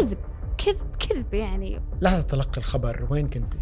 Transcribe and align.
كذب 0.00 0.18
كذب 0.58 0.96
كذب 0.98 1.34
يعني. 1.34 1.80
لحظة 2.00 2.22
تلقي 2.22 2.58
الخبر 2.58 3.06
وين 3.10 3.28
كنت؟ 3.28 3.54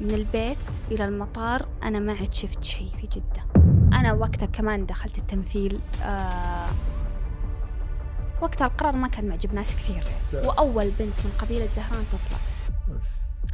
من 0.00 0.10
البيت 0.10 0.58
إلى 0.90 1.04
المطار 1.04 1.68
أنا 1.82 1.98
ما 1.98 2.12
عد 2.12 2.34
شفت 2.34 2.64
شيء 2.64 2.90
في 3.00 3.06
جدة. 3.06 3.44
أنا 3.92 4.12
وقتها 4.12 4.46
كمان 4.46 4.86
دخلت 4.86 5.18
التمثيل 5.18 5.80
آه 6.02 6.66
وقتها 8.42 8.66
القرار 8.66 8.96
ما 8.96 9.08
كان 9.08 9.28
معجب 9.28 9.54
ناس 9.54 9.74
كثير. 9.74 10.04
وأول 10.32 10.84
بنت 10.84 11.14
من 11.24 11.32
قبيلة 11.38 11.66
زهران 11.66 12.04
تطلع. 12.12 12.38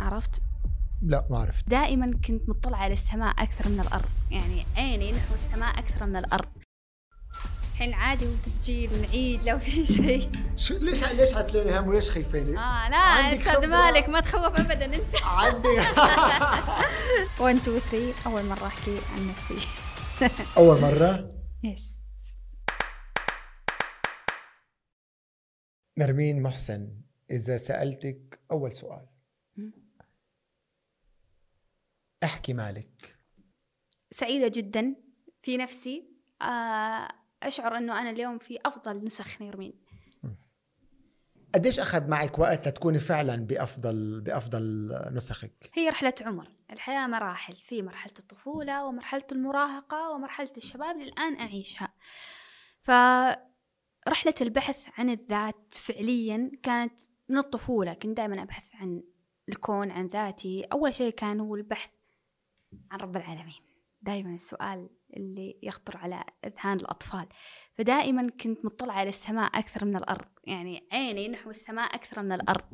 عرفت؟ 0.01 0.41
لا 1.03 1.25
ما 1.31 1.39
عرفت. 1.39 1.69
دائما 1.69 2.19
كنت 2.25 2.49
مطلعة 2.49 2.79
على 2.79 2.93
السماء 2.93 3.35
أكثر 3.39 3.69
من 3.69 3.81
الأرض. 3.81 4.09
يعني 4.31 4.67
عيني 4.77 5.13
نحو 5.13 5.35
السماء 5.35 5.79
أكثر 5.79 6.07
من 6.07 6.17
الأرض. 6.17 6.49
الحين 7.77 7.95
عادي 7.95 8.27
وتسجيل 8.27 8.95
العيد 8.95 9.49
لو 9.49 9.59
في 9.59 9.87
شيء. 9.97 10.31
شو 10.57 10.77
ليش 10.79 11.05
ليش 11.05 11.35
عتلوني 11.35 11.79
هم؟ 11.79 11.89
وليش 11.89 12.11
خايفيني؟ 12.11 12.59
آه 12.59 12.89
لا 12.89 12.97
أستاذ. 13.33 13.67
مالك 13.67 14.09
ما 14.09 14.21
تخوف 14.21 14.45
ابدا 14.61 14.85
أنت. 14.85 15.23
عندي. 15.23 15.69
1 17.41 17.57
2 17.57 17.79
3 17.81 18.15
أول 18.27 18.45
مرة 18.45 18.67
أحكي 18.67 18.99
عن 19.13 19.29
نفسي. 19.29 19.69
أول 20.59 20.81
مرة؟ 20.81 21.29
يس 21.65 21.97
نرمين 25.99 26.43
محسن 26.43 27.01
إذا 27.31 27.57
سألتك 27.57 28.41
أول 28.51 28.73
سؤال. 28.73 29.07
أحكي 32.25 32.53
مالك. 32.53 33.17
سعيدة 34.11 34.49
جدا 34.49 34.95
في 35.43 35.57
نفسي. 35.57 36.09
آه، 36.43 37.09
أشعر 37.47 37.77
إنه 37.77 38.01
أنا 38.01 38.11
اليوم 38.11 38.39
في 38.39 38.59
أفضل 38.67 39.05
نسخ 39.05 39.43
نرمين 39.43 39.73
قديش 41.55 41.81
أخذ 41.81 42.09
معك 42.09 42.39
وقت 42.39 42.69
لتكوني 42.69 42.99
فعلا 42.99 43.47
بأفضل 43.47 44.21
بأفضل 44.21 44.95
نسخك؟ 45.13 45.71
هي 45.75 45.89
رحلة 45.89 46.15
عمر. 46.21 46.49
الحياة 46.71 47.07
مراحل. 47.07 47.57
في 47.57 47.83
مرحلة 47.83 48.13
الطفولة 48.19 48.85
ومرحلة 48.85 49.25
المراهقة 49.33 50.11
ومرحلة 50.11 50.53
الشباب 50.57 50.97
اللي 50.97 51.09
الان 51.09 51.41
اعيشها 51.41 51.93
فرحله 52.81 54.35
البحث 54.41 54.89
عن 54.99 55.11
الذات 55.11 55.75
فعليا 55.75 56.51
كانت 56.63 57.01
من 57.29 57.39
الطفولة. 57.39 57.95
كنت 57.95 58.17
دائما 58.17 58.43
أبحث 58.43 58.75
عن 58.75 59.03
الكون 59.49 59.91
عن 59.91 60.07
ذاتي. 60.07 60.65
أول 60.65 60.95
شيء 60.95 61.13
كان 61.13 61.41
هو 61.41 61.57
البحث 61.57 61.91
عن 62.91 62.99
رب 62.99 63.17
العالمين. 63.17 63.63
دائما 64.03 64.35
السؤال 64.35 64.89
اللي 65.17 65.59
يخطر 65.63 65.97
على 65.97 66.25
أذهان 66.45 66.77
الأطفال. 66.77 67.27
فدائما 67.79 68.31
كنت 68.41 68.65
مطلعه 68.65 68.95
على 68.95 69.09
السماء 69.09 69.59
أكثر 69.59 69.85
من 69.85 69.97
الأرض 69.97 70.29
يعني 70.45 70.89
عيني 70.93 71.29
نحو 71.29 71.51
السماء 71.51 71.95
أكثر 71.95 72.23
من 72.23 72.33
الأرض. 72.33 72.65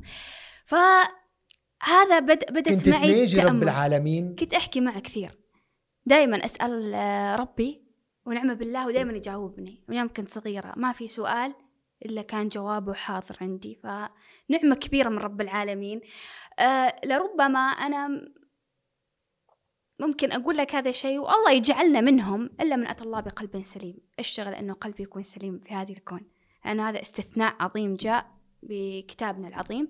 فهذا 0.66 2.18
بد 2.18 2.52
بدت 2.52 2.68
كنت 2.68 2.88
معي 2.88 3.14
تناجي 3.14 3.40
رب. 3.40 3.62
العالمين؟ 3.62 4.36
كنت 4.36 4.54
أحكي 4.54 4.80
معه 4.80 5.00
كثير. 5.00 5.38
دائما 6.06 6.44
أسأل 6.44 6.94
ربي 7.40 7.82
ونعم 8.26 8.54
بالله 8.54 8.86
ودائما 8.86 9.12
يجاوبني. 9.12 9.84
من 9.88 9.96
يوم 9.96 10.08
كنت 10.08 10.28
صغيرة 10.28 10.72
ما 10.76 10.92
في 10.92 11.08
سؤال 11.08 11.54
إلا 12.04 12.22
كان 12.22 12.48
جوابه 12.48 12.94
حاضر 12.94 13.36
عندي. 13.40 13.74
فنعمة 13.82 14.74
كبيرة 14.74 15.08
من 15.08 15.18
رب 15.18 15.40
العالمين. 15.40 16.00
أه 16.58 17.00
لربما 17.04 17.60
أنا 17.60 18.32
ممكن 20.02 20.32
أقول 20.32 20.56
لك 20.56 20.74
هذا 20.74 20.90
الشيء 20.90 21.18
والله 21.18 21.52
يجعلنا 21.52 22.00
منهم 22.00 22.50
إلا 22.60 22.76
من 22.76 22.86
أتى 22.86 23.04
الله 23.04 23.20
بقلب 23.20 23.62
سليم. 23.64 23.96
اشتغل 24.18 24.54
إنه 24.54 24.72
قلبي 24.72 25.02
يكون 25.02 25.22
سليم 25.22 25.58
في 25.58 25.74
هذه 25.74 25.92
الكون. 25.92 26.20
لأنه 26.64 26.88
هذا 26.88 27.00
استثناء 27.00 27.56
عظيم 27.60 27.94
جاء 27.94 28.30
بكتابنا 28.62 29.48
العظيم. 29.48 29.88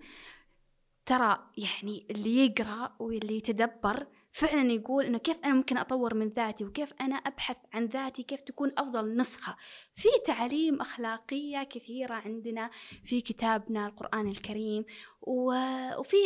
ترى 1.06 1.38
يعني 1.56 2.06
اللي 2.10 2.46
يقرأ 2.46 2.96
واللي 2.98 3.36
يتدبر 3.36 4.06
فعلا 4.32 4.72
يقول 4.72 5.04
إنه 5.04 5.18
كيف 5.18 5.38
أنا 5.44 5.54
ممكن 5.54 5.76
أطور 5.78 6.14
من 6.14 6.28
ذاتي 6.28 6.64
وكيف 6.64 6.94
أنا 7.00 7.16
أبحث 7.16 7.56
عن 7.72 7.86
ذاتي 7.86 8.22
كيف 8.22 8.40
تكون 8.40 8.72
أفضل 8.78 9.16
نسخة. 9.16 9.56
في 9.94 10.08
تعاليم 10.26 10.80
أخلاقية 10.80 11.62
كثيرة 11.62 12.14
عندنا 12.14 12.70
في 13.04 13.20
كتابنا 13.20 13.86
القرآن 13.86 14.28
الكريم 14.28 14.84
وفي 15.20 16.16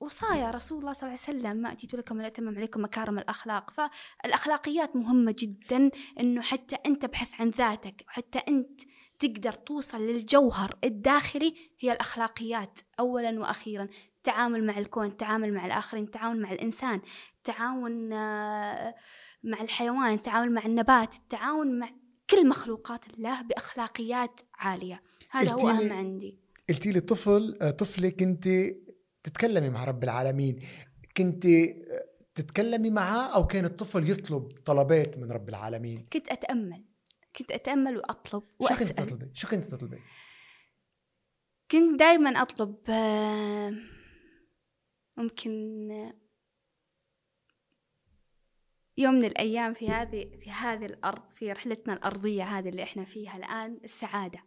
وصايا 0.00 0.50
رسول 0.50 0.78
الله 0.78 0.92
صلى 0.92 1.08
الله 1.08 1.20
عليه 1.28 1.38
وسلم 1.38 1.56
ما 1.56 1.72
أتيت 1.72 1.94
لكم 1.94 2.22
لاتمم 2.22 2.56
عليكم 2.56 2.84
مكارم 2.84 3.18
الأخلاق. 3.18 3.70
فالأخلاقيات 3.70 4.96
مهمة 4.96 5.34
جدا 5.38 5.90
إنه 6.20 6.42
حتى 6.42 6.76
أنت 6.86 7.02
تبحث 7.02 7.40
عن 7.40 7.50
ذاتك 7.50 8.04
وحتى 8.08 8.38
أنت 8.38 8.80
تقدر 9.18 9.52
توصل 9.52 10.00
للجوهر 10.00 10.78
الداخلي 10.84 11.54
هي 11.80 11.92
الأخلاقيات 11.92 12.80
اولا 13.00 13.40
وأخيرا. 13.40 13.88
التعامل 14.16 14.66
مع 14.66 14.78
الكون 14.78 15.06
التعامل 15.06 15.54
مع 15.54 15.66
الآخرين 15.66 16.04
التعامل 16.04 16.40
مع 16.40 16.52
الإنسان 16.52 17.00
التعاون 17.38 18.12
آه، 18.12 18.94
مع 19.44 19.60
الحيوان 19.60 20.12
التعامل 20.14 20.52
مع 20.52 20.66
النبات 20.66 21.14
التعاون 21.14 21.78
مع 21.78 21.90
كل 22.30 22.48
مخلوقات 22.48 23.04
الله 23.10 23.42
بأخلاقيات 23.42 24.40
عالية. 24.54 25.02
هذا 25.30 25.52
هو 25.52 25.68
أهم 25.68 25.92
عندي. 25.92 26.38
قلتي 26.68 26.92
لي 26.92 27.00
طفل 27.00 27.58
آه، 27.62 27.70
طفلة 27.70 28.08
كنت 28.08 28.48
تتكلمي 29.28 29.68
مع 29.68 29.84
رب 29.84 30.04
العالمين 30.04 30.60
كنت 31.16 31.46
آه، 31.46 32.04
تتكلمي 32.34 32.90
معاه 32.90 33.34
أو 33.34 33.46
كان 33.46 33.64
الطفل 33.64 34.10
يطلب 34.10 34.48
طلبات 34.66 35.18
من 35.18 35.32
رب 35.32 35.48
العالمين؟ 35.48 36.06
كنت 36.12 36.28
أتأمل 36.28 36.84
كنت 37.36 37.50
أتأمل 37.50 37.96
وأطلب 37.96 38.42
شو 38.60 38.74
كنت 38.74 38.92
تطلبي؟ 38.92 39.30
شو 39.34 39.48
كنت 39.48 39.64
تطلبي؟ 39.64 39.98
كنت 41.70 41.98
دائما 41.98 42.30
أطلب 42.30 42.76
آه، 42.88 43.74
ممكن 45.18 45.88
آه، 45.90 46.14
يوم 48.98 49.14
من 49.14 49.24
الأيام 49.24 49.74
في 49.74 49.88
هذه 49.90 50.38
في 50.40 50.50
هذه 50.50 50.86
الأرض 50.86 51.30
في 51.30 51.52
رحلتنا 51.52 51.94
الأرضية 51.94 52.44
هذه 52.44 52.68
اللي 52.68 52.82
إحنا 52.82 53.04
فيها 53.04 53.36
الآن 53.36 53.80
السعادة 53.84 54.44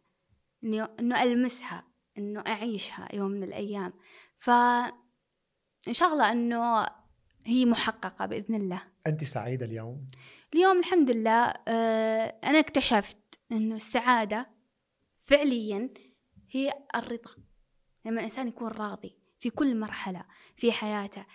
إنه 0.63 0.89
إنه 0.99 1.23
ألمسها 1.23 1.87
إنه 2.17 2.43
أعيشها 2.47 3.07
يوم 3.13 3.31
من 3.31 3.43
الأيام 3.43 3.93
فإن 4.41 5.93
شاء 5.93 6.13
الله 6.13 6.31
إنه 6.31 6.87
هي 7.45 7.65
محققة 7.65 8.25
بإذن 8.25 8.55
الله. 8.55 8.83
أنت 9.07 9.23
سعيدة 9.23 9.65
اليوم؟ 9.65 10.07
اليوم 10.53 10.79
الحمد 10.79 11.11
لله 11.11 11.53
آه، 11.67 12.39
أنا 12.43 12.59
اكتشفت 12.59 13.17
إنه 13.51 13.75
السعادة 13.75 14.49
فعليا 15.21 15.89
هي 16.51 16.73
الرضا. 16.95 17.31
لما 18.05 18.19
الإنسان 18.19 18.47
يكون 18.47 18.67
راضي 18.67 19.17
في 19.39 19.49
كل 19.49 19.79
مرحلة 19.79 20.25
في 20.55 20.71
حياته 20.71 21.25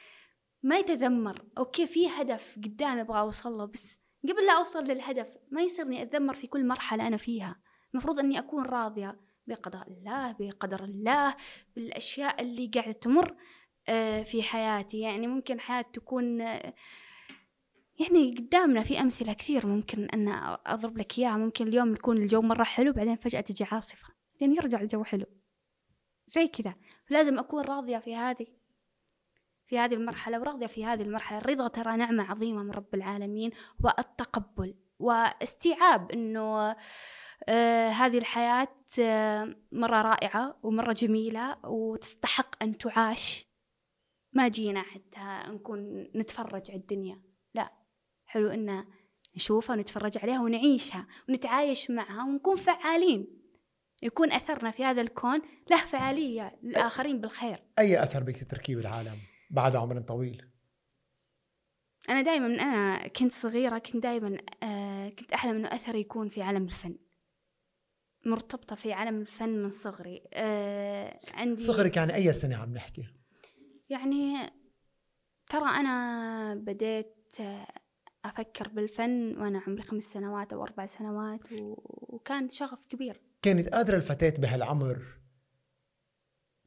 ما 0.63 0.79
يتذمر. 0.79 1.45
أوكي 1.59 1.87
في 1.87 2.09
هدف 2.09 2.57
قدامي 2.57 3.01
أبغى 3.01 3.21
أوصل 3.21 3.59
له 3.59 3.65
بس 3.65 4.01
قبل 4.25 4.47
لا 4.47 4.59
أوصل 4.59 4.85
للهدف 4.85 5.37
ما 5.51 5.63
يصيرني 5.63 6.03
أتذمر 6.03 6.35
في 6.35 6.47
كل 6.47 6.67
مرحلة 6.67 7.07
أنا 7.07 7.17
فيها. 7.17 7.57
المفروض 7.95 8.19
أني 8.19 8.39
أكون 8.39 8.65
راضية. 8.65 9.21
بقضاء 9.47 9.89
الله 9.93 10.33
بقدر 10.33 10.85
الله 10.85 11.37
بالأشياء 11.77 12.43
اللي 12.43 12.67
قاعدة 12.75 12.93
تمر 12.93 13.37
آه، 13.89 14.23
في 14.23 14.43
حياتي. 14.43 15.01
يعني 15.01 15.27
ممكن 15.27 15.61
حياة 15.61 15.83
تكون 15.83 16.41
آه، 16.41 16.75
يعني 18.01 18.35
قدامنا 18.39 18.83
في 18.83 19.01
أمثلة 19.01 19.33
كثير 19.33 19.67
ممكن 19.67 20.05
أن 20.05 20.29
أضرب 20.67 20.99
لك 20.99 21.19
إياها. 21.19 21.37
ممكن 21.37 21.69
اليوم 21.69 21.93
يكون 21.93 22.17
الجو 22.17 22.43
مرة 22.43 22.65
حلو 22.65 22.93
بعدين 22.93 23.17
فجأة 23.17 23.41
تجي 23.41 23.65
عاصفة. 23.65 24.09
بعدين 24.33 24.57
يرجع 24.57 24.81
الجو 24.81 25.05
حلو. 25.05 25.27
زي 26.27 26.49
كذا. 26.49 26.75
فلازم 27.07 27.39
أكون 27.39 27.65
راضية 27.65 27.99
في 27.99 28.17
هذه 28.17 28.47
في 29.67 29.79
هذه 29.79 29.95
المرحلة 29.95 30.41
وراضية 30.41 30.67
في 30.67 30.85
هذه 30.85 31.03
المرحلة. 31.03 31.39
الرضا 31.39 31.69
ترى 31.69 31.97
نعمة 31.97 32.31
عظيمة 32.31 32.63
من 32.63 32.71
رب 32.71 32.95
العالمين 32.95 33.51
والتقبل 33.85 34.75
واستيعاب 34.99 36.13
أنه 36.13 36.77
آه 37.49 37.89
هذه 37.89 38.19
الحياة 38.19 38.69
آه 39.01 39.57
مرة 39.73 40.03
رائعة 40.03 40.59
ومرة 40.63 40.93
جميلة 40.93 41.57
وتستحق 41.67 42.63
أن 42.63 42.79
تعاش. 42.79 43.47
ما 44.33 44.49
جينا 44.49 44.83
حتى 44.83 45.53
نكون 45.53 46.11
نتفرج 46.17 46.71
على 46.71 46.81
الدنيا. 46.81 47.23
لا 47.55 47.73
حلو 48.25 48.51
إن 48.51 48.85
نشوفها 49.37 49.77
ونتفرج 49.77 50.19
عليها 50.19 50.41
ونعيشها 50.41 51.07
ونتعايش 51.29 51.91
معها 51.91 52.25
ونكون 52.25 52.57
فعالين. 52.57 53.43
يكون 54.03 54.33
أثرنا 54.33 54.71
في 54.71 54.85
هذا 54.85 55.03
الكون 55.03 55.43
له 55.71 55.77
فعالية 55.77 56.59
للآخرين 56.63 57.21
بالخير. 57.21 57.63
أي 57.79 58.03
أثر 58.03 58.23
بدك 58.23 58.37
تتركيه 58.37 58.77
بالعالم 58.77 59.17
بعد 59.51 59.77
عمر 59.77 60.01
طويل؟ 60.01 60.56
أنا 62.09 62.23
دائما 62.23 62.49
من 62.49 62.61
أنا 62.61 63.09
كنت 63.09 63.33
صغيرة 63.33 63.79
كنت 63.79 64.03
دائما 64.03 64.39
آه 64.63 65.09
كنت 65.09 65.33
أحلم 65.33 65.57
إنه 65.57 65.75
أثري 65.75 66.01
يكون 66.01 66.29
في 66.29 66.43
عالم 66.43 66.65
الفن 66.65 66.97
مرتبطة 68.27 68.77
في 68.77 68.93
عالم 68.93 69.21
الفن 69.21 69.63
من 69.63 69.71
صغري 69.71 70.23
آه 70.35 71.19
عندي 71.35 71.61
صغرك 71.63 71.97
يعني 71.97 72.15
أي 72.15 72.33
سنة 72.33 72.57
عم 72.57 72.75
نحكي؟ 72.75 73.05
يعني 73.89 74.53
ترى 75.49 75.69
أنا 75.69 76.55
بديت 76.55 77.37
آه، 77.41 77.67
أفكر 78.25 78.69
بالفن 78.69 79.41
وأنا 79.41 79.63
عمري 79.67 79.83
خمس 79.83 80.05
سنوات 80.05 80.53
أو 80.53 80.63
أربع 80.63 80.87
سنوات. 80.87 81.41
وكان 81.83 82.49
شغف 82.49 82.87
كبير 82.87 83.21
كانت 83.43 83.69
قادرة 83.69 83.97
الفتاة 83.97 84.35
بهالعمر 84.39 85.03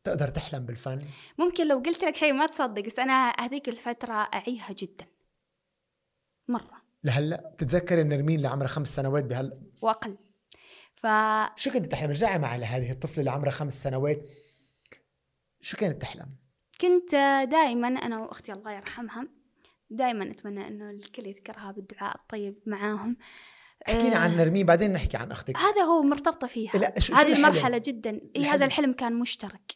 تقدر 0.03 0.27
تحلم 0.27 0.65
بالفن 0.65 1.01
ممكن 1.37 1.67
لو 1.67 1.77
قلت 1.79 2.03
لك 2.03 2.15
شيء 2.15 2.33
ما 2.33 2.47
تصدق 2.47 2.85
بس 2.85 2.99
أنا 2.99 3.33
هذيك 3.39 3.69
الفترة 3.69 4.13
أعيها 4.13 4.73
جدا 4.77 5.05
مرة. 6.49 6.81
لهلا 7.03 7.51
بتتذكري 7.53 8.03
نرمين 8.03 8.35
اللي 8.35 8.47
عمرها 8.47 8.67
خمس 8.67 8.95
سنوات 8.95 9.23
بهلا 9.23 9.61
وأقل. 9.81 10.17
ف 10.95 11.07
شو 11.55 11.71
كنت 11.71 11.85
تحلم؟ 11.85 12.09
رجعي 12.09 12.37
معي 12.37 12.57
لهذه 12.57 12.91
الطفلة 12.91 13.19
اللي 13.19 13.31
عمرها 13.31 13.51
خمس 13.51 13.83
سنوات. 13.83 14.29
شو 15.61 15.77
كانت 15.77 16.01
تحلم؟ 16.01 16.27
كنت 16.81 17.11
دائما 17.51 17.87
أنا 17.87 18.19
وأختي 18.19 18.53
الله 18.53 18.71
يرحمها 18.71 19.27
دائما 19.89 20.31
أتمنى 20.31 20.67
إنه 20.67 20.89
الكل 20.89 21.27
يذكرها 21.27 21.71
بالدعاء 21.71 22.15
الطيب 22.15 22.55
معاهم. 22.65 23.17
احكينا 23.87 24.15
عن 24.15 24.31
آه، 24.31 24.43
نرمين 24.43 24.65
بعدين 24.65 24.93
نحكي 24.93 25.17
عن 25.17 25.31
أختك. 25.31 25.57
هذا 25.57 25.81
هو 25.81 26.01
مرتبطة 26.01 26.47
فيها. 26.47 26.71
لا 26.71 26.99
شو 26.99 27.13
هذه؟ 27.13 27.35
المرحلة 27.35 27.77
جدا. 27.77 28.09
الحلم. 28.09 28.45
هذا 28.45 28.65
الحلم 28.65 28.93
كان 28.93 29.13
مشترك. 29.13 29.71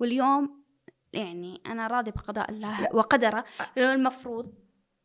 واليوم 0.00 0.64
يعني 1.12 1.62
أنا 1.66 1.86
راضي 1.86 2.10
بقضاء 2.10 2.50
الله 2.50 2.80
لا. 2.80 2.94
وقدره. 2.94 3.44
لأنه 3.76 3.94
المفروض 3.94 4.54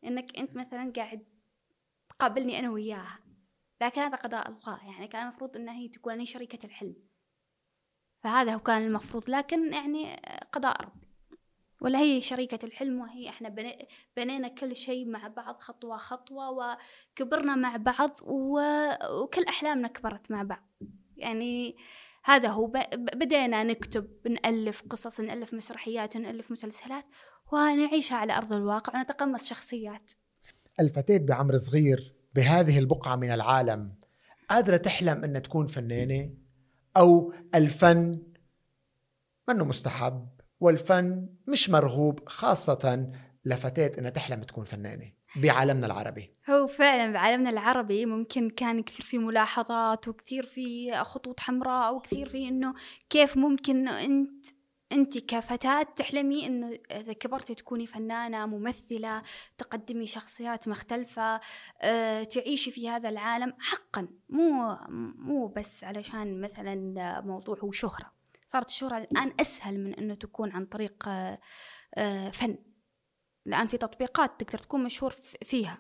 إنك 0.06 0.38
أنت 0.38 0.56
مثلا 0.56 0.94
قاعد 0.96 1.26
تقابلني 2.10 2.60
أنا 2.60 2.70
وياها. 2.70 3.20
لكن 3.82 4.02
هذا 4.02 4.16
قضاء 4.16 4.50
الله. 4.50 4.80
يعني 4.86 5.08
كان 5.08 5.28
المفروض 5.28 5.58
إنها 5.58 5.74
هي 5.74 5.88
تكون 5.88 6.20
هي 6.20 6.26
شريكة 6.26 6.66
الحلم. 6.66 6.96
فهذا 8.24 8.54
هو 8.54 8.60
كان 8.60 8.82
المفروض. 8.82 9.30
لكن 9.30 9.74
يعني 9.74 10.16
قضاء 10.52 10.82
ربي 10.82 11.08
ولا 11.82 12.00
هي 12.00 12.22
شريكة 12.22 12.66
الحلم 12.66 13.02
وهي 13.02 13.30
إحنا 13.30 13.50
بني 13.50 13.88
بنينا 14.18 14.48
كل 14.48 14.76
شيء 14.76 15.10
مع 15.10 15.28
بعض 15.28 15.60
خطوة 15.60 15.98
خطوة 15.98 16.50
وكبرنا 16.50 17.56
مع 17.56 17.78
بعض 17.78 18.20
وكل 18.24 19.44
أحلامنا 19.50 19.88
كبرت 19.88 20.32
مع 20.32 20.44
بعض. 20.44 20.70
يعني 21.18 21.78
هذا 22.24 22.50
هو. 22.50 22.68
بدينا 22.94 23.64
نكتب 23.64 24.28
نألف 24.28 24.84
قصص 24.90 25.20
نألف 25.20 25.54
مسرحيات 25.54 26.18
نألف 26.18 26.52
مسلسلات 26.52 27.06
ونعيشها 27.54 28.18
على 28.18 28.38
أرض 28.38 28.54
الواقع 28.54 29.00
ونتقمص 29.00 29.50
شخصيات. 29.50 30.12
الفتاة 30.80 31.18
بعمر 31.18 31.58
صغير 31.58 32.16
بهذه 32.36 32.80
البقعة 32.80 33.16
من 33.16 33.30
العالم 33.30 33.96
قادرة 34.50 34.78
تحلم 34.78 35.24
أنها 35.24 35.40
تكون 35.40 35.66
فنانة 35.66 36.30
أو 36.98 37.34
الفن 37.56 38.22
منه 39.50 39.66
مستحب 39.66 40.28
والفن 40.60 41.30
مش 41.48 41.70
مرغوب 41.70 42.30
خاصة 42.30 43.12
لفتاة 43.46 43.92
أنها 44.00 44.10
تحلم 44.10 44.44
تكون 44.44 44.64
فنانة 44.64 45.12
بعالمنا 45.36 45.86
العربي. 45.86 46.36
هو 46.50 46.68
فعلا 46.68 47.14
بعالمنا 47.14 47.50
العربي 47.50 48.06
ممكن 48.06 48.50
كان 48.50 48.84
كثير 48.84 49.06
في 49.06 49.18
ملاحظات 49.18 50.08
وكثير 50.08 50.46
في 50.46 50.94
خطوط 51.04 51.40
حمراء 51.40 51.96
وكثير 51.96 52.30
في 52.30 52.48
إنه 52.48 52.74
كيف 53.10 53.38
ممكن 53.38 53.76
انه 53.76 54.06
إنت 54.06 54.46
انت 54.94 55.18
كفتاة 55.18 55.84
تحلمي 55.84 56.48
إنه 56.48 56.80
إذا 56.92 57.14
كبرتي 57.14 57.56
تكوني 57.56 57.88
فنانة 57.88 58.46
ممثلة 58.46 59.22
تقدمي 59.58 60.08
شخصيات 60.08 60.68
مختلفة 60.68 61.40
أه، 61.82 62.24
تعيشي 62.24 62.72
في 62.72 62.90
هذا 62.90 63.10
العالم 63.10 63.54
حقا 63.60 64.08
مو 64.30 64.78
مو 65.18 65.48
بس 65.48 65.84
علشان 65.84 66.42
مثلا 66.42 67.22
موضوع 67.22 67.58
هو 67.60 67.72
شهرة 67.72 68.12
صارت 68.48 68.70
الشهرة 68.70 68.98
الآن 68.98 69.34
أسهل 69.40 69.84
من 69.84 69.94
أنه 69.94 70.16
تكون 70.16 70.52
عن 70.52 70.66
طريق 70.66 71.08
أه، 71.08 71.40
أه، 71.96 72.30
فن. 72.30 72.58
الآن 73.48 73.68
في 73.68 73.78
تطبيقات 73.78 74.32
تقدر 74.42 74.60
تكون 74.60 74.84
مشهور 74.84 75.12
فيها 75.44 75.78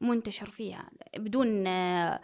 منتشر 0.00 0.50
فيها 0.50 0.90
بدون 1.16 1.66
آه، 1.66 2.20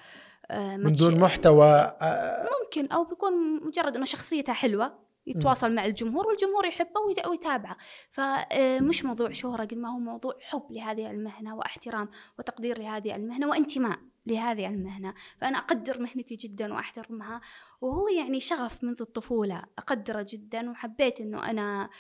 آه، 0.51 0.77
من 0.77 0.93
دون 0.93 1.21
محتوى 1.21 1.67
آه، 2.01 2.49
ممكن 2.63 2.93
أو 2.93 3.05
بيكون 3.05 3.67
مجرد 3.67 3.97
إنه 3.97 4.05
شخصيته 4.05 4.53
حلوة. 4.53 5.05
يتواصل 5.27 5.75
مع 5.75 5.85
الجمهور 5.87 6.27
والجمهور 6.27 6.67
يحبه 6.67 7.01
ويت- 7.01 7.27
ويتابعه. 7.27 7.77
فمش 8.11 9.05
موضوع 9.05 9.33
شهرة 9.33 9.65
قد 9.65 9.75
ما 9.75 9.95
هو 9.95 9.99
موضوع 9.99 10.39
حب 10.41 10.67
لهذه 10.71 11.11
المهنة 11.11 11.57
واحترام 11.57 12.09
وتقدير 12.39 12.79
لهذه 12.79 13.17
المهنة 13.17 13.49
وانتماء 13.49 13.99
لهذه 14.27 14.67
المهنة. 14.69 15.15
فأنا 15.41 15.59
أقدر 15.59 16.01
مهنتي 16.01 16.37
جدا 16.37 16.75
وأحترمها. 16.75 17.41
وهو 17.81 18.09
يعني 18.09 18.41
شغف 18.41 18.85
منذ 18.85 18.97
الطفولة 19.01 19.63
أقدره 19.79 20.27
جدا 20.29 20.71
وحبيت 20.71 21.21
أنه 21.21 21.51
أنا 21.51 21.91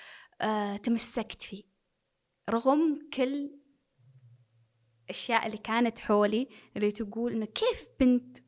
آه، 0.40 0.76
تمسكت 0.76 1.42
فيه. 1.42 1.62
رغم 2.50 3.08
كل 3.14 3.50
الأشياء 5.04 5.46
اللي 5.46 5.58
كانت 5.58 5.98
حولي 5.98 6.48
اللي 6.76 6.92
تقول 6.92 7.32
إنه 7.32 7.44
كيف 7.46 7.86
بنت 8.00 8.38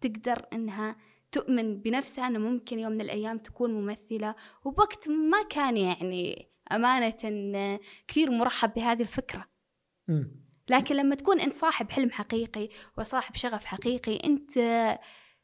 تقدر 0.00 0.46
إنها 0.52 0.96
تؤمن 1.36 1.80
بنفسها 1.80 2.26
إنه 2.26 2.38
ممكن 2.38 2.78
يوم 2.78 2.92
من 2.92 3.00
الأيام 3.00 3.38
تكون 3.38 3.70
ممثلة. 3.74 4.34
وبوقت 4.64 5.08
ما 5.08 5.42
كان 5.42 5.76
يعني 5.76 6.48
أمانة 6.72 7.78
كثير 8.08 8.30
مرحب 8.30 8.74
بهذه 8.74 9.02
الفكرة. 9.02 9.46
لكن 10.68 10.96
لما 10.96 11.14
تكون 11.14 11.40
أنت 11.40 11.54
صاحب 11.54 11.90
حلم 11.90 12.10
حقيقي 12.10 12.68
وصاحب 12.98 13.34
شغف 13.34 13.64
حقيقي 13.64 14.16
أنت 14.24 14.58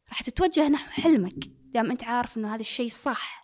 راح 0.08 0.22
تتوجه 0.22 0.68
نحو 0.68 1.02
حلمك. 1.02 1.44
دام 1.48 1.90
أنت 1.90 2.04
عارف 2.04 2.36
إنه 2.36 2.54
هذا 2.54 2.60
الشيء 2.60 2.88
صح 2.88 3.42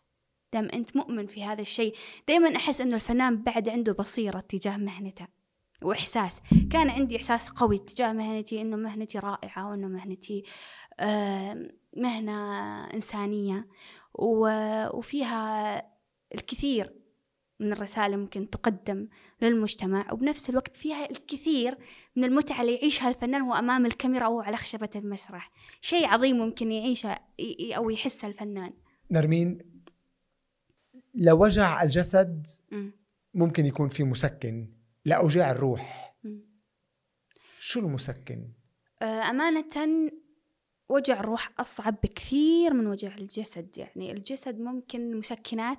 دام 0.52 0.68
أنت 0.74 0.96
مؤمن 0.96 1.26
في 1.26 1.44
هذا 1.44 1.60
الشيء. 1.60 1.94
دائما 2.28 2.56
أحس 2.56 2.80
إنه 2.80 2.94
الفنان 2.94 3.42
بعد 3.42 3.68
عنده 3.68 3.92
بصيرة 3.92 4.40
تجاه 4.40 4.76
مهنته. 4.76 5.37
وإحساس. 5.82 6.40
كان 6.70 6.90
عندي 6.90 7.16
إحساس 7.16 7.48
قوي 7.48 7.78
تجاه 7.78 8.12
مهنتي 8.12 8.60
إنه 8.60 8.76
مهنتي 8.76 9.18
رائعة 9.18 9.70
وإنه 9.70 9.88
مهنتي 9.88 10.42
مهنة 11.96 12.84
إنسانية. 12.94 13.66
و- 14.14 14.96
وفيها 14.98 15.76
الكثير 16.34 16.94
من 17.60 17.72
الرسائل 17.72 18.16
ممكن 18.18 18.50
تقدم 18.50 19.08
للمجتمع 19.42 20.12
وبنفس 20.12 20.50
الوقت 20.50 20.76
فيها 20.76 21.10
الكثير 21.10 21.78
من 22.16 22.24
المتعة 22.24 22.60
اللي 22.60 22.74
يعيشها 22.74 23.08
الفنان 23.08 23.42
هو 23.42 23.54
أمام 23.54 23.86
الكاميرا 23.86 24.24
أو 24.26 24.40
على 24.40 24.56
خشبة 24.56 24.88
المسرح. 24.96 25.50
شيء 25.80 26.06
عظيم 26.06 26.36
ممكن 26.38 26.72
يعيشه 26.72 27.18
أو 27.76 27.90
يحسه 27.90 28.28
الفنان. 28.28 28.72
نرمين 29.10 29.58
لوجع 31.14 31.82
الجسد 31.82 32.46
مم. 32.70 32.92
ممكن 33.34 33.66
يكون 33.66 33.88
في 33.88 34.04
مسكن. 34.04 34.68
لأوجاع 35.08 35.50
الروح. 35.50 36.14
شو 37.58 37.80
المسكن؟ 37.80 38.52
آه، 39.02 39.30
أمانة 39.30 40.10
وجع 40.88 41.20
الروح 41.20 41.52
أصعب 41.58 41.96
بكثير 42.02 42.74
من 42.74 42.86
وجع 42.86 43.14
الجسد 43.14 43.78
يعني 43.78 44.12
الجسد 44.12 44.60
ممكن 44.60 45.16
مسكنات 45.16 45.78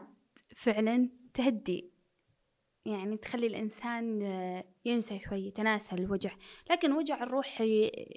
فعلا 0.56 1.10
تهدي 1.34 1.92
يعني 2.86 3.18
تخلي 3.18 3.48
الإنسان 3.48 4.22
آه، 4.22 4.64
ينسى 4.86 5.20
شوي 5.20 5.48
يتناسى 5.48 5.96
الوجع 5.96 6.32
لكن 6.70 6.92
وجع 6.92 7.24
الروح 7.24 7.62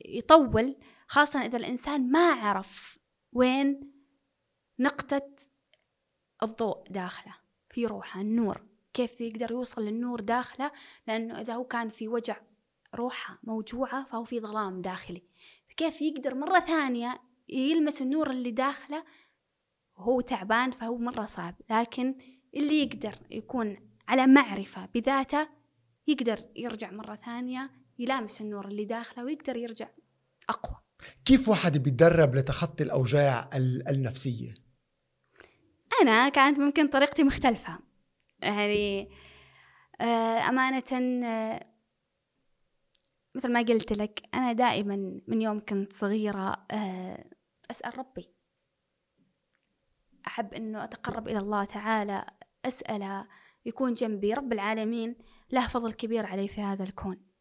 يطول 0.05 0.77
خاصة 1.07 1.47
إذا 1.47 1.57
الإنسان 1.57 2.11
ما 2.11 2.33
عرف 2.33 2.99
وين 3.33 3.93
نقطة 4.79 5.31
الضوء 6.43 6.83
داخله 6.91 7.35
في 7.71 7.87
روحه 7.87 8.21
النور 8.21 8.72
كيف 8.95 9.21
يقدر 9.21 9.51
يوصل 9.51 9.83
للنور 9.85 10.21
داخله 10.21 10.71
لأنه 11.07 11.41
إذا 11.41 11.55
هو 11.55 11.65
كان 11.65 11.91
في 11.91 12.09
وجع 12.09 12.37
روحه 12.95 13.39
موجوعة 13.43 14.05
فهو 14.05 14.25
في 14.25 14.41
ظلام 14.41 14.83
داخلي. 14.83 15.23
فكيف 15.69 16.03
يقدر 16.03 16.35
مرة 16.35 16.61
ثانية 16.61 17.21
يلمس 17.49 18.03
النور 18.03 18.31
اللي 18.31 18.51
داخله؟ 18.51 19.05
وهو 19.99 20.21
تعبان 20.21 20.71
فهو 20.71 20.99
مرة 20.99 21.27
صعب. 21.27 21.55
لكن 21.71 22.15
اللي 22.57 22.83
يقدر 22.83 23.15
يكون 23.31 23.77
على 24.09 24.27
معرفة 24.27 24.89
بذاته 24.95 25.49
يقدر 26.07 26.39
يرجع 26.57 26.91
مرة 26.91 27.15
ثانية 27.15 27.71
يلامس 27.99 28.41
النور 28.41 28.69
اللي 28.69 28.85
داخله 28.85 29.25
ويقدر 29.25 29.57
يرجع 29.57 29.89
أقوى. 30.49 30.77
كيف 31.25 31.49
واحد 31.49 31.79
بيتدرب 31.79 32.35
لتخطي 32.35 32.85
الأوجاع 32.85 33.51
ال- 33.55 33.89
النفسية؟ 33.89 34.55
أنا 36.03 36.29
كانت 36.29 36.59
ممكن 36.59 36.89
طريقتي 36.89 37.25
مختلفة. 37.25 37.79
يعني 38.43 39.11
آه، 40.01 40.49
أمانة 40.49 41.23
آه، 41.25 41.67
مثل 43.35 43.53
ما 43.53 43.61
قلت 43.61 43.93
لك 43.93 44.23
أنا 44.35 44.53
دائما 44.53 45.21
من 45.27 45.43
يوم 45.43 45.61
كنت 45.61 45.93
صغيرة 45.93 46.67
آه، 46.71 47.25
أسأل 47.71 47.99
ربي. 47.99 48.29
أحب 50.27 50.55
أنه 50.55 50.85
أتقرب 50.85 51.29
إلى 51.29 51.39
الله 51.39 51.65
تعالى 51.65 52.27
أسأله 52.65 53.29
يكون 53.67 53.95
جنبي. 53.95 54.35
رب 54.35 54.53
العالمين 54.53 55.17
له 55.51 55.69
فضل 55.69 55.93
كبير 55.93 56.27
علي 56.27 56.49
في 56.49 56.61
هذا 56.61 56.85
الكون. 56.85 57.33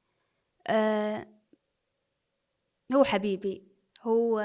هو 2.93 3.03
حبيبي 3.03 3.67
هو 4.01 4.39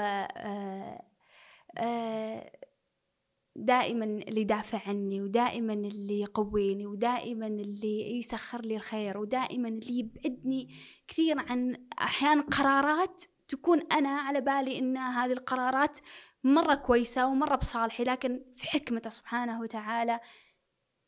دائما 3.57 4.05
اللي 4.05 4.41
يدافع 4.41 4.89
عني 4.89 5.21
ودائما 5.21 5.73
اللي 5.73 6.21
يقويني 6.21 6.85
ودائما 6.85 7.47
اللي 7.47 8.17
يسخر 8.17 8.61
لي 8.61 8.75
الخير 8.75 9.17
ودائما 9.17 9.67
اللي 9.67 9.99
يبعدني 9.99 10.75
كثير 11.07 11.39
عن 11.39 11.87
أحيانا 12.01 12.41
قرارات 12.41 13.23
تكون 13.47 13.81
أنا 13.91 14.09
على 14.09 14.41
بالي 14.41 14.79
إن 14.79 14.97
هذه 14.97 15.31
القرارات 15.31 15.99
مرة 16.43 16.75
كويسة 16.75 17.27
ومرة 17.27 17.55
بصالحي 17.55 18.03
لكن 18.03 18.43
في 18.55 18.67
حكمته 18.67 19.09
سبحانه 19.09 19.61
وتعالى 19.61 20.19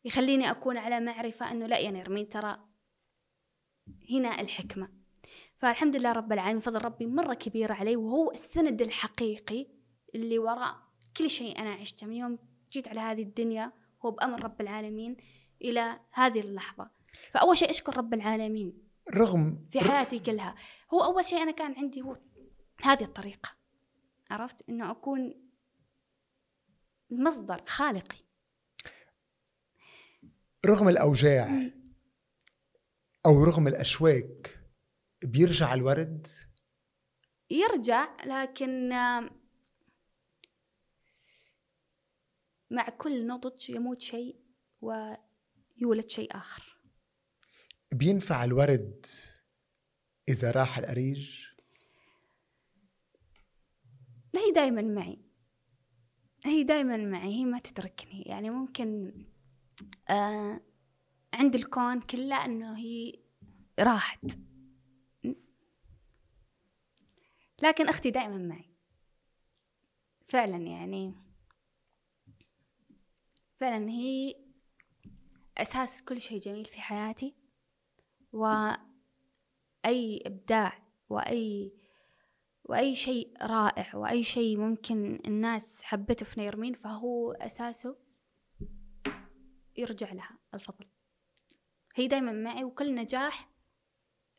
يخليني 0.06 0.52
أكون 0.52 0.78
على 0.78 1.00
معرفة 1.00 1.52
أنه 1.52 1.66
لا 1.66 1.78
يا 1.78 1.92
نرمين 1.92 2.30
ترى 2.30 2.60
هنا 4.12 4.42
الحكمة. 4.42 4.90
فالحمد 5.58 5.96
لله 5.96 6.12
رب 6.12 6.34
العالمين 6.34 6.60
فضل 6.60 6.86
ربي 6.86 7.06
مرة 7.08 7.34
كبير 7.34 7.72
علي 7.72 7.96
وهو 7.96 8.32
السند 8.32 8.82
الحقيقي 8.82 9.68
اللي 10.16 10.40
وراء 10.40 10.89
كل 11.18 11.30
شيء 11.30 11.60
أنا 11.60 11.74
عشته. 11.74 12.08
من 12.08 12.14
يوم 12.14 12.40
جيت 12.72 12.88
على 12.88 13.00
هذه 13.00 13.22
الدنيا 13.22 13.72
هو 14.06 14.12
بأمر 14.12 14.44
رب 14.44 14.62
العالمين 14.62 15.18
إلى 15.62 16.00
هذه 16.12 16.40
اللحظة. 16.40 16.92
فأول 17.34 17.58
شيء 17.58 17.70
أشكر 17.70 17.98
رب 17.98 18.14
العالمين 18.14 18.90
رغم 19.14 19.66
في 19.70 19.80
حياتي 19.80 20.20
كلها. 20.20 20.56
هو 20.94 21.04
أول 21.04 21.26
شيء 21.26 21.42
أنا 21.42 21.52
كان 21.52 21.74
عندي 21.74 22.02
هو 22.02 22.18
هذه 22.84 23.04
الطريقة. 23.04 23.50
عرفت؟ 24.32 24.70
إنه 24.70 24.92
أكون 24.92 25.34
مصدر 27.10 27.62
خالقي. 27.66 28.18
رغم 30.66 30.90
الأوجاع 30.90 31.72
أو 33.26 33.44
رغم 33.44 33.68
الأشواك 33.68 34.60
بيرجع 35.24 35.74
الورد؟ 35.74 36.28
يرجع 37.50 38.08
لكن 38.26 38.90
مع 42.72 42.90
كل 42.90 43.28
نضج 43.28 43.70
يموت 43.70 44.02
شيء 44.02 44.36
ويولد 44.82 46.10
شيء 46.10 46.38
آخر. 46.38 46.80
بينفع 47.92 48.44
الورد 48.44 49.06
إذا 50.30 50.52
راح 50.52 50.78
الأريج؟ 50.78 51.46
هي 54.36 54.52
دايما 54.56 54.82
معي. 54.82 55.20
هي 56.46 56.64
دايما 56.64 56.98
معي 56.98 57.36
هي 57.36 57.46
ما 57.46 57.60
تتركني. 57.60 58.22
يعني 58.22 58.50
ممكن 58.50 59.14
آه 60.10 60.62
عند 61.34 61.56
الكون 61.56 62.02
كله 62.02 62.46
إنه 62.46 62.78
هي 62.78 63.20
راحت. 63.80 64.26
لكن 67.62 67.88
أختي 67.90 68.12
دائما 68.12 68.38
معي. 68.38 68.70
فعلا 70.26 70.58
يعني. 70.58 71.29
فعلا 73.60 73.90
هي 73.90 74.36
أساس 75.58 76.04
كل 76.04 76.22
شيء 76.22 76.42
جميل 76.42 76.66
في 76.66 76.82
حياتي 76.82 77.36
واي 78.34 78.78
إبداع 80.26 80.84
وأي 81.10 81.74
وأي 82.64 82.96
شيء 82.96 83.34
رائع 83.42 83.96
وأي 83.96 84.24
شيء 84.24 84.58
ممكن 84.58 85.20
الناس 85.26 85.84
حبته 85.84 86.26
في 86.26 86.40
نيرمين 86.40 86.74
فهو 86.74 87.32
أساسه 87.32 87.98
يرجع 89.78 90.14
لها 90.14 90.38
الفضل. 90.54 90.86
هي 91.96 92.08
دايما 92.08 92.32
معي 92.32 92.64
وكل 92.64 92.96
نجاح 92.96 93.50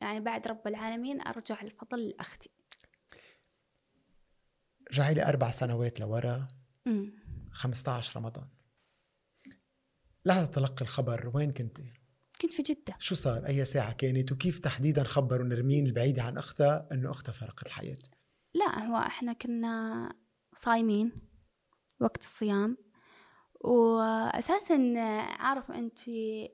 يعني 0.01 0.21
بعد 0.21 0.49
رب 0.49 0.67
العالمين 0.67 1.21
أرجع 1.27 1.61
الفضل 1.63 2.09
لأختي. 2.09 2.51
رجعي 4.91 5.15
لي 5.15 5.29
أربع 5.29 5.51
سنوات 5.51 6.01
لورا. 6.01 6.49
15 7.53 8.17
رمضان. 8.17 8.49
لحظة 10.25 10.51
تلقي 10.51 10.83
الخبر 10.83 11.31
وين 11.35 11.53
كنتي؟ 11.53 11.93
كنت 12.41 12.53
في 12.53 12.63
جدة 12.63 12.97
شو 12.99 13.15
صار؟ 13.15 13.47
أي 13.47 13.65
ساعة 13.65 13.93
كانت؟ 13.93 14.33
وكيف 14.33 14.59
تحديدا 14.59 15.05
خبروا 15.05 15.47
نرمين 15.47 15.87
البعيدة 15.87 16.23
عن 16.23 16.39
أختها 16.39 16.89
أنه 16.93 17.11
أختها 17.11 17.33
فارقت 17.33 17.67
الحياة؟ 17.67 17.97
لا 18.55 18.87
هو 18.87 18.97
إحنا 18.97 19.33
كنا 19.33 20.13
صايمين 20.55 21.13
وقت 22.01 22.21
الصيام 22.21 22.77
وأساسا 23.61 24.95
عارف 25.39 25.71
أنت 25.71 25.99
في 25.99 26.49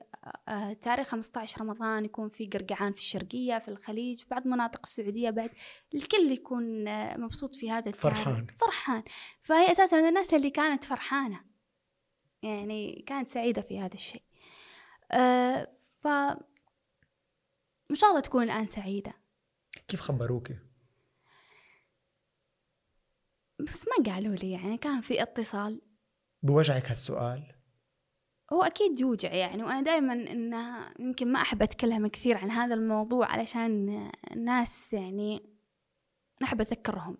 آه، 0.47 0.73
تاريخ 0.73 1.07
15 1.07 1.61
رمضان 1.61 2.05
يكون 2.05 2.29
في 2.29 2.47
قرقعان 2.47 2.93
في 2.93 2.99
الشرقية 2.99 3.59
في 3.59 3.67
الخليج 3.67 4.23
بعض 4.31 4.47
مناطق 4.47 4.79
السعودية 4.83 5.29
بعد 5.29 5.49
الكل 5.95 6.31
يكون 6.31 6.87
آه، 6.87 7.17
مبسوط 7.17 7.55
في 7.55 7.71
هذا 7.71 7.89
التاريخ 7.89 8.17
فرحان 8.17 8.47
فرحان 8.59 9.03
فهي 9.41 9.71
أساسا 9.71 10.01
من 10.01 10.07
الناس 10.07 10.33
اللي 10.33 10.49
كانت 10.49 10.83
فرحانة 10.83 11.41
يعني 12.43 13.03
كانت 13.07 13.27
سعيدة 13.27 13.61
في 13.61 13.79
هذا 13.79 13.93
الشيء 13.93 14.23
أه 15.11 15.67
ف 15.87 16.07
إن 17.91 17.95
شاء 17.95 18.09
الله 18.09 18.21
تكون 18.21 18.43
الآن 18.43 18.65
سعيدة 18.65 19.13
كيف 19.87 20.01
خبروك؟ 20.01 20.51
بس 23.59 23.85
ما 23.87 24.13
قالوا 24.13 24.35
لي 24.35 24.51
يعني 24.51 24.77
كان 24.77 25.01
في 25.01 25.21
اتصال 25.21 25.81
بوجعك 26.43 26.89
هالسؤال؟ 26.89 27.53
هو 28.53 28.63
أكيد 28.63 28.99
يوجع 28.99 29.33
يعني 29.33 29.63
وأنا 29.63 29.81
دائما 29.81 30.13
إنه 30.13 30.93
يمكن 30.99 31.31
ما 31.31 31.41
أحب 31.41 31.63
أتكلم 31.63 32.07
كثير 32.07 32.37
عن 32.37 32.51
هذا 32.51 32.73
الموضوع 32.73 33.27
علشان 33.27 34.11
الناس 34.31 34.93
يعني 34.93 35.57
أحب 36.43 36.61
أذكرهم 36.61 37.17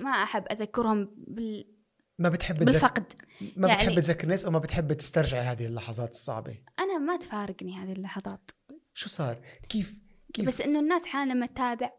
ما 0.00 0.10
أحب 0.10 0.44
أذكرهم 0.50 1.14
بال 1.16 1.75
ما 2.18 2.28
بتحب 2.28 2.58
بالفقد. 2.58 3.12
ما 3.56 3.68
يعني 3.68 3.82
بتحب 3.82 4.00
تذكر 4.00 4.24
الناس 4.24 4.44
أو 4.44 4.50
ما 4.50 4.58
بتحب 4.58 4.92
تسترجعي 4.92 5.40
هذه 5.40 5.66
اللحظات 5.66 6.10
الصعبة. 6.10 6.58
أنا 6.78 6.98
ما 6.98 7.16
تفارقني 7.16 7.78
هذه 7.78 7.92
اللحظات. 7.92 8.50
شو 8.94 9.08
صار؟ 9.08 9.40
كيف 9.68 10.00
كيف؟ 10.34 10.46
بس 10.46 10.60
إنه 10.60 10.80
الناس 10.80 11.06
حالة 11.06 11.34
لما 11.34 11.46
تتابع 11.46 11.92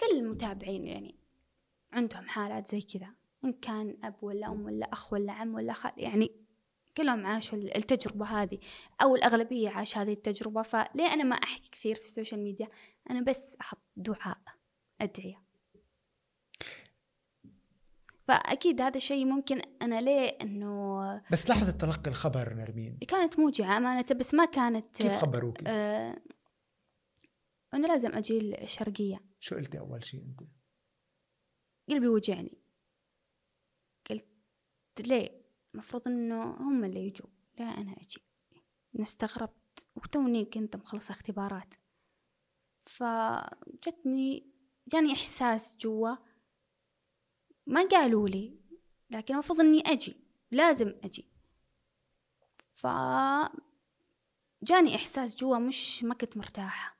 كل 0.00 0.18
المتابعين 0.18 0.86
يعني 0.86 1.18
عندهم 1.92 2.28
حالات 2.28 2.68
زي 2.68 2.80
كذا. 2.80 3.08
إن 3.44 3.52
كان 3.52 3.98
أب 4.04 4.14
ولا 4.22 4.46
أم 4.46 4.64
ولا 4.64 4.92
أخ 4.92 5.12
ولا 5.12 5.32
عم 5.32 5.54
ولا 5.54 5.72
خال 5.72 5.92
يعني 5.96 6.30
كلهم 6.96 7.26
عاشوا 7.26 7.58
التجربة 7.58 8.26
هذه. 8.26 8.58
أو 9.02 9.16
الأغلبية 9.16 9.70
عاش 9.70 9.98
هذه 9.98 10.12
التجربة. 10.12 10.62
فليه 10.62 11.06
أنا 11.06 11.24
ما 11.24 11.36
أحكي 11.36 11.68
كثير 11.72 11.94
في 11.94 12.04
ال 12.04 12.10
social 12.10 12.44
media؟ 12.44 12.68
أنا 13.10 13.20
بس 13.20 13.56
أحط 13.60 13.82
دعاء 13.96 14.38
أدعية. 15.00 15.43
فأكيد 18.28 18.80
هذا 18.80 18.96
الشيء 18.96 19.24
ممكن 19.24 19.62
أنا 19.82 20.00
ليه 20.00 20.28
إنه 20.28 21.22
بس 21.32 21.50
لحظة 21.50 21.72
تلقي 21.72 22.10
الخبر 22.10 22.54
نرمين. 22.54 22.98
كانت 23.08 23.38
موجعة 23.38 23.76
أمانة 23.76 24.06
بس 24.16 24.34
ما 24.34 24.44
كانت 24.44 24.96
كيف 24.96 25.12
خبروك؟ 25.12 25.58
آه 25.66 26.22
أنا 27.74 27.86
لازم 27.86 28.12
أجي 28.12 28.62
الشرقية 28.62 29.20
شو 29.40 29.56
قلتي 29.56 29.78
أول 29.78 30.04
شيء 30.04 30.22
أنت؟ 30.22 30.40
قلبي 31.88 32.08
وجعني 32.08 32.58
قلت 34.10 34.26
ليه؟ 35.00 35.44
المفروض 35.74 36.08
إنه 36.08 36.44
هم 36.44 36.84
اللي 36.84 37.06
يجوا. 37.06 37.28
لا 37.58 37.64
أنا 37.64 37.92
أجي. 37.92 38.24
استغربت. 39.00 39.86
وتوني 39.96 40.44
كنت 40.44 40.76
مخلصة 40.76 41.12
اختبارات. 41.12 41.74
فجتني 42.86 44.46
جاني 44.88 45.12
إحساس 45.12 45.76
جوا. 45.76 46.16
ما 47.66 47.88
قالوا 47.88 48.28
لي 48.28 48.58
لكن 49.10 49.34
المفروض 49.34 49.60
إني 49.60 49.82
أجي 49.86 50.16
لازم 50.50 50.94
أجي. 51.04 51.28
ف 52.74 52.86
جاني 54.62 54.94
إحساس 54.94 55.36
جوا 55.36 55.58
مش 55.58 56.04
ما 56.04 56.14
كنت 56.14 56.36
مرتاحة. 56.36 56.98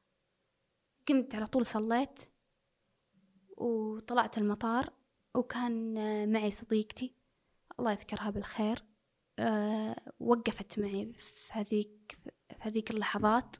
قمت 1.08 1.34
على 1.34 1.46
طول 1.46 1.66
صليت 1.66 2.20
وطلعت 3.56 4.38
المطار 4.38 4.92
وكان 5.34 5.94
معي 6.32 6.50
صديقتي 6.50 7.14
الله 7.80 7.92
يذكرها 7.92 8.30
بالخير 8.30 8.78
أه 9.38 9.96
وقفت 10.20 10.78
معي 10.78 11.12
في 11.12 11.52
هذيك 11.52 12.18
في 12.48 12.56
هذيك 12.60 12.90
اللحظات. 12.90 13.56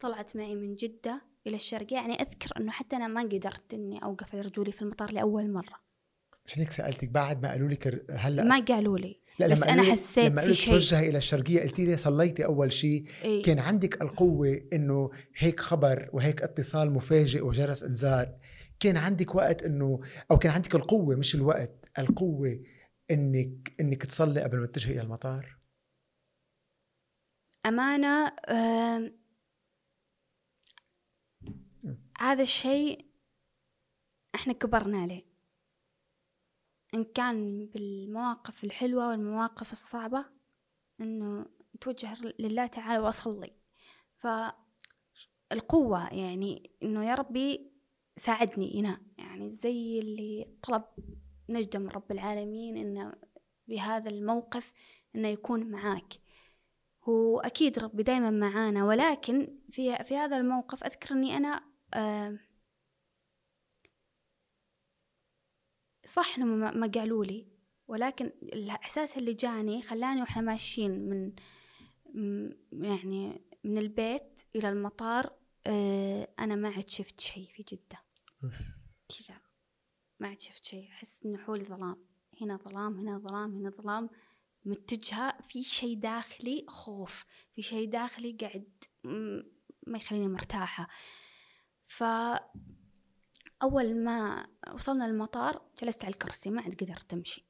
طلعت 0.00 0.36
معي 0.36 0.54
من 0.54 0.74
جدة 0.74 1.22
إلى 1.46 1.56
الشرق. 1.56 1.92
يعني 1.92 2.22
أذكر 2.22 2.56
أنه 2.56 2.72
حتى 2.72 2.96
أنا 2.96 3.06
ما 3.08 3.22
قدرت 3.22 3.74
إني 3.74 4.04
أوقف 4.04 4.34
على 4.34 4.40
رجولي 4.40 4.72
في 4.72 4.82
المطار 4.82 5.12
لأول 5.12 5.52
مرة. 5.52 5.83
عشان 6.46 6.62
هيك 6.62 6.70
سألتك 6.70 7.08
بعد 7.08 7.42
ما 7.42 7.50
قالوا 7.50 7.68
لك 7.68 8.10
هلا 8.10 8.44
ما 8.44 8.64
قالوا 8.64 8.98
لي. 8.98 9.20
لا 9.38 9.48
بس 9.48 9.62
أنا 9.62 9.82
حسيت 9.82 10.32
لما 10.32 10.42
في 10.42 10.54
شيء. 10.54 10.74
توجهي 10.74 11.08
إلى 11.08 11.18
الشرقية 11.18 11.60
قلتي 11.60 11.86
لي 11.86 11.96
صليتي 11.96 12.44
أول 12.44 12.72
شيء. 12.72 13.04
إيه؟ 13.24 13.42
كان 13.42 13.58
عندك 13.58 14.02
القوة 14.02 14.60
إنه 14.72 15.10
هيك 15.36 15.60
خبر 15.60 16.10
وهيك 16.12 16.42
اتصال 16.42 16.92
مفاجئ 16.92 17.40
وجرس 17.40 17.82
إنذار. 17.82 18.38
كان 18.80 18.96
عندك 18.96 19.34
وقت 19.34 19.62
إنه 19.62 20.00
أو 20.30 20.38
كان 20.38 20.52
عندك 20.52 20.74
القوة 20.74 21.16
مش 21.16 21.34
الوقت 21.34 21.90
القوة 21.98 22.60
انك 23.10 23.74
إنك 23.80 24.06
تصلي 24.06 24.42
قبل 24.42 24.58
ما 24.58 24.66
تتجهي 24.66 24.92
إلى 24.92 25.02
المطار؟ 25.02 25.56
أمانة 27.66 28.26
آه 28.48 29.12
هذا 32.18 32.42
الشيء 32.42 33.06
إحنا 34.34 34.52
كبرنا 34.52 34.98
عليه. 34.98 35.33
إن 36.94 37.04
كان 37.04 37.66
بالمواقف 37.66 38.64
الحلوة 38.64 39.08
والمواقف 39.08 39.72
الصعبة 39.72 40.24
إنه 41.00 41.46
توجه 41.80 42.14
لله 42.38 42.66
تعالى 42.66 42.98
وأصلي. 42.98 43.52
فالقوة 45.50 46.14
يعني 46.14 46.70
إنه 46.82 47.06
يا 47.06 47.14
ربي 47.14 47.72
ساعدني 48.16 48.80
هنا 48.80 49.00
يعني 49.18 49.50
زي 49.50 50.00
اللي 50.00 50.48
طلب 50.62 50.82
نجدة 51.48 51.78
من 51.78 51.88
رب 51.88 52.12
العالمين 52.12 52.76
إنه 52.76 53.14
بهذا 53.68 54.10
الموقف 54.10 54.72
إنه 55.14 55.28
يكون 55.28 55.70
معاك. 55.70 56.14
هو 57.08 57.40
أكيد 57.40 57.78
ربي 57.78 58.02
دايما 58.02 58.30
معانا 58.30 58.84
ولكن 58.84 59.58
في 59.70 60.04
في 60.04 60.16
هذا 60.16 60.36
الموقف 60.36 60.84
أذكر 60.84 61.14
إني 61.14 61.36
أنا 61.36 61.64
آه 61.94 62.38
صح 66.06 66.36
إنهم 66.38 66.80
ما 66.80 66.86
قالوا 66.86 67.24
لي 67.24 67.46
ولكن 67.88 68.26
الإحساس 68.42 69.18
اللي 69.18 69.34
جاني 69.34 69.82
خلاني 69.82 70.20
وإحنا 70.20 70.42
ماشيين 70.42 70.90
من 71.08 71.32
يعني 72.72 73.42
من 73.64 73.78
البيت 73.78 74.40
إلى 74.56 74.68
المطار 74.68 75.32
آه 75.66 76.28
أنا 76.38 76.56
ما 76.56 76.68
عاد 76.68 76.88
شفت 76.88 77.20
شيء 77.20 77.46
في 77.46 77.62
جدة. 77.62 78.04
كذا. 79.08 79.40
ما 80.20 80.28
عاد 80.28 80.40
شفت 80.40 80.64
شيء. 80.64 80.88
أحس 80.90 81.24
إنه 81.24 81.38
حولي 81.38 81.64
ظلام. 81.64 82.06
هنا 82.40 82.56
ظلام 82.56 82.98
هنا 82.98 83.18
ظلام 83.18 83.54
هنا 83.56 83.70
ظلام. 83.70 84.10
متجهة. 84.64 85.42
في 85.42 85.62
شيء 85.62 85.98
داخلي 85.98 86.64
خوف. 86.68 87.24
في 87.54 87.62
شيء 87.62 87.90
داخلي 87.90 88.32
قاعد 88.40 88.84
ما 89.86 89.98
يخليني 89.98 90.28
مرتاحة. 90.28 90.88
ف 91.86 92.04
أول 93.62 94.04
ما 94.04 94.46
وصلنا 94.74 95.06
المطار 95.06 95.62
جلست 95.82 96.04
على 96.04 96.12
الكرسي 96.12 96.50
ما 96.50 96.62
عاد 96.62 96.82
قدرت 96.84 97.12
أمشي. 97.12 97.46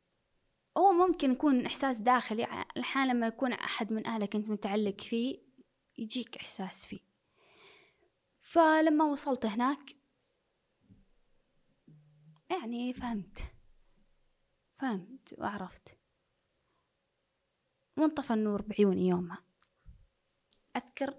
هو 0.76 0.92
ممكن 0.92 1.32
يكون 1.32 1.66
إحساس 1.66 2.00
داخلي 2.00 2.64
الحين 2.76 3.06
لما 3.06 3.26
يكون 3.26 3.52
أحد 3.52 3.92
من 3.92 4.06
أهلك 4.06 4.36
أنت 4.36 4.48
متعلق 4.48 5.00
فيه 5.00 5.38
يجيك 5.98 6.36
إحساس 6.36 6.86
فيه. 6.86 7.00
فلما 8.40 9.04
وصلت 9.04 9.46
هناك 9.46 9.96
يعني 12.50 12.94
فهمت 12.94 13.38
فهمت 14.74 15.34
وعرفت. 15.38 15.98
وانطفى 17.96 18.32
النور 18.32 18.62
بعيوني 18.62 19.08
يومها. 19.08 19.44
أذكر 20.76 21.14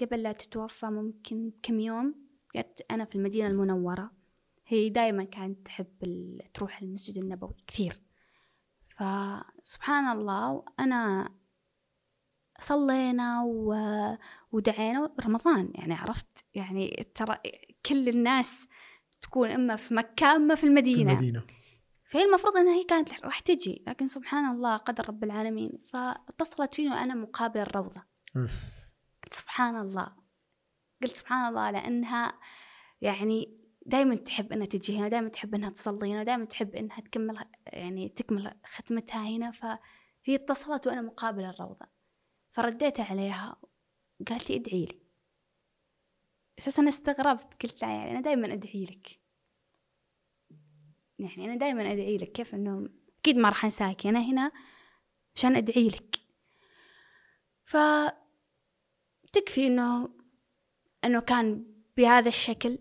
قبل 0.00 0.22
لا 0.22 0.32
تتوفى 0.32 0.86
ممكن 0.86 1.52
كم 1.62 1.80
يوم 1.80 2.14
كنت 2.52 2.80
أنا 2.90 3.04
في 3.04 3.14
المدينة 3.14 3.48
المنورة. 3.48 4.19
هي 4.72 4.88
دائما 4.88 5.24
كانت 5.24 5.66
تحب 5.66 6.02
ال- 6.02 6.52
تروح 6.54 6.82
المسجد 6.82 7.18
النبوي. 7.18 7.64
كثير. 7.66 8.00
فسبحان 8.96 10.08
الله 10.18 10.64
أنا 10.80 11.30
صلينا 12.60 13.42
و... 13.42 13.74
ودعينا. 14.52 15.12
رمضان 15.20 15.70
يعني 15.74 15.94
عرفت؟ 15.94 16.44
يعني 16.54 17.10
ترى 17.14 17.38
كل 17.86 18.08
الناس 18.08 18.66
تكون 19.20 19.48
إما 19.48 19.76
في 19.76 19.94
مكة 19.94 20.36
إما 20.36 20.54
في 20.54 20.60
في 20.60 20.66
المدينة. 20.66 21.12
المدينة 21.12 21.44
فهي 22.04 22.24
المفروض 22.24 22.56
إنها 22.56 22.74
هي 22.74 22.84
كانت 22.84 23.24
راح 23.24 23.40
تجي 23.40 23.84
لكن 23.86 24.06
سبحان 24.06 24.54
الله 24.54 24.76
قدر 24.76 25.08
رب 25.08 25.24
العالمين. 25.24 25.78
فاتصلت 25.84 26.74
فيني 26.74 26.90
وأنا 26.90 27.14
مقابل 27.14 27.60
الروضة. 27.60 28.02
قلت 29.24 29.32
سبحان 29.32 29.80
الله. 29.80 30.16
قلت 31.02 31.16
سبحان 31.16 31.48
الله 31.48 31.70
لأنها 31.70 32.38
يعني 33.00 33.59
دائما 33.86 34.14
تحب 34.14 34.52
إنها 34.52 34.66
تجي 34.66 34.98
هنا 34.98 35.08
دائما 35.08 35.28
تحب 35.28 35.54
إنها 35.54 35.70
تصلي 35.70 36.12
هنا 36.12 36.24
دائما 36.24 36.44
تحب 36.44 36.74
إنها 36.74 37.00
تكمل 37.00 37.44
يعني 37.66 38.08
تكمل 38.08 38.60
ختمتها 38.64 39.28
هنا. 39.28 39.50
فهي 39.50 39.78
اتصلت 40.34 40.86
وأنا 40.86 41.02
مقابل 41.02 41.44
الروضة 41.44 41.86
فرديت 42.50 43.00
عليها 43.00 43.60
قالت 44.28 44.50
لي 44.50 44.56
ادعي 44.56 44.84
لي. 44.84 45.00
أساسا 46.58 46.82
أنا 46.82 46.88
استغربت 46.88 47.62
قلت 47.62 47.82
لها 47.82 47.90
يعني 47.90 48.10
أنا 48.10 48.20
دائما 48.20 48.52
أدعي 48.52 48.84
لك. 48.84 49.20
يعني 51.18 51.44
أنا 51.44 51.56
دائما 51.56 51.92
أدعي 51.92 52.16
لك 52.16 52.32
كيف 52.32 52.54
إنه 52.54 52.88
أكيد 53.20 53.36
ما 53.36 53.48
راح 53.48 53.64
أنساك. 53.64 54.06
أنا 54.06 54.20
هنا 54.20 54.52
عشان 55.36 55.56
أدعي 55.56 55.88
لك. 55.88 56.16
ف 57.64 57.76
تكفي 59.32 59.66
إنه 59.66 60.08
إنه 61.04 61.20
كان 61.20 61.66
بهذا 61.96 62.28
الشكل 62.28 62.78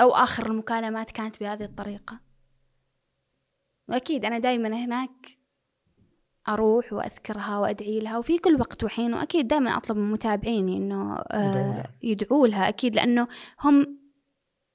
أو 0.00 0.10
آخر 0.10 0.46
المكالمات 0.46 1.10
كانت 1.10 1.40
بهذه 1.40 1.64
الطريقة. 1.64 2.20
وأكيد 3.88 4.24
أنا 4.24 4.38
دائما 4.38 4.84
هناك 4.84 5.26
أروح 6.48 6.92
وأذكرها 6.92 7.58
وأدعي 7.58 8.00
لها 8.00 8.18
وفي 8.18 8.38
كل 8.38 8.60
وقت 8.60 8.84
وحين 8.84 9.14
وأكيد 9.14 9.48
دائما 9.48 9.76
أطلب 9.76 9.96
من 9.96 10.10
متابعيني 10.10 10.76
إنه 10.76 11.14
يدعوا 11.14 11.24
آه 11.32 11.52
لها. 11.52 11.92
يدعوا 12.02 12.46
لها. 12.46 12.68
أكيد 12.68 12.96
لأنه 12.96 13.28
هم 13.60 13.98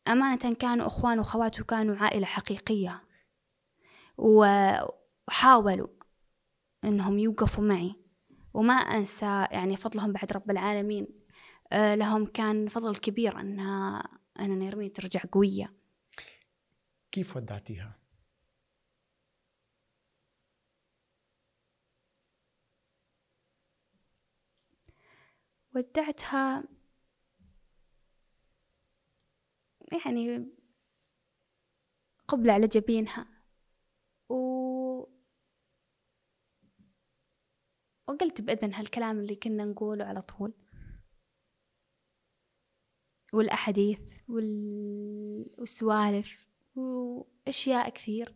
أمانة 0.07 0.53
كانوا 0.53 0.87
أخوان 0.87 1.17
وأخوات 1.17 1.61
وكانوا 1.61 1.95
عائلة 1.95 2.25
حقيقية 2.25 3.03
وحاولوا 4.17 5.87
إنهم 6.83 7.19
يوقفوا 7.19 7.63
معي. 7.63 7.95
وما 8.53 8.73
أنسى 8.73 9.47
يعني 9.51 9.75
فضلهم 9.75 10.11
بعد 10.11 10.33
رب 10.33 10.51
العالمين 10.51 11.07
آه، 11.71 11.95
لهم 11.95 12.25
كان 12.25 12.67
فضل 12.67 12.95
كبير 12.95 13.39
أنها 13.39 14.03
أن 14.39 14.59
نيرمين 14.59 14.93
ترجع 14.93 15.21
قوية. 15.31 15.73
كيف 17.11 17.35
ودعتيها؟ 17.35 17.99
ودعتها 25.75 26.63
يعني 29.91 30.47
قبلة 32.27 32.53
على 32.53 32.67
جبينها. 32.67 33.27
و... 34.29 34.35
وقلت 38.07 38.41
بإذن 38.41 38.73
هالكلام 38.73 39.19
اللي 39.19 39.35
كنا 39.35 39.65
نقوله 39.65 40.05
على 40.05 40.21
طول. 40.21 40.53
والأحاديث 43.33 44.21
وال... 44.29 45.55
والسوالف 45.57 46.49
وأشياء 46.75 47.89
كثير. 47.89 48.35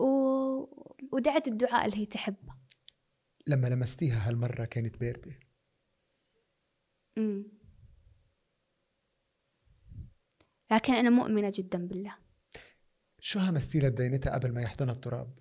و... 0.00 0.04
ودعت 1.12 1.48
الدعاء 1.48 1.84
اللي 1.86 1.96
هي 1.96 2.06
تحبه 2.06 2.54
لما 3.46 3.66
لمستيها 3.66 4.28
هالمرة 4.28 4.64
كانت 4.64 4.96
باردة. 5.00 5.40
لكن 10.70 10.94
أنا 10.94 11.10
مؤمنة 11.10 11.52
جدا 11.54 11.86
بالله. 11.86 12.18
شو 13.20 13.38
همستي 13.38 13.80
لها 13.80 13.88
بدينتها 13.88 14.34
قبل 14.34 14.54
ما 14.54 14.62
يحضنها 14.62 14.94
التراب؟ 14.94 15.38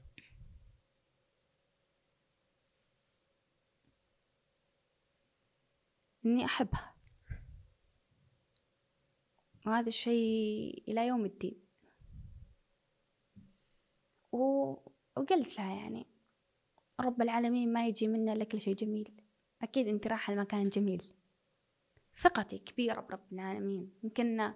إني 6.25 6.45
أحبها. 6.45 6.92
وهذا 9.65 9.87
الشيء 9.87 10.83
إلى 10.87 11.07
يوم 11.07 11.25
الدين. 11.25 11.63
و... 14.31 14.37
وقلت 15.17 15.59
لها 15.59 15.75
يعني 15.75 16.07
رب 17.01 17.21
العالمين 17.21 17.73
ما 17.73 17.87
يجي 17.87 18.07
منا 18.07 18.33
إلا 18.33 18.43
كل 18.43 18.61
شيء 18.61 18.75
جميل. 18.75 19.21
أكيد 19.61 19.87
أنت 19.87 20.07
رايحة 20.07 20.33
لمكان 20.33 20.69
جميل. 20.69 21.13
ثقتي 22.17 22.57
كبيرة 22.57 23.01
برب 23.01 23.33
العالمين. 23.33 23.93
يمكن 24.03 24.53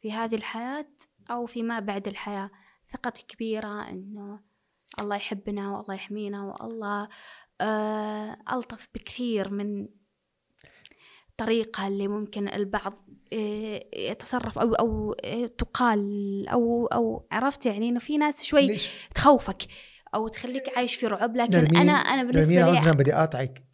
في 0.00 0.12
هذه 0.12 0.34
الحياة 0.34 0.88
أو 1.30 1.46
في 1.46 1.62
ما 1.62 1.80
بعد 1.80 2.08
الحياة. 2.08 2.50
ثقتي 2.88 3.22
كبيرة 3.22 3.90
إنه 3.90 4.40
الله 4.98 5.16
يحبنا 5.16 5.76
والله 5.76 5.94
يحمينا 5.94 6.44
والله 6.44 7.08
آه 7.60 8.38
ألطف 8.52 8.88
بكثير 8.94 9.50
من 9.50 9.88
الطريقة 11.40 11.86
اللي 11.86 12.08
ممكن 12.08 12.48
البعض 12.48 13.08
آه، 13.32 13.84
يتصرف 13.96 14.58
أو 14.58 14.74
أو 14.74 15.12
آه، 15.12 15.46
تقال 15.46 16.48
أو 16.48 16.86
أو 16.86 17.26
عرفت 17.32 17.66
يعني 17.66 17.88
إنه 17.88 17.98
في 17.98 18.16
ناس 18.18 18.44
شوي 18.44 18.66
ليش؟ 18.66 19.08
تخوفك 19.14 19.62
أو 20.14 20.28
تخليك 20.28 20.76
عايش 20.76 20.94
في 20.94 21.06
رعب 21.06 21.36
لكن 21.36 21.52
نرمين- 21.52 21.76
أنا 21.76 21.92
أنا 21.92 22.22
بالنسبة 22.24 22.54
نرمين 22.54 22.72
لي 22.72 22.78
عذرا 22.78 22.92
بدي 22.92 23.14
أقاطعك. 23.14 23.64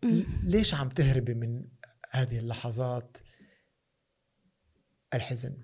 ليش 0.43 0.75
عم 0.75 0.89
تهربي 0.89 1.35
من 1.35 1.65
هذه 2.11 2.39
اللحظات؟ 2.39 3.17
الحزن. 5.15 5.57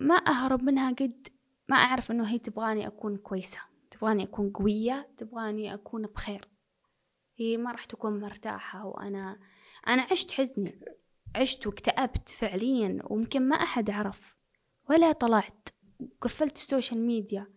ما 0.00 0.14
أهرب 0.14 0.62
منها 0.62 0.90
قد 0.90 1.28
ما 1.68 1.76
أعرف 1.76 2.10
إنه 2.10 2.28
هي 2.28 2.38
تبغاني 2.38 2.86
أكون 2.86 3.16
كويسة 3.16 3.58
تبغاني 3.90 4.22
أكون 4.22 4.50
قوية 4.50 5.08
تبغاني 5.16 5.74
أكون 5.74 6.06
بخير. 6.06 6.48
هي 7.38 7.56
ما 7.56 7.72
راح 7.72 7.84
تكون 7.84 8.20
مرتاحة 8.20 8.86
وأنا 8.86 9.38
أنا 9.88 10.02
عشت 10.10 10.32
حزني 10.32 10.80
عشت 11.36 11.66
واكتئبت 11.66 12.28
فعليا 12.28 12.98
ويمكن 13.04 13.48
ما 13.48 13.56
أحد 13.56 13.90
عرف 13.90 14.36
ولا 14.90 15.12
طلعت 15.12 15.68
قفلت 16.20 16.56
ال 16.56 16.62
social 16.62 17.00
media 17.06 17.54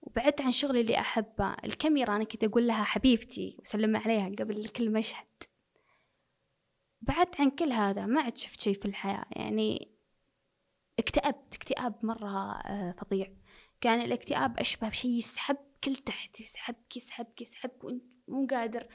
وبعدت 0.00 0.40
عن 0.40 0.52
شغلي 0.52 0.80
اللي 0.80 0.98
أحبه 0.98 1.56
الكاميرا 1.64 2.16
أنا 2.16 2.24
كنت 2.24 2.44
أقول 2.44 2.66
لها 2.66 2.84
حبيبتي 2.84 3.56
وسلم 3.60 3.96
عليها 3.96 4.28
قبل 4.38 4.68
كل 4.68 4.92
مشهد 4.92 5.26
بعدت 7.00 7.40
عن 7.40 7.50
كل 7.50 7.72
هذا 7.72 8.06
ما 8.06 8.20
عاد 8.20 8.36
شفت 8.36 8.60
شيء 8.60 8.74
في 8.74 8.86
الحياة 8.86 9.24
يعني 9.30 9.96
اكتئبت 10.98 11.54
اكتئاب 11.54 11.94
مرة 12.02 12.52
آه، 12.52 12.94
فظيع. 12.98 13.32
كان 13.80 14.00
الاكتئاب 14.00 14.58
أشبه 14.58 14.88
بشيء 14.88 15.10
يسحبك 15.10 15.88
لتحت 15.88 16.40
يسحبك 16.40 16.96
يسحبك 16.96 17.42
يسحبك 17.42 17.84
وانت 17.84 18.04
مو 18.28 18.46
قادر. 18.46 18.88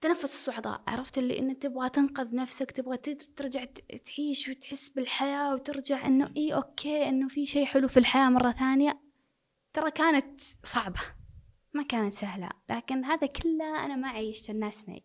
تنفس 0.00 0.24
الصعداء 0.24 0.82
عرفت 0.86 1.18
اللي 1.18 1.38
انك 1.38 1.62
تبغى 1.62 1.88
تنقذ 1.88 2.34
نفسك 2.34 2.70
تبغى 2.70 2.96
ترجع 3.36 3.64
تعيش 4.04 4.48
وتحس 4.48 4.88
بالحياة 4.88 5.54
وترجع 5.54 6.06
إنه 6.06 6.32
اي 6.36 6.54
okay 6.54 7.08
إنه 7.08 7.28
في 7.28 7.46
شيء 7.46 7.64
حلو 7.64 7.88
في 7.88 7.96
الحياة 7.96 8.28
مرة 8.28 8.52
ثانية. 8.52 9.00
ترى 9.72 9.90
كانت 9.90 10.40
صعبة 10.64 11.00
ما 11.74 11.82
كانت 11.82 12.14
سهلة 12.14 12.48
لكن 12.70 13.04
هذا 13.04 13.26
كله 13.26 13.84
أنا 13.84 13.96
ما 13.96 14.08
عيشت 14.08 14.50
الناس 14.50 14.88
معي. 14.88 15.04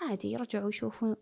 عادي 0.00 0.28
يرجعوا 0.32 0.68
يشوفوا 0.68 1.14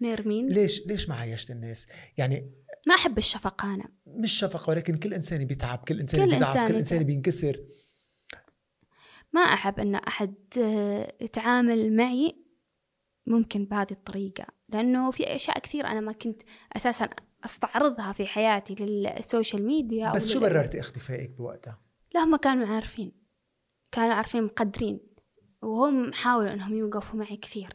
نيرمين 0.00 0.46
ليش 0.46 0.86
ليش 0.86 1.08
ما 1.08 1.14
عايشت 1.14 1.50
الناس؟ 1.50 1.86
يعني 2.18 2.52
ما 2.86 2.94
أحب 2.94 3.18
الشفقة 3.18 3.74
أنا. 3.74 3.88
مش 4.06 4.32
شفقة 4.32 4.70
ولكن 4.70 4.98
كل 4.98 5.14
إنسان 5.14 5.44
بيتعب 5.44 5.78
كل 5.78 6.00
إنسان 6.00 6.24
كل 6.24 6.30
بيضعف 6.30 6.68
كل 6.68 6.76
إنسان 6.76 7.02
بينكسر. 7.02 7.64
ما 9.34 9.40
أحب 9.40 9.80
أن 9.80 9.94
أحد 9.94 10.34
يتعامل 11.20 11.96
معي 11.96 12.44
ممكن 13.26 13.64
بهذه 13.64 13.90
الطريقة 13.90 14.46
لأنه 14.68 15.10
في 15.10 15.34
أشياء 15.34 15.58
كثير 15.58 15.86
أنا 15.86 16.00
ما 16.00 16.12
كنت 16.12 16.42
أساسا 16.76 17.08
أستعرضها 17.44 18.12
في 18.12 18.26
حياتي 18.26 18.74
للسوشيال 18.74 19.66
ميديا 19.66 20.12
بس 20.12 20.28
شو 20.28 20.40
بررتي 20.40 20.80
اختفائك 20.80 21.30
بوقتها؟ 21.30 21.80
لا 22.14 22.24
هم 22.24 22.36
كانوا 22.36 22.66
عارفين 22.66 23.12
كانوا 23.92 24.14
عارفين 24.14 24.44
مقدرين 24.44 25.00
وهم 25.62 26.12
حاولوا 26.12 26.52
أنهم 26.52 26.76
يوقفوا 26.76 27.18
معي 27.18 27.36
كثير 27.36 27.68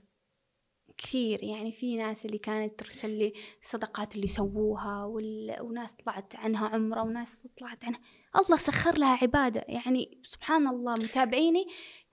كثير. 1.00 1.44
يعني 1.44 1.72
في 1.72 1.96
ناس 1.96 2.26
اللي 2.26 2.38
كانت 2.38 2.80
ترسل 2.80 3.10
لي 3.10 3.34
الصدقات 3.62 4.16
اللي 4.16 4.28
سووها 4.28 5.04
وال... 5.04 5.58
وناس 5.62 5.94
طلعت 5.94 6.36
عنها 6.36 6.68
عمرة 6.68 7.02
وناس 7.02 7.48
طلعت 7.58 7.86
عنها. 7.86 8.00
الله 8.36 8.58
سخر 8.58 8.98
لها 8.98 9.18
عبادة. 9.22 9.66
يعني 9.68 10.22
سبحان 10.24 10.68
الله 10.68 10.94
متابعيني 10.94 11.66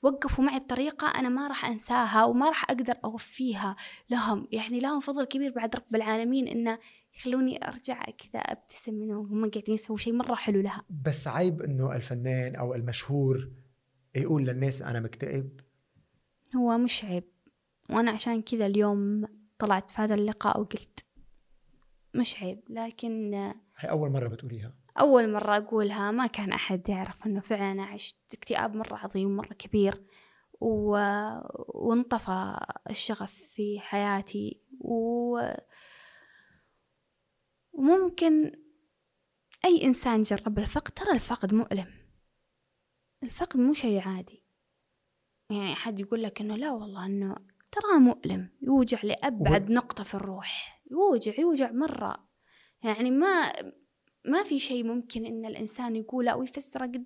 وقفوا 0.03 0.44
معي 0.44 0.59
بطريقة 0.59 1.07
أنا 1.07 1.29
ما 1.29 1.49
راح 1.49 1.64
أنساها 1.64 2.25
وما 2.25 2.49
راح 2.49 2.64
أقدر 2.70 2.94
أوفيها 3.05 3.77
لهم. 4.11 4.49
يعني 4.53 4.81
لهم 4.81 5.01
فضل 5.01 5.25
كبير 5.25 5.53
بعد 5.53 5.77
رب 5.77 5.94
العالمين 5.94 6.49
إنه 6.49 6.79
يخلوني 7.16 7.68
أرجع 7.68 8.05
كذا 8.05 8.40
أبتسم 8.40 8.94
منهم 8.94 9.51
قاعدين 9.51 9.75
يسووا 9.75 9.99
شيء 9.99 10.12
مرة 10.12 10.35
حلو 10.35 10.61
لها. 10.61 10.85
بس 11.05 11.29
عيب 11.29 11.62
إنه 11.62 11.96
الفنان 11.96 12.57
أو 12.57 12.75
المشهور 12.75 13.51
يقول 14.16 14.46
للناس 14.46 14.83
أنا 14.83 15.01
مكتئب. 15.01 15.61
هو 16.57 16.79
مش 16.79 17.05
عيب. 17.05 17.25
وأنا 17.90 18.11
عشان 18.11 18.42
كذا 18.42 18.66
اليوم 18.66 19.25
طلعت 19.59 19.90
في 19.90 20.03
هذا 20.03 20.14
اللقاء 20.14 20.61
وقلت 20.61 21.05
مش 22.14 22.42
عيب 22.42 22.64
لكن 22.70 23.35
هي 23.77 23.90
أول 23.90 24.11
مرة 24.11 24.29
بتقوليها؟ 24.29 24.72
أول 25.01 25.33
مرة 25.33 25.57
أقولها 25.57 26.11
ما 26.11 26.27
كان 26.27 26.53
أحد 26.53 26.88
يعرف 26.88 27.27
أنه 27.27 27.40
فعلا 27.40 27.72
أنا 27.72 27.85
عشت 27.85 28.16
اكتئاب 28.35 28.75
مرة 28.75 28.96
عظيم 28.96 29.37
مرة 29.37 29.55
كبير 29.55 30.05
و... 30.61 30.99
وانطفى 31.68 32.57
الشغف 32.90 33.35
في 33.35 33.81
حياتي 33.81 34.62
و... 34.81 35.38
وممكن 37.72 38.53
أي 39.64 39.85
إنسان 39.85 40.22
جرب 40.22 40.59
الفقد 40.59 40.92
ترى 40.92 41.12
الفقد 41.12 41.55
مؤلم. 41.55 41.94
الفقد 43.22 43.61
مو 43.61 43.75
شيء 43.75 44.09
عادي. 44.09 44.44
يعني 45.51 45.72
أحد 45.72 46.01
يقول 46.01 46.22
لك 46.22 46.40
إنه 46.40 46.57
لا 46.57 46.70
والله 46.70 47.07
إنه 47.07 47.37
ترى 47.72 47.98
مؤلم 48.00 48.50
يوجع 48.62 48.98
لأبعد 49.05 49.70
و... 49.70 49.72
نقطة 49.72 50.05
في 50.05 50.14
الروح. 50.14 50.83
يوجع 50.90 51.33
يوجع 51.38 51.72
مرة. 51.72 52.29
يعني 52.83 53.11
ما 53.11 53.52
ما 54.24 54.42
في 54.42 54.59
شيء 54.59 54.85
ممكن 54.85 55.26
إن 55.26 55.44
الإنسان 55.46 55.96
يقوله 55.96 56.37
ويفسره 56.37 56.87
قد 56.87 57.05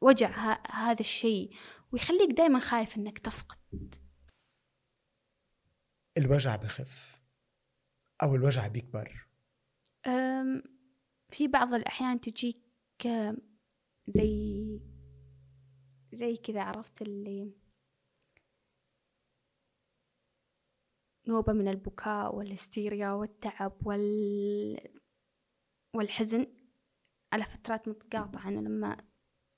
وجع 0.00 0.30
ه... 0.30 0.62
هذا 0.70 1.00
الشيء 1.00 1.54
ويخليك 1.92 2.30
دايما 2.30 2.58
خايف 2.58 2.96
إنك 2.96 3.18
تفقد. 3.18 3.94
الوجع 6.18 6.56
بخف 6.56 7.22
أو 8.22 8.34
الوجع 8.34 8.66
بيكبر؟ 8.66 9.26
أم... 10.06 10.62
في 11.30 11.48
بعض 11.48 11.74
الأحيان 11.74 12.20
تجيك 12.20 12.62
زي 14.08 14.80
زي 16.12 16.36
كذا 16.36 16.62
عرفت 16.62 17.02
اللي 17.02 17.52
نوبة 21.28 21.52
من 21.52 21.68
البكاء 21.68 22.34
والهستيريا 22.36 23.10
والتعب 23.10 23.86
وال... 23.86 24.78
والحزن. 25.94 26.46
على 27.32 27.44
فترات 27.44 27.88
متقاطعة 27.88 28.48
أنه 28.48 28.60
لما 28.60 28.96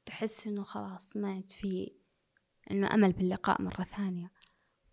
تحس 0.07 0.47
إنه 0.47 0.63
خلاص 0.63 1.17
ما 1.17 1.33
عاد 1.33 1.51
في 1.51 1.93
إنه 2.71 2.95
أمل 2.95 3.13
باللقاء 3.13 3.63
مرة 3.63 3.83
ثانية. 3.85 4.33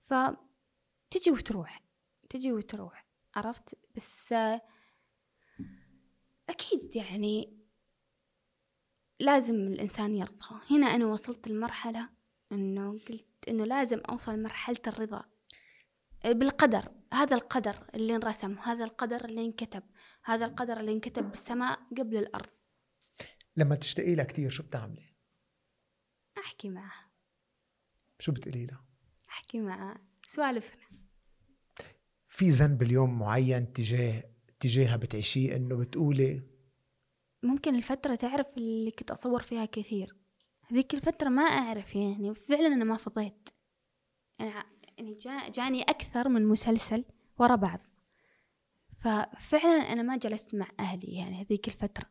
فتجي 0.01 1.31
وتروح 1.31 1.83
تجي 2.29 2.51
وتروح 2.51 3.05
عرفت؟ 3.35 3.77
بس 3.95 4.33
أكيد 6.49 6.95
يعني 6.95 7.61
لازم 9.19 9.55
الإنسان 9.55 10.15
يرضى. 10.15 10.61
هنا 10.71 10.87
أنا 10.87 11.05
وصلت 11.05 11.47
لمرحلة 11.47 12.09
إنه 12.51 12.91
قلت 12.91 13.27
إنه 13.47 13.65
لازم 13.65 13.99
أوصل 13.99 14.43
مرحلة 14.43 14.81
الرضا. 14.87 15.30
بالقدر 16.25 16.91
هذا 17.13 17.35
القدر 17.35 17.89
اللي 17.95 18.15
انرسم 18.15 18.59
هذا 18.59 18.83
القدر 18.85 19.25
اللي 19.25 19.45
انكتب 19.45 19.83
هذا 20.23 20.45
القدر 20.45 20.79
اللي 20.79 20.91
انكتب 20.91 21.29
بالسماء 21.29 21.79
قبل 21.97 22.17
الأرض. 22.17 22.49
لما 23.57 23.75
تشتاقي 23.75 24.15
لها 24.15 24.25
كثير 24.25 24.49
شو 24.49 24.63
بتعملي؟ 24.63 25.15
أحكي 26.37 26.69
معها 26.69 27.11
شو 28.19 28.31
بتقولي 28.31 28.65
لها؟ 28.65 28.85
أحكي 29.29 29.59
معها 29.59 30.07
سوالفنا. 30.27 30.81
في 32.27 32.49
ذنب 32.49 32.81
اليوم 32.81 33.19
معين 33.19 33.73
تجاه 33.73 34.23
تجاهها 34.59 34.97
بتعيشيه 34.97 35.55
إنه 35.55 35.77
بتقولي؟ 35.77 36.51
ممكن 37.43 37.75
الفترة 37.75 38.15
تعرف 38.15 38.47
اللي 38.57 38.91
كنت 38.91 39.11
أصور 39.11 39.41
فيها 39.41 39.65
كثير. 39.65 40.15
هذيك 40.61 40.93
الفترة 40.93 41.29
ما 41.29 41.41
أعرف 41.41 41.95
يعني 41.95 42.35
فعلا 42.35 42.67
أنا 42.67 42.83
ما 42.83 42.97
فضيت. 42.97 43.49
يعني 44.39 44.80
يعني 44.97 45.13
جا 45.13 45.49
جاني 45.49 45.81
أكثر 45.81 46.29
من 46.29 46.45
مسلسل 46.45 47.05
ورا 47.39 47.55
بعض. 47.55 47.79
ففعلا 48.97 49.73
أنا 49.73 50.01
ما 50.01 50.17
جلست 50.17 50.55
مع 50.55 50.67
أهلي 50.79 51.15
يعني 51.15 51.41
هذيك 51.41 51.67
الفترة. 51.67 52.05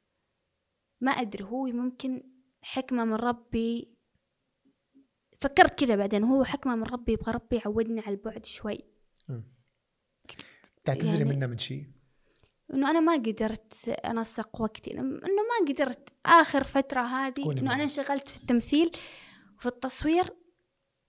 ما 1.00 1.10
أدري 1.10 1.44
هو 1.44 1.64
ممكن 1.64 2.22
حكمة 2.62 3.04
من 3.04 3.14
ربي. 3.14 3.94
فكرت 5.40 5.84
كذا 5.84 5.96
بعدين 5.96 6.24
هو 6.24 6.44
حكمة 6.44 6.76
من 6.76 6.82
ربي 6.82 7.12
يبغى 7.12 7.32
ربي 7.32 7.56
يعودني 7.56 8.00
على 8.00 8.10
البعد 8.10 8.46
شوي. 8.46 8.78
تعتذري 10.84 11.08
يعني 11.08 11.24
منه 11.24 11.46
من 11.46 11.58
شيء؟ 11.58 11.86
إنه 12.74 12.90
أنا 12.90 13.00
ما 13.00 13.12
قدرت 13.12 13.88
أنسق 13.88 14.60
وقتي. 14.60 14.98
إنه 14.98 15.02
ما 15.26 15.68
قدرت. 15.68 16.08
آخر 16.26 16.64
فترة 16.64 17.00
هذه 17.00 17.52
إنه 17.52 17.74
أنا 17.74 17.82
انشغلت 17.82 18.28
في 18.28 18.40
التمثيل 18.40 18.90
وفي 19.56 19.66
التصوير 19.66 20.36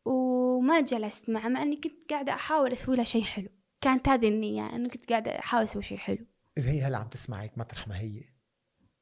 وما 0.05 0.81
جلست 0.81 1.29
معه 1.29 1.47
مع 1.47 1.61
إني 1.63 1.75
كنت 1.75 2.09
قاعدة 2.09 2.33
أحاول 2.33 2.71
أسوي 2.71 2.95
له 2.95 3.03
شيء 3.03 3.23
حلو. 3.23 3.49
كانت 3.81 4.09
هذه 4.09 4.27
النية 4.27 4.69
أنا 4.69 4.87
كنت 4.87 5.09
قاعدة 5.09 5.39
أحاول 5.39 5.63
أسوي 5.63 5.83
شيء 5.83 5.97
حلو. 5.97 6.25
إذا 6.57 6.69
هي 6.69 6.81
هلا 6.81 6.97
عم 6.97 7.07
تسمعك 7.07 7.57
مطرح 7.57 7.87
ما 7.87 7.99
هي؟ 7.99 8.23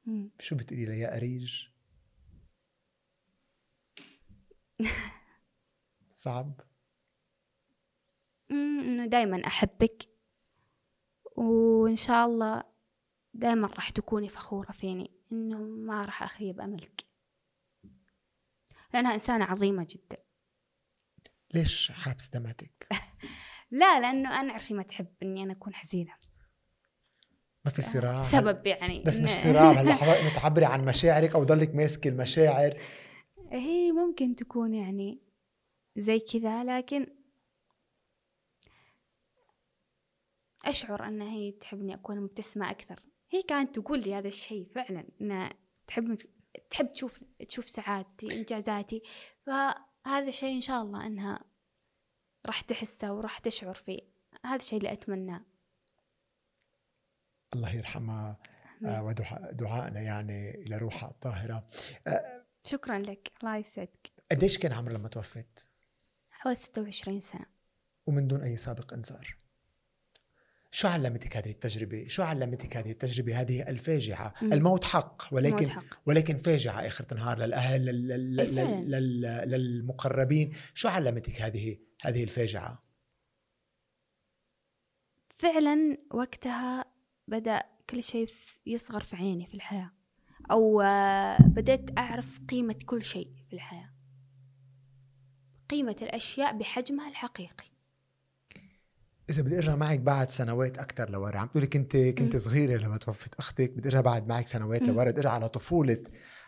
مم. 0.05 0.31
شو 0.39 0.55
بتقولي 0.55 0.85
لها 0.85 0.95
يا 0.95 1.17
أريج؟ 1.17 1.67
صعب. 6.11 6.61
إنه 8.51 9.05
دائما 9.05 9.47
أحبك. 9.47 10.09
وإن 11.35 11.95
شاء 11.95 12.27
الله 12.27 12.63
دائما 13.33 13.67
راح 13.67 13.89
تكوني 13.89 14.29
فخورة 14.29 14.71
فيني 14.71 15.11
إنه 15.31 15.57
ما 15.57 16.01
راح 16.01 16.23
أخيب 16.23 16.61
أملك. 16.61 17.05
لأنها 18.93 19.13
إنسانة 19.13 19.45
عظيمة 19.45 19.87
جدا. 19.89 20.28
ليش 21.53 21.91
حابس 21.91 22.27
دمعتك؟ 22.27 22.87
لا 23.71 23.99
لأنه 23.99 24.39
أنا 24.39 24.51
عارفه 24.51 24.75
ما 24.75 24.83
تحب 24.83 25.07
إني 25.23 25.43
أنا 25.43 25.53
أكون 25.53 25.73
حزينة. 25.73 26.13
ما 27.65 27.71
في 27.71 27.81
صراع. 27.81 28.23
سبب 28.23 28.67
يعني 28.67 29.03
بس 29.03 29.19
مش 29.19 29.29
صراع 29.45 29.71
هلا 29.71 29.93
حضرتك 29.93 30.41
تعبري 30.41 30.65
عن 30.65 30.85
مشاعرك 30.85 31.35
أو 31.35 31.43
ضلك 31.43 31.75
ماسكة 31.75 32.07
المشاعر. 32.07 32.77
هي 33.51 33.91
ممكن 33.91 34.35
تكون 34.35 34.73
يعني 34.73 35.21
زي 35.97 36.19
كذا 36.19 36.63
لكن 36.63 37.07
أشعر 40.65 41.07
أن 41.07 41.21
هي 41.21 41.51
تحبني 41.51 41.93
أكون 41.93 42.21
مبتسمة 42.21 42.71
أكثر. 42.71 42.99
هي 43.31 43.41
كانت 43.41 43.79
تقول 43.79 43.99
لي 43.99 44.15
هذا 44.15 44.27
الشيء 44.27 44.67
فعلا 44.75 45.07
أنها 45.21 45.53
تحب 45.87 46.17
تحب 46.69 46.91
تشوف 46.91 47.23
تشوف 47.47 47.69
سعادتي 47.69 48.39
إنجازاتي. 48.39 49.01
فهذا 50.05 50.27
الشيء 50.27 50.55
إن 50.55 50.61
شاء 50.61 50.81
الله 50.81 51.05
أنها 51.05 51.39
راح 52.45 52.61
تحسه 52.61 53.13
وراح 53.13 53.39
تشعر 53.39 53.73
فيه. 53.73 53.99
هذا 54.45 54.55
الشيء 54.55 54.77
اللي 54.77 54.93
أتمناه 54.93 55.41
الله 57.53 57.75
يرحمها 57.75 58.37
آه، 58.85 59.03
ودعاء 59.03 59.51
دعائنا 59.51 60.01
يعني 60.01 60.49
إلى 60.55 60.77
روحها 60.77 61.09
الطاهرة. 61.09 61.67
آه، 62.07 62.45
شكرا 62.65 62.99
لك. 62.99 63.31
الله 63.43 63.57
يسعدك. 63.57 64.11
قديش 64.31 64.57
كان 64.57 64.71
عمرها 64.71 64.93
لما 64.93 65.07
توفت 65.07 65.67
حوالي 66.31 66.57
26 66.57 67.21
سنة. 67.21 67.45
ومن 68.05 68.27
دون 68.27 68.41
أي 68.41 68.57
سابق 68.57 68.93
إنذار. 68.93 69.38
شو 70.71 70.87
علمتك 70.87 71.37
هذه 71.37 71.49
التجربة؟ 71.49 72.07
شو 72.07 72.23
علمتك 72.23 72.77
هذه 72.77 72.91
التجربة؟ 72.91 73.41
هذه 73.41 73.69
الفاجعة، 73.69 74.33
مم. 74.41 74.53
الموت 74.53 74.83
حق 74.83 75.23
ولكن 75.31 75.65
موت 75.65 75.75
حق. 75.75 75.99
ولكن 76.05 76.37
فاجعة 76.37 76.87
آخر 76.87 77.05
النهار 77.11 77.37
للأهل 77.37 77.85
لل... 77.85 78.35
لل... 78.35 78.59
إيه. 78.59 79.45
للمقربين، 79.45 80.53
شو 80.73 80.87
علمتك 80.87 81.41
هذه 81.41 81.77
هذه 82.01 82.23
الفاجعة؟ 82.23 82.83
فعلا 85.35 85.97
وقتها 86.11 86.85
بدأ 87.27 87.63
كل 87.89 88.03
شيء 88.03 88.27
يصغر 88.65 89.03
في 89.03 89.15
عيني 89.15 89.45
في 89.47 89.53
الحياة 89.53 89.91
أو 90.51 90.81
آه، 90.81 91.41
بدأت 91.41 91.97
أعرف 91.97 92.39
قيمة 92.49 92.75
كل 92.85 93.03
شيء 93.03 93.29
في 93.49 93.53
الحياة 93.53 93.89
قيمة 95.69 95.95
الأشياء 96.01 96.57
بحجمها 96.57 97.09
الحقيقي 97.09 97.68
إذا 99.29 99.41
بدي 99.41 99.57
أرجع 99.57 99.75
معك 99.75 99.99
بعد 99.99 100.29
سنوات 100.29 100.77
أكثر 100.77 101.09
لورا، 101.09 101.37
عم 101.37 101.47
تقولي 101.47 101.67
كنت 101.67 101.97
كنت 101.97 102.35
مم. 102.35 102.41
صغيرة 102.41 102.77
لما 102.77 102.97
توفت 102.97 103.35
أختك، 103.35 103.71
بدي 103.71 103.87
أرجع 103.87 104.01
بعد 104.01 104.27
معك 104.27 104.47
سنوات. 104.47 104.81
لورا، 104.87 105.11
بدي 105.11 105.19
أرجع 105.19 105.31
على 105.31 105.49
طفولة 105.49 106.03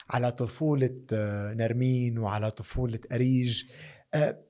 على 0.09 0.31
طفولة 0.31 1.01
آه، 1.13 1.53
نرمين 1.53 2.17
وعلى 2.17 2.51
طفولة 2.51 2.99
أريج. 3.11 3.63
آه، 4.13 4.45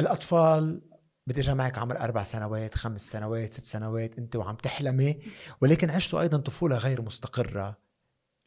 الأطفال 0.00 0.82
بدي 1.26 1.40
ارجع 1.40 1.54
معك 1.54 1.78
عمر 1.78 2.00
أربع 2.00 2.22
سنوات 2.24 2.74
خمس 2.74 3.10
سنوات 3.10 3.52
ست 3.52 3.62
سنوات. 3.62 4.18
أنت 4.18 4.36
وعم 4.36 4.56
تحلمي. 4.56 5.22
ولكن 5.60 5.90
عشتوا 5.90 6.20
أيضا 6.20 6.38
طفولة 6.38 6.76
غير 6.76 7.02
مستقرة. 7.02 7.78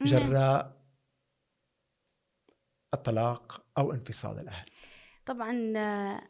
جراء 0.02 0.78
الطلاق 2.94 3.66
أو 3.78 3.94
انفصال 3.94 4.40
الأهل. 4.40 4.66
طبعا 5.26 5.74
آه، 5.78 6.22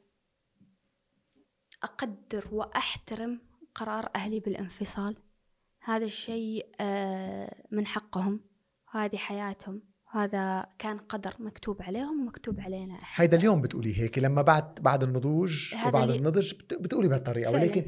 أقدر 1.87 2.47
وأحترم 2.51 3.41
قرار 3.75 4.09
أهلي 4.15 4.39
بالانفصال 4.39 5.15
هذا 5.83 6.05
الشيء 6.05 6.65
آه، 6.79 7.63
من 7.71 7.87
حقهم 7.87 8.39
هذه 8.91 9.17
حياتهم 9.17 9.81
هذا 10.11 10.65
كان 10.79 10.97
قدر 10.97 11.33
مكتوب 11.39 11.81
عليهم 11.81 12.21
ومكتوب 12.21 12.59
علينا 12.59 12.93
إحنا. 12.95 13.23
هيدا 13.23 13.37
اليوم 13.37 13.61
بتقولي 13.61 13.99
هيك 13.99 14.19
لما 14.19 14.41
بعد 14.41 14.75
بعد 14.81 15.03
النضوج 15.03 15.75
وبعد 15.87 16.09
النضج 16.09 16.53
بت- 16.53 16.73
بتقولي 16.73 17.07
بهالطريقة. 17.09 17.51
ولكن 17.53 17.85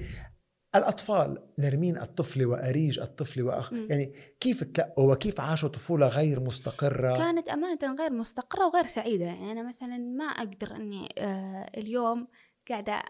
الأطفال 0.76 1.44
نرمين 1.60 1.98
الطفله 1.98 2.46
وأريج 2.46 3.00
الطفله 3.00 3.44
وأخ... 3.44 3.74
مم. 3.74 3.88
يعني 3.90 4.14
كيف 4.40 4.64
تلقوا 4.64 5.14
وكيف 5.14 5.40
عاشوا 5.42 5.70
طفولة 5.70 6.08
غير 6.08 6.40
مستقرة 6.40 7.18
كانت 7.18 7.50
أمانة 7.50 7.96
غير 8.00 8.14
مستقرة 8.14 8.66
وغير 8.68 8.86
سعيدة 8.86 9.26
يعني 9.26 9.52
أنا 9.52 9.68
مثلا 9.70 9.98
ما 9.98 10.26
أقدر 10.26 10.76
أني 10.76 11.10
آه، 11.18 11.72
اليوم 11.78 12.28
قاعدة 12.70 13.02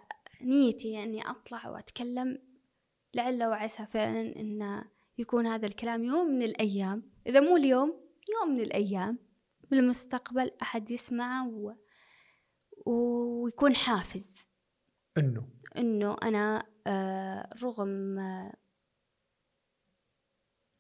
نيتي 0.42 1.04
أني 1.04 1.30
أطلع 1.30 1.70
وأتكلم 1.70 2.38
لعل 3.14 3.44
وعسى 3.44 3.86
فعلا 3.86 4.22
أن 4.22 4.84
يكون 5.18 5.48
هذا 5.48 5.68
الكلام 5.68 6.04
يوم 6.04 6.26
من 6.26 6.42
الأيام. 6.42 7.12
إذا 7.28 7.40
مو 7.40 7.58
اليوم 7.58 7.90
يوم 8.30 8.56
من 8.56 8.62
الأيام. 8.62 9.20
بالمستقبل 9.72 10.52
أحد 10.62 10.92
يسمعه 10.92 11.48
و... 11.48 11.74
ويكون 12.86 13.76
حافز. 13.76 14.36
إنه. 15.18 15.48
إنه 15.78 16.18
أنا 16.24 16.64
آه، 16.88 17.50
رغم 17.64 18.20
آه، 18.20 18.54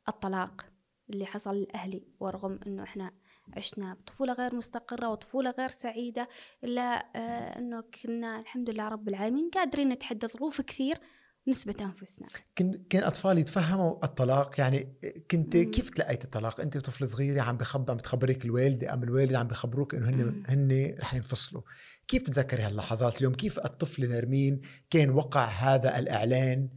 الطلاق 0.08 0.70
اللي 1.10 1.26
حصل 1.26 1.62
لأهلي 1.62 2.08
ورغم 2.20 2.60
إنه 2.68 2.84
إحنا 2.84 3.12
عشنا 3.58 3.94
بطفولة 3.94 4.34
غير 4.34 4.56
مستقرة 4.56 5.10
وطفولة 5.10 5.54
غير 5.60 5.70
سعيدة 5.70 6.30
إلا 6.64 6.82
آه، 7.16 7.60
إنه 7.60 7.82
كنا 7.82 8.40
الحمد 8.40 8.70
لله 8.70 8.88
رب 8.88 9.08
العالمين 9.08 9.50
قادرين 9.50 9.90
نتحدى 9.90 10.28
ظروف 10.28 10.62
كثير 10.62 11.00
ونثبت 11.48 11.82
أنفسنا. 11.82 12.28
كن 12.58 12.84
كان 12.90 13.04
أطفال 13.04 13.38
يتفهموا 13.38 14.06
الطلاق 14.06 14.60
يعني 14.60 14.94
كنت. 15.32 15.58
كيف 15.58 15.90
تلقيت 15.90 16.24
الطلاق؟ 16.24 16.62
انت 16.62 16.78
وطفله 16.78 17.08
صغيرة 17.08 17.42
عم 17.42 17.58
بخبى 17.58 17.92
عم 17.92 17.98
بتخبرك 17.98 18.46
الوالدة 18.46 18.94
أم 18.94 19.04
الوالد 19.04 19.34
عم 19.34 19.48
بخبروك 19.48 19.96
إنه 19.96 20.10
هن. 20.10 20.44
هن 20.48 20.96
رح 21.00 21.14
ينفصلوا. 21.14 21.62
كيف 22.08 22.24
تتذكري 22.24 22.64
هاللحظات؟ 22.64 23.18
اليوم 23.18 23.34
كيف 23.34 23.60
الطفل 23.60 24.10
نرمين؟ 24.10 24.62
كان 24.90 25.10
وقع 25.10 25.46
هذا 25.46 26.00
الإعلان 26.00 26.70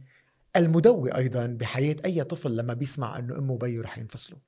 المدوي 0.55 1.15
أيضا 1.15 1.45
بحياة 1.45 1.95
أي 2.05 2.23
طفل 2.23 2.55
لما 2.55 2.73
بيسمع 2.73 3.19
إنه 3.19 3.37
أمه 3.37 3.53
وبيه 3.53 3.81
رح 3.81 3.97
ينفصلوا؟ 3.97 4.39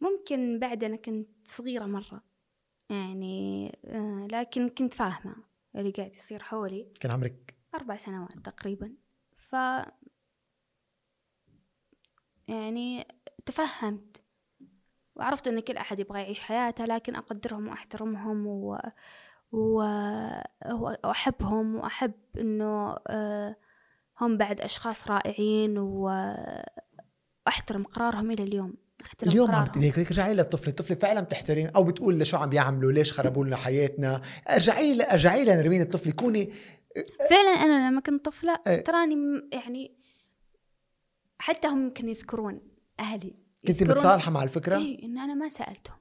ممكن 0.00 0.58
بعد 0.58 0.84
أنا 0.84 0.96
كنت 0.96 1.28
صغيرة 1.44 1.84
مرة 1.84 2.22
يعني 2.90 3.68
آه، 3.84 4.28
لكن 4.30 4.68
كنت 4.68 4.94
فاهمة 4.94 5.36
اللي 5.76 5.90
قاعد 5.90 6.14
يصير 6.14 6.42
حولي. 6.42 6.92
كان 7.00 7.10
عمرك؟ 7.12 7.54
أربع 7.74 7.96
سنوات 7.96 8.38
تقريبا. 8.44 8.94
ف 9.36 9.56
يعني 12.48 13.06
تفهمت 13.46 14.22
وعرفت 15.16 15.48
أن 15.48 15.60
كل 15.60 15.76
أحد 15.76 16.00
يبغى 16.00 16.20
يعيش 16.20 16.40
حياته 16.40 16.84
لكن 16.84 17.14
أقدرهم 17.14 17.68
وأحترمهم 17.68 18.46
و... 18.46 18.78
و... 19.52 19.82
وأحبهم 20.72 21.76
وأحب 21.76 22.12
أنه 22.38 22.96
آه، 23.06 23.56
هم 24.20 24.36
بعد 24.36 24.60
أشخاص 24.60 25.08
رائعين 25.08 25.78
وأحترم 25.78 26.64
قرارهم 27.84 28.30
إلى 28.30 28.42
اليوم. 28.42 28.74
اليوم 29.22 29.50
عم. 29.50 29.66
هيك 29.76 29.98
هيك 29.98 30.10
رجعي 30.10 30.34
للطفل 30.34 30.68
الطفل 30.68 30.96
فعلا 30.96 31.20
بتحترم 31.20 31.70
أو 31.76 31.84
بتقول 31.84 32.18
لشو 32.18 32.36
عم 32.36 32.48
بيعملوا 32.50 32.92
ليش 32.92 33.12
خربوا 33.12 33.44
لنا 33.44 33.56
حياتنا. 33.56 34.22
أرجعي 34.50 34.94
ل- 34.94 35.02
أرجعي 35.02 35.44
لنرمين 35.44 35.80
الطفل. 35.80 36.12
كوني 36.12 36.52
فعلا 37.30 37.50
أنا 37.50 37.88
لما 37.90 38.00
كنت 38.00 38.24
طفلة 38.24 38.58
إيه. 38.66 38.84
تراني 38.84 39.14
يعني 39.52 39.96
حتى 41.38 41.68
هم 41.68 41.84
يمكن 41.84 42.08
يذكرون 42.08 42.60
أهلي. 43.00 43.34
كنت 43.66 43.82
متصالحة 43.82 44.30
مع 44.30 44.42
الفكرة؟ 44.42 44.76
اي 44.76 45.00
إن 45.04 45.18
أنا 45.18 45.34
ما 45.34 45.48
سألتهم. 45.48 45.96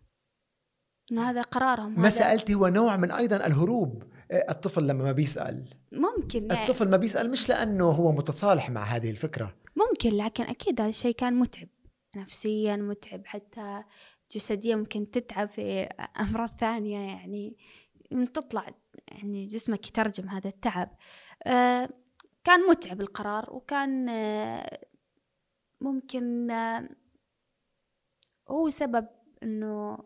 انه 1.11 1.29
هذا 1.29 1.41
قرارهم 1.41 1.99
ما 1.99 2.07
هذا 2.07 2.09
سألتي 2.09 2.53
هو 2.53 2.67
نوع 2.67 2.97
من 2.97 3.11
أيضا 3.11 3.35
الهروب. 3.35 4.03
آه، 4.31 4.45
الطفل 4.51 4.87
لما 4.87 5.03
ما 5.03 5.11
بيسأل. 5.11 5.65
ممكن 5.91 6.45
يعني 6.45 6.63
الطفل 6.63 6.89
ما 6.89 6.97
بيسأل 6.97 7.31
مش 7.31 7.49
لأنه 7.49 7.85
هو 7.89 8.11
متصالح 8.11 8.69
مع 8.69 8.83
هذه 8.83 9.11
الفكرة. 9.11 9.55
ممكن 9.75 10.09
لكن 10.09 10.43
أكيد 10.43 10.81
هذا 10.81 10.89
الشيء 10.89 11.15
كان 11.15 11.33
متعب. 11.33 11.67
نفسيا 12.15 12.75
متعب 12.75 13.25
حتى 13.25 13.83
جسديا 14.31 14.75
ممكن 14.75 15.11
تتعب 15.11 15.49
في 15.49 15.81
أمراض 16.29 16.49
ثانية 16.59 16.99
يعني 16.99 17.57
تطلع 18.33 18.67
يعني 19.07 19.45
جسمك 19.45 19.87
يترجم 19.87 20.29
هذا 20.29 20.49
التعب. 20.49 20.97
آه 21.43 21.89
كان 22.43 22.59
متعب 22.69 23.01
القرار 23.01 23.53
وكان 23.53 24.09
آه 24.09 24.85
ممكن 25.81 26.51
آه 26.51 26.89
هو 28.49 28.69
سبب 28.69 29.07
إنه 29.43 29.97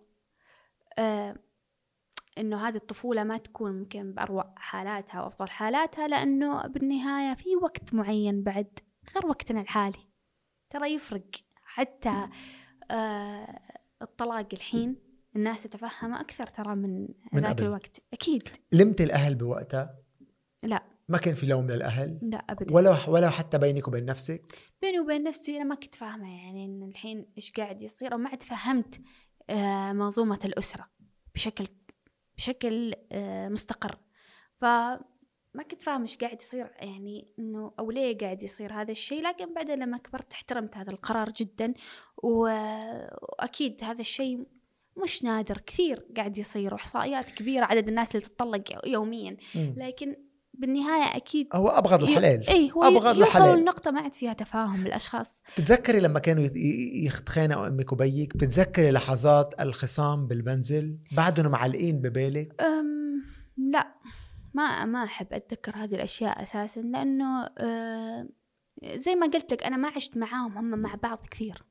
إنه 2.38 2.68
هذه 2.68 2.76
الطفولة 2.76 3.24
ما 3.24 3.38
تكون 3.38 3.72
ممكن 3.80 4.14
بأروع 4.14 4.54
حالاتها 4.58 5.22
وأفضل 5.22 5.50
حالاتها 5.50 6.08
لأنه 6.08 6.68
بالنهاية 6.68 7.36
في 7.36 7.56
وقت 7.56 7.94
معين 7.94 8.44
بعد 8.44 8.80
غير 9.16 9.28
وقتنا 9.28 9.62
الحالي. 9.62 10.10
ترى 10.70 10.94
يفرق. 10.94 11.30
حتى 11.74 12.28
آه 12.92 13.60
الطلاق 14.02 14.48
الحين 14.54 14.96
الناس 15.36 15.64
تتفهمه 15.64 16.22
أكثر 16.22 16.48
ترى 16.48 16.76
من, 16.76 17.08
من 17.34 17.42
ذاك 17.42 17.52
قبل. 17.56 17.64
الوقت. 17.64 18.02
أكيد. 18.14 18.44
لمت 18.72 19.02
الأهل 19.02 19.36
بوقتها؟ 19.36 19.96
لا. 20.64 20.84
ما 21.10 21.18
كان 21.18 21.36
في 21.36 21.46
لوم 21.46 21.68
للأهل؟ 21.72 22.20
لا 22.22 22.38
أبدا. 22.50 22.74
ولا 22.74 23.10
ولا 23.10 23.30
حتى 23.30 23.58
بينك 23.58 23.88
وبين 23.88 24.06
نفسك؟ 24.06 24.58
بيني 24.82 25.00
وبين 25.00 25.24
نفسي 25.24 25.56
أنا 25.58 25.64
ما 25.64 25.76
كنت 25.76 25.96
فاهمة 25.96 26.38
يعني 26.38 26.66
إن 26.66 26.84
الحين 26.84 27.26
إيش 27.38 27.52
قاعد 27.52 27.82
يصير 27.82 28.14
وما 28.16 28.30
عاد 28.30 28.44
فهمت 28.44 29.02
آه 29.50 29.94
منظومة 29.94 30.40
الأسرة 30.46 30.90
بشكل 31.36 31.68
بشكل 32.38 32.94
آه 33.12 33.50
مستقر. 33.50 33.98
فما 35.54 35.64
كنت 35.64 35.82
فاهمة 35.82 36.02
إيش 36.02 36.18
قاعد 36.18 36.42
يصير 36.42 36.72
يعني 36.80 37.28
إنه 37.40 37.72
أو 37.80 37.92
ليه 37.92 38.18
قاعد 38.18 38.44
يصير 38.44 38.74
هذا 38.74 38.92
الشيء. 38.92 39.22
لكن 39.22 39.54
بعدين 39.54 39.80
لما 39.80 39.98
كبرت 39.98 40.34
احترمت 40.34 40.78
هذا 40.78 40.92
القرار 40.92 41.30
جدا 41.30 41.74
و- 42.24 42.80
وأكيد 43.22 43.84
هذا 43.84 44.02
الشيء 44.02 44.48
مش 45.04 45.24
نادر. 45.24 45.58
كثير 45.58 46.06
قاعد 46.18 46.38
يصير 46.38 46.74
وإحصائيات 46.74 47.30
كبيرة 47.32 47.66
عدد 47.66 47.88
الناس 47.88 48.16
اللي 48.16 48.28
تطلق 48.28 48.88
يوميا. 48.88 49.38
لكن 49.56 50.16
بالنهاية 50.54 51.18
أكيد 51.18 51.48
هو 51.54 51.68
أبغض 51.68 52.04
الحلال 52.04 52.50
اي 52.50 52.72
هو 52.72 52.84
أبغض 52.84 53.18
الحلال. 53.18 53.60
لنقطة 53.60 53.92
ما 53.92 54.02
عاد 54.02 54.14
فيها 54.14 54.34
تفاهم 54.34 54.84
بالأشخاص. 54.84 55.42
بتتذكري 55.58 56.00
لما 56.00 56.20
كانوا 56.20 56.44
يتخانقوا 57.06 57.68
أمك 57.68 57.92
وبيك؟ 57.92 58.38
بتتذكري 58.38 58.92
لحظات 58.92 59.62
الخصام 59.62 60.28
بالمنزل؟ 60.28 60.98
بعدهم 61.12 61.52
معلقين 61.52 62.02
ببالك؟ 62.02 62.62
أم 62.62 63.24
لا. 63.58 63.94
ما 64.54 64.86
ما 64.86 65.04
أحب 65.04 65.34
أتذكر 65.34 65.76
هذه 65.76 65.96
الأشياء 65.96 66.44
أساسا 66.44 66.80
لأنه 66.80 67.50
أه 67.58 68.28
زي 68.86 69.16
ما 69.16 69.28
قلت 69.28 69.54
لك 69.54 69.64
أنا 69.64 69.78
ما 69.78 69.88
عشت 69.88 70.18
معاهم 70.18 70.58
هم 70.58 70.80
مع 70.80 70.96
بعض 70.96 71.26
كثير. 71.32 71.64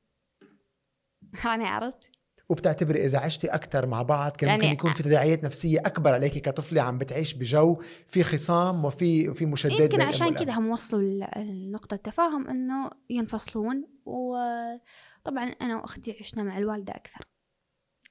يعني 1.45 1.63
عرفت؟ 1.63 2.07
وبتعتبري 2.49 3.05
إذا 3.05 3.19
عشتي 3.19 3.47
أكثر 3.47 3.87
مع 3.87 4.01
بعض 4.01 4.31
كان 4.31 4.49
يعني 4.49 4.61
ممكن 4.61 4.73
يكون 4.73 4.91
في 4.91 5.03
تداعيات 5.03 5.43
نفسية 5.43 5.79
أكبر 5.79 6.13
عليك 6.13 6.37
كطفلة 6.37 6.81
عم 6.81 6.97
بتعيش 6.97 7.33
بجو 7.33 7.81
في 8.07 8.23
خصام 8.23 8.85
وفي 8.85 9.29
وفي 9.29 9.45
مشادات 9.45 9.79
يمكن 9.79 10.01
عشان 10.01 10.33
كذا. 10.33 10.53
هم 10.53 10.69
وصلوا 10.69 11.25
لنقطة 11.37 11.95
تفاهم 11.95 12.47
إنه 12.47 12.89
ينفصلون 13.09 13.87
وطبعا 14.05 15.43
أنا 15.61 15.81
وأختي 15.81 16.15
عشنا 16.19 16.43
مع 16.43 16.57
الوالدة 16.57 16.95
أكثر. 16.95 17.21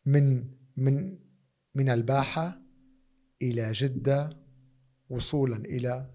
من 0.06 0.44
من 0.76 1.18
من 1.74 1.88
الباحة 1.88 2.62
إلى 3.42 3.72
جدة 3.72 4.41
وصولا 5.12 5.56
إلى 5.56 6.10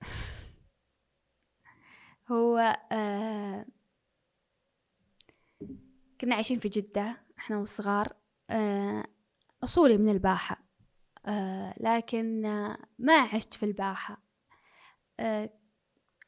هو 2.30 2.58
آه 2.92 3.66
كنا 6.20 6.34
عايشين 6.34 6.58
في 6.58 6.68
جدة 6.68 7.20
إحنا 7.38 7.58
وصغار 7.58 8.12
آه 8.50 9.04
أصولي 9.64 9.98
من 9.98 10.08
الباحة 10.08 10.62
آه 11.26 11.74
لكن 11.80 12.42
ما 12.98 13.20
عشت 13.32 13.54
في 13.54 13.62
الباحة. 13.62 14.22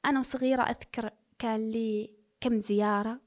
أنا 0.06 0.18
وصغيرة 0.18 0.62
أذكر 0.62 1.10
كان 1.38 1.70
لي 1.70 2.16
كم 2.40 2.58
زيارة 2.58 3.20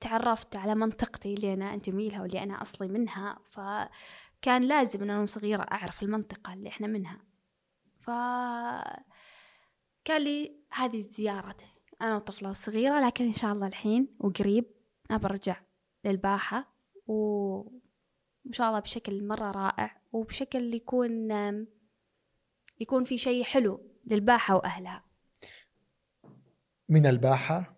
تعرفت 0.00 0.56
على 0.56 0.74
منطقتي 0.74 1.34
اللي 1.34 1.54
أنا 1.54 1.74
أنتمي 1.74 2.08
لها 2.08 2.22
واللي 2.22 2.42
أنا 2.42 2.62
أصلي 2.62 2.88
منها 2.88 3.38
فكان 4.44 4.62
لازم 4.62 5.02
أن 5.02 5.10
أنا 5.10 5.22
وصغيرة 5.22 5.62
أعرف 5.62 6.02
المنطقة 6.02 6.52
اللي 6.52 6.68
إحنا 6.68 6.86
منها. 6.86 7.20
ف 8.00 8.10
كان 10.04 10.24
لي 10.24 10.56
هذه 10.72 10.98
الزيارة. 10.98 11.56
أنا 12.02 12.16
وطفلة 12.16 12.52
صغيرة 12.52 13.06
لكن 13.06 13.24
إن 13.24 13.32
شاء 13.32 13.52
الله 13.52 13.66
الحين 13.66 14.16
وقريب 14.18 14.64
أنا 15.10 15.18
برجع 15.18 15.60
للباحة 16.04 16.74
وإن 17.06 18.52
شاء 18.52 18.68
الله 18.68 18.80
بشكل 18.80 19.26
مرة 19.26 19.50
رائع 19.50 20.00
وبشكل 20.12 20.74
يكون 20.74 21.30
يكون 22.80 23.04
في 23.04 23.18
شيء 23.18 23.44
حلو 23.44 23.80
للباحة 24.06 24.56
وأهلها. 24.56 25.04
من 26.88 27.06
الباحة 27.06 27.76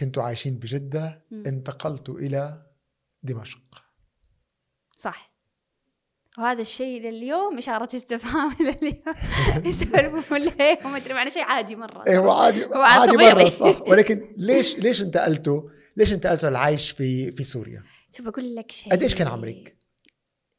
كنتوا 0.00 0.22
عايشين 0.22 0.58
بجدة 0.58 1.26
مم. 1.30 1.42
انتقلتوا 1.46 2.18
إلى 2.18 2.66
دمشق. 3.22 3.84
صح. 4.96 5.37
وهذا 6.38 6.62
الشيء 6.62 7.02
لليوم 7.02 7.58
إشارة 7.58 7.96
استفهام 7.96 8.56
لليوم. 8.60 9.14
يسولفون 9.66 10.38
ليه 10.58 10.78
وما 10.84 10.96
أدري 10.96 11.14
معنى 11.14 11.30
شيء 11.30 11.42
عادي 11.42 11.76
مرة. 11.76 12.04
إيه 12.06 12.18
هو 12.18 12.30
عادي 12.30 12.64
عادي. 12.74 13.16
مرة 13.16 13.48
صح. 13.48 13.82
ولكن 13.88 14.34
ليش 14.36 14.78
ليش 14.78 15.02
انتقلتوا؟ 15.02 15.62
ليش 15.96 16.12
انتقلتوا 16.12 16.48
العيش 16.48 16.90
في 16.90 17.30
في 17.30 17.44
سوريا؟ 17.44 17.82
شوف 18.16 18.26
أقول 18.26 18.54
لك 18.54 18.70
شيء. 18.72 18.92
قديش 18.92 19.14
كان 19.14 19.28
عمرك؟ 19.28 19.76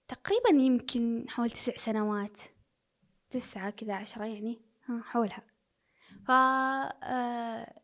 تقريبا 0.07 0.63
يمكن 0.63 1.25
حول 1.29 1.51
تسع 1.51 1.73
سنوات. 1.77 2.39
تسعة 3.29 3.69
كذا 3.69 3.93
عشرة 3.93 4.25
يعني. 4.25 4.61
ها 4.89 5.01
حولها. 5.03 5.41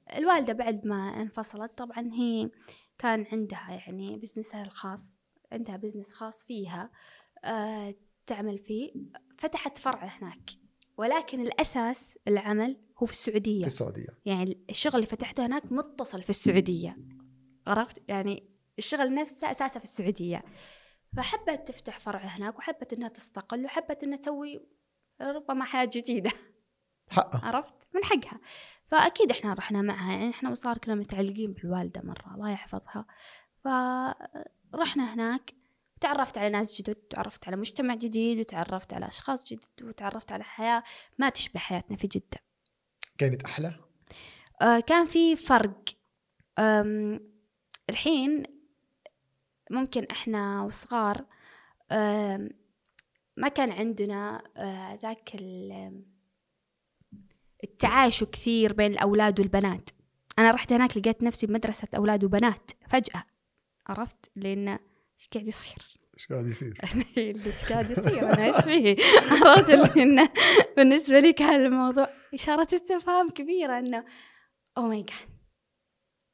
فالوالدة 0.10 0.54
بعد 0.54 0.88
ما 0.88 1.22
انفصلت 1.22 1.72
طبعا 1.78 2.10
هي 2.14 2.50
كان 2.98 3.26
عندها 3.32 3.82
يعني 3.88 4.18
بزنسها 4.18 4.64
الخاص 4.64 5.04
عندها 5.52 5.78
بزنس 5.78 6.12
خاص 6.14 6.44
فيها. 6.46 6.84
آه، 6.84 6.90
تعمل 8.26 8.58
فيه. 8.58 8.94
فتحت 9.38 9.78
فرع 9.78 10.04
هناك. 10.04 10.50
ولكن 10.98 11.42
الأساس 11.42 12.18
العمل 12.28 12.78
هو 12.98 13.06
في 13.06 13.12
السعودية. 13.12 13.62
في 13.62 13.68
السعودية. 13.68 14.08
يعني 14.26 14.66
الشغل 14.70 14.96
اللي 14.96 15.06
فتحته 15.06 15.46
هناك 15.46 15.72
متصل 15.72 16.24
في 16.24 16.30
السعودية. 16.30 16.98
عرفت؟ 17.68 18.02
يعني 18.08 18.50
الشغل 18.78 19.14
نفسه 19.14 19.52
أساسه 19.52 19.78
في 19.80 19.84
السعودية. 19.84 20.44
فحبت 21.18 21.68
تفتح 21.68 22.00
فرع 22.00 22.20
هناك 22.20 22.58
وحبت 22.58 22.94
إنها 22.94 23.08
تستقل 23.08 23.66
وحبت 23.66 24.04
إنها 24.04 24.18
تسوي 24.18 24.68
ربما 25.22 25.66
حياة 25.66 25.90
جديدة. 25.94 26.32
حقها. 27.10 27.46
عرفت؟ 27.46 27.74
من 27.96 28.04
حقها. 28.04 28.40
فأكيد 28.88 29.32
إحنا 29.32 29.54
رحنا 29.54 29.82
معها. 29.82 30.12
يعني 30.12 30.30
إحنا 30.30 30.50
وصار 30.52 30.78
كنا 30.78 30.96
متعلقين 30.96 31.54
بالوالدة 31.54 32.02
مرة 32.02 32.34
الله 32.36 32.52
يحفظها. 32.52 33.06
فرحنا 33.64 35.14
هناك. 35.14 35.65
تعرفت 36.06 36.38
على 36.38 36.50
ناس 36.50 36.82
جدد 36.82 36.96
تعرفت 36.96 37.48
على 37.48 37.58
مجتمع 37.58 37.96
جديد 37.96 38.40
وتعرفت 38.40 38.94
على 38.94 39.08
أشخاص 39.08 39.54
جدد 39.54 39.82
وتعرفت 39.82 40.32
على 40.32 40.44
حياة 40.44 40.84
ما 41.18 41.30
تشبه 41.30 41.60
حياتنا 41.60 41.98
في 41.98 42.08
جدة. 42.08 42.42
كانت 43.18 43.44
أحلى؟ 43.44 43.80
آه، 44.62 44.80
كان 44.80 45.06
في 45.06 45.36
فرق. 45.36 45.84
الحين 47.90 48.44
ممكن 49.72 50.06
إحنا 50.12 50.64
وصغار 50.64 51.26
ما 53.38 53.48
كان 53.56 53.72
عندنا 53.72 54.44
آه، 54.58 54.96
ذاك 54.96 55.36
ال- 55.36 56.04
التعايش 57.64 58.24
كثير 58.24 58.74
بين 58.74 58.92
الأولاد 58.92 59.40
والبنات. 59.40 59.90
أنا 60.40 60.52
رحت 60.52 60.74
هناك 60.74 60.98
لقيت 60.98 61.24
نفسي 61.24 61.48
بمدرسة 61.48 61.88
أولاد 61.96 62.24
وبنات 62.24 62.72
فجأة. 62.88 63.24
عرفت؟ 63.88 64.32
لأن 64.36 64.68
إيش 64.68 65.28
قاعد 65.34 65.48
يصير؟ 65.48 65.95
إيش 66.18 66.28
قاعد 66.28 66.48
يصير؟ 66.48 66.78
إيش 67.18 67.66
قاعد 67.66 67.92
يصير؟ 67.92 68.34
أنا 68.34 68.46
إيش 68.46 68.56
فيه؟ 68.56 68.98
عرفت 69.46 69.70
اللي 69.70 70.04
إنه 70.04 70.30
بالنسبة 70.78 71.20
لي 71.20 71.34
كان 71.34 71.66
الموضوع 71.66 72.10
إشارة 72.34 72.68
استفهام 72.74 73.30
كبيرة 73.30 73.80
إنه 73.80 74.06
أو 74.78 74.88
ماي 74.88 75.02
جاد 75.02 75.36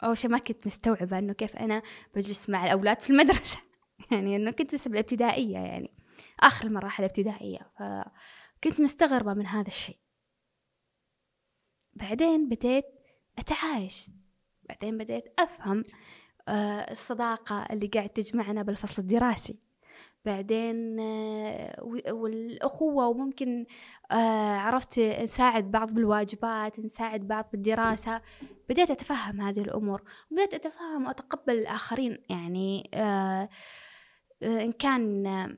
أول 0.03 0.17
شيء 0.17 0.29
ما 0.31 0.37
كنت 0.37 0.67
مستوعبة 0.67 1.19
إنه 1.19 1.33
كيف 1.33 1.55
أنا 1.55 1.81
بجلس 2.15 2.49
مع 2.49 2.65
الأولاد 2.65 2.99
في 2.99 3.09
المدرسة. 3.09 3.59
يعني 4.11 4.35
إنه 4.35 4.51
كنت 4.51 4.75
لسه 4.75 4.89
بالابتدائية 4.89 5.57
يعني 5.57 5.93
آخر 6.39 6.67
المراحل 6.67 7.03
الابتدائية. 7.03 7.71
فكنت 7.79 8.81
مستغربة 8.81 9.33
من 9.33 9.47
هذا 9.47 9.67
الشيء. 9.67 9.97
بعدين 11.93 12.49
بديت 12.49 12.85
أتعايش. 13.39 14.09
بعدين 14.63 14.97
بديت 14.97 15.23
أفهم 15.39 15.83
آه، 16.47 16.91
الصداقة 16.91 17.65
اللي 17.71 17.87
قاعد 17.87 18.09
تجمعنا 18.09 18.63
بالفصل 18.63 19.01
الدراسي. 19.01 19.70
بعدين 20.25 20.99
آه، 20.99 21.83
والأخوة 22.11 23.07
وممكن 23.07 23.65
آه، 24.11 24.55
عرفت 24.55 24.99
نساعد 24.99 25.71
بعض 25.71 25.91
بالواجبات 25.91 26.79
نساعد 26.79 27.27
بعض 27.27 27.49
بالدراسة. 27.51 28.21
بديت 28.69 28.91
أتفهم 28.91 29.41
هذه 29.41 29.61
الأمور 29.61 30.03
بديت 30.31 30.53
أتفهم 30.53 31.05
وأتقبل 31.07 31.53
الآخرين. 31.53 32.17
يعني 32.29 32.89
آه، 32.93 33.49
إن 34.43 34.71
كان 34.71 35.57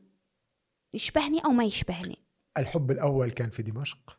يشبهني 0.94 1.40
أو 1.46 1.50
ما 1.50 1.64
يشبهني. 1.64 2.20
الحب 2.58 2.92
الأول 2.92 3.32
كان 3.32 3.50
في 3.50 3.64
دمشق؟ 3.64 4.18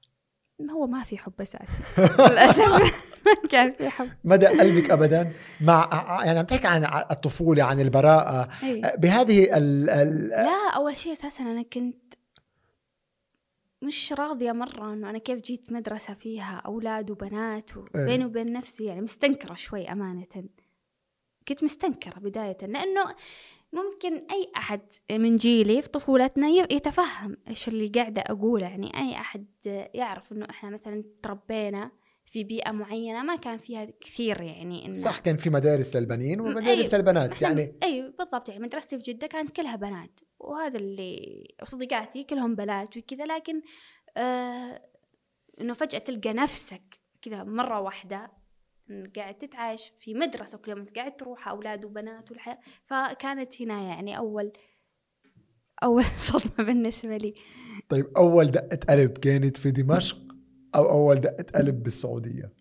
هو 0.72 0.86
ما 0.86 1.04
في 1.04 1.18
حب 1.18 1.40
أساسي. 1.40 1.72
للأسف. 2.30 3.13
كان 3.50 3.72
في 3.72 3.88
حب 3.88 4.08
مدى 4.24 4.46
قلبك 4.46 4.90
ابدا 4.90 5.32
مع 5.60 5.88
يعني 6.24 6.38
عم 6.38 6.44
تحكي 6.44 6.66
عن 6.66 6.84
الطفولة 7.10 7.64
عن 7.64 7.80
البراءة 7.80 8.48
أي. 8.62 8.82
بهذه 8.98 9.56
ال... 9.56 9.90
ال... 9.90 10.28
لا 10.28 10.70
أول 10.76 10.96
شيء 10.96 11.12
أساسا 11.12 11.42
أنا 11.44 11.62
كنت 11.62 12.14
مش 13.82 14.12
راضية 14.12 14.52
مرة 14.52 14.92
إنه 14.92 15.10
أنا 15.10 15.18
كيف 15.18 15.40
جيت 15.40 15.72
مدرسة 15.72 16.14
فيها 16.14 16.62
أولاد 16.66 17.10
وبنات 17.10 17.70
إيه. 17.76 18.02
وبيني 18.02 18.24
وبين 18.24 18.52
نفسي 18.52 18.84
يعني 18.84 19.00
مستنكرة 19.00 19.54
شوي 19.54 19.92
أمانة 19.92 20.26
كنت 21.48 21.64
مستنكرة 21.64 22.18
بداية 22.18 22.58
لأنه 22.62 23.04
ممكن 23.72 24.12
أي 24.30 24.50
أحد 24.56 24.80
من 25.12 25.36
جيلي 25.36 25.82
في 25.82 25.88
طفولتنا 25.88 26.48
يتفهم 26.48 27.36
إيش 27.48 27.68
اللي 27.68 27.88
قاعدة 27.88 28.22
أقوله 28.22 28.66
يعني 28.66 28.96
أي 28.96 29.16
أحد 29.16 29.46
يعرف 29.94 30.32
إنه 30.32 30.46
إحنا 30.50 30.70
مثلا 30.70 31.04
تربينا 31.22 31.90
في 32.24 32.44
بيئة 32.44 32.70
معينة 32.70 33.22
ما 33.22 33.36
كان 33.36 33.58
فيها 33.58 33.88
كثير 34.00 34.40
يعني 34.40 34.84
إنه 34.84 34.92
صح 34.92 35.18
كان 35.18 35.36
في 35.36 35.50
مدارس 35.50 35.96
للبنين 35.96 36.40
ومدارس 36.40 36.94
أي. 36.94 37.00
للبنات 37.00 37.42
يعني 37.42 37.74
اي 37.82 38.14
بالضبط 38.18 38.48
يعني 38.48 38.62
مدرستي 38.62 38.98
في 38.98 39.12
جدة 39.12 39.26
كانت 39.26 39.50
كلها 39.50 39.76
بنات 39.76 40.20
وهذا 40.38 40.78
اللي 40.78 41.44
وصديقاتي 41.62 42.24
كلهم 42.24 42.54
بنات 42.54 42.96
وكذا 42.96 43.26
لكن 43.26 43.62
آه 44.16 44.82
إنه 45.60 45.74
فجأة 45.74 45.98
تلقى 45.98 46.32
نفسك 46.32 47.00
كذا 47.22 47.44
مرة 47.44 47.80
واحدة 47.80 48.30
إن 48.90 49.12
قاعد 49.16 49.34
تتعايش 49.34 49.92
في 49.98 50.14
مدرسة 50.14 50.58
كل 50.58 50.70
يوم 50.70 50.86
قاعد 50.96 51.16
تروح 51.16 51.48
أولاد 51.48 51.84
وبنات 51.84 52.30
والحياة 52.30 52.58
فكانت 52.86 53.62
هنا 53.62 53.82
يعني 53.82 54.18
أول 54.18 54.52
أول 55.82 56.04
صدمة 56.28 56.66
بالنسبة 56.66 57.16
لي 57.16 57.34
طيب 57.88 58.06
أول 58.16 58.50
دقة 58.50 58.78
قلب 58.88 59.18
كانت 59.18 59.56
في 59.56 59.70
دمشق 59.70 60.23
أو 60.74 60.90
أول 60.90 61.16
دقة 61.16 61.44
قلب 61.54 61.82
بالسعودية. 61.82 62.52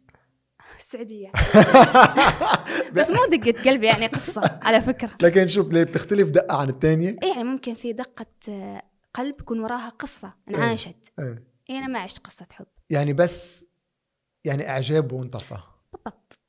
السعودية. 0.79 1.31
بس 2.95 3.09
مو 3.11 3.25
دقة 3.31 3.69
قلبي 3.69 3.85
يعني 3.85 4.07
قصة 4.07 4.59
على 4.63 4.81
فكرة. 4.81 5.11
لكن 5.21 5.47
شوف 5.47 5.67
ليه 5.73 5.83
بتختلف 5.83 6.29
دقة 6.29 6.57
عن 6.57 6.69
الثانية 6.69 7.15
يعني 7.23 7.43
ممكن 7.43 7.73
في 7.73 7.93
دقة 7.93 8.25
آه، 8.49 8.81
قلب 9.13 9.35
يكون 9.41 9.59
وراها 9.59 9.89
قصة 9.89 10.33
انعاشت. 10.49 10.95
إيه. 11.19 11.43
إيه 11.69 11.77
أنا 11.77 11.87
ما 11.87 11.99
عشت 11.99 12.17
قصة 12.17 12.47
حب. 12.53 12.65
يعني 12.89 13.13
بس 13.13 13.65
يعني 14.45 14.69
إعجاب 14.69 15.11
وانطفى. 15.11 15.57
بالضبط. 15.93 16.39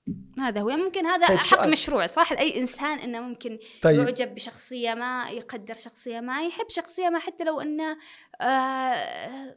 هذا 0.41 0.61
هو. 0.61 0.69
ممكن 0.69 1.07
هذا 1.07 1.27
طيب 1.27 1.39
حق. 1.39 1.67
مشروع. 1.67 2.07
صح 2.07 2.33
لاي 2.33 2.61
إنسان 2.61 2.99
إنه 2.99 3.21
ممكن 3.21 3.59
طيب. 3.83 4.01
يعجب 4.01 4.35
بشخصية 4.35 4.95
ما 4.95 5.31
يقدر 5.31 5.75
شخصية 5.75 6.21
ما 6.21 6.47
يحب 6.47 6.67
شخصية 6.69 7.09
ما 7.09 7.19
حتى 7.19 7.45
لو 7.45 7.61
إنه 7.61 7.97
آه 8.41 9.57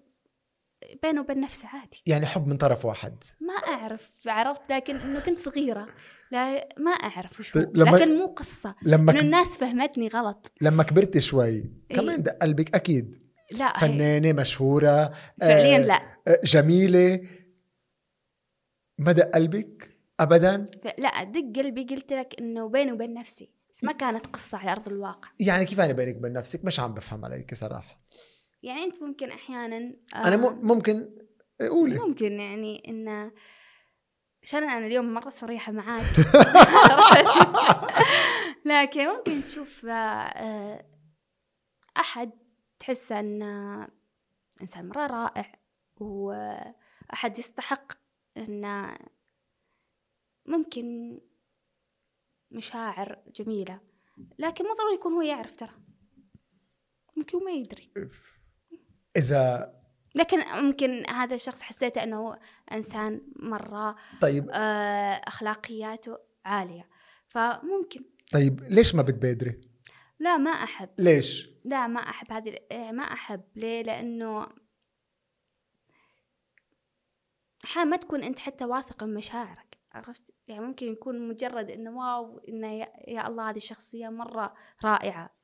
بينه 1.04 1.22
وبين 1.22 1.40
نفسه 1.40 1.68
عادي. 1.68 2.02
يعني 2.06 2.26
حب 2.26 2.48
من 2.48 2.58
طرف 2.58 2.86
واحد. 2.86 3.24
ما 3.42 3.54
أعرف 3.54 4.10
عرفت 4.28 4.62
لكن 4.70 4.96
إنه 4.96 5.20
كنت 5.20 5.38
صغيرة. 5.38 5.88
لا 6.32 6.70
ما 6.78 6.92
أعرف 6.92 7.40
وش 7.40 7.52
طيب 7.54 7.78
لما- 7.78 7.98
لكن 7.98 8.18
مو 8.18 8.26
قصة. 8.26 8.76
لما 8.82 9.12
إنه. 9.12 9.20
الناس 9.20 9.58
فهمتني 9.58 10.08
غلط. 10.08 10.52
لما 10.62 10.84
كبرت 10.84 11.18
شوي 11.18 11.46
إيه. 11.92 11.98
كمان 11.98 12.24
دق 12.24 12.38
قلبك 12.42 12.76
أكيد. 12.76 13.28
لا 13.52 13.68
هي- 13.78 13.80
فنانة 13.80 14.34
مشهورة 14.34 15.14
فعليا 15.42 15.78
آه، 15.78 15.82
لا. 15.82 16.02
آه، 16.28 16.40
جميلة. 16.44 17.22
ما 18.98 19.12
دق 19.12 19.30
قلبك 19.36 19.98
ابدا؟ 20.20 20.70
لا 21.00 21.24
دق 21.24 21.60
قلبي 21.62 21.84
قلت 21.84 22.14
لك 22.14 22.36
إنه 22.40 22.70
بيني 22.70 22.92
وبين 22.92 23.14
نفسي. 23.14 23.50
بس 23.74 23.84
ما 23.84 23.92
كانت 23.92 24.28
قصة 24.28 24.58
على 24.58 24.72
أرض 24.72 24.88
الواقع. 24.88 25.30
يعني 25.40 25.66
كيف 25.66 25.80
أنا 25.80 25.94
بينك 25.94 26.16
وبين 26.18 26.34
نفسك؟ 26.34 26.66
مش 26.66 26.80
عم 26.80 26.94
بفهم 26.94 27.26
عليك 27.26 27.54
صراحة. 27.54 28.02
يعني 28.64 28.84
أنت 28.84 29.04
ممكن 29.04 29.32
أحيانا 29.32 29.96
أنا 30.16 30.38
ممكن 30.52 31.18
قولي. 31.62 32.00
ممكن 32.00 32.32
يعني 32.32 32.84
انه 32.88 33.32
عشان 34.44 34.64
أنا 34.64 34.86
اليوم 34.86 35.14
مرة 35.14 35.30
صريحة 35.30 35.72
معاك. 35.72 36.06
لكن 38.66 39.08
ممكن 39.08 39.42
تشوف 39.42 39.86
آه، 39.86 40.86
أحد 41.98 42.32
تحس 42.80 43.12
انه 43.12 43.88
إنسان 44.62 44.88
مرة 44.88 45.08
رائع 45.08 45.60
وأحد 45.96 47.40
يستحق 47.40 47.94
انه 48.38 48.98
ممكن 50.46 51.20
مشاعر 52.52 53.24
جميلة. 53.36 53.80
لكن 54.40 54.66
مو 54.66 54.74
ضروري 54.74 54.96
يكون 54.96 55.14
هو 55.14 55.22
يعرف 55.22 55.56
ترى. 55.56 55.74
ممكن 57.16 57.46
ما 57.46 57.52
يدري. 57.52 57.92
إذا 59.18 59.78
لكن 60.16 60.38
ممكن 60.64 61.10
هذا 61.10 61.36
الشخص 61.36 61.62
حسيته 61.62 62.04
إنه 62.04 62.38
إنسان 62.72 63.22
مرة 63.36 63.96
طيب. 64.22 64.50
آه، 64.52 65.22
أخلاقياته 65.28 66.18
عالية. 66.46 66.90
فممكن. 67.28 68.06
طيب 68.34 68.64
ليش 68.64 68.96
ما 68.96 69.02
بتبادري؟ 69.02 69.62
لا 70.20 70.38
ما 70.38 70.52
أحب. 70.52 70.90
ليش؟ 70.98 71.50
لا 71.66 71.88
ما 71.88 72.00
أحب 72.00 72.32
هذه 72.32 72.56
آه، 72.72 72.92
ما 72.92 73.04
أحب. 73.04 73.42
ليه؟ 73.56 73.82
لأنه 73.82 74.48
ما 77.78 77.98
تكون 77.98 78.24
أنت 78.24 78.40
حتى 78.40 78.66
واثق 78.66 79.04
من 79.04 79.14
مشاعرك 79.14 79.78
عرفت؟ 79.92 80.34
يعني 80.48 80.66
ممكن 80.66 80.88
يكون 80.88 81.28
مجرد 81.28 81.72
إنه 81.72 81.98
واو 81.98 82.40
إنه 82.50 82.74
يا, 82.74 82.94
يا 83.08 83.28
الله 83.28 83.50
هذه 83.50 83.56
الشخصيه 83.56 84.10
مرة 84.10 84.54
رائعة. 84.84 85.37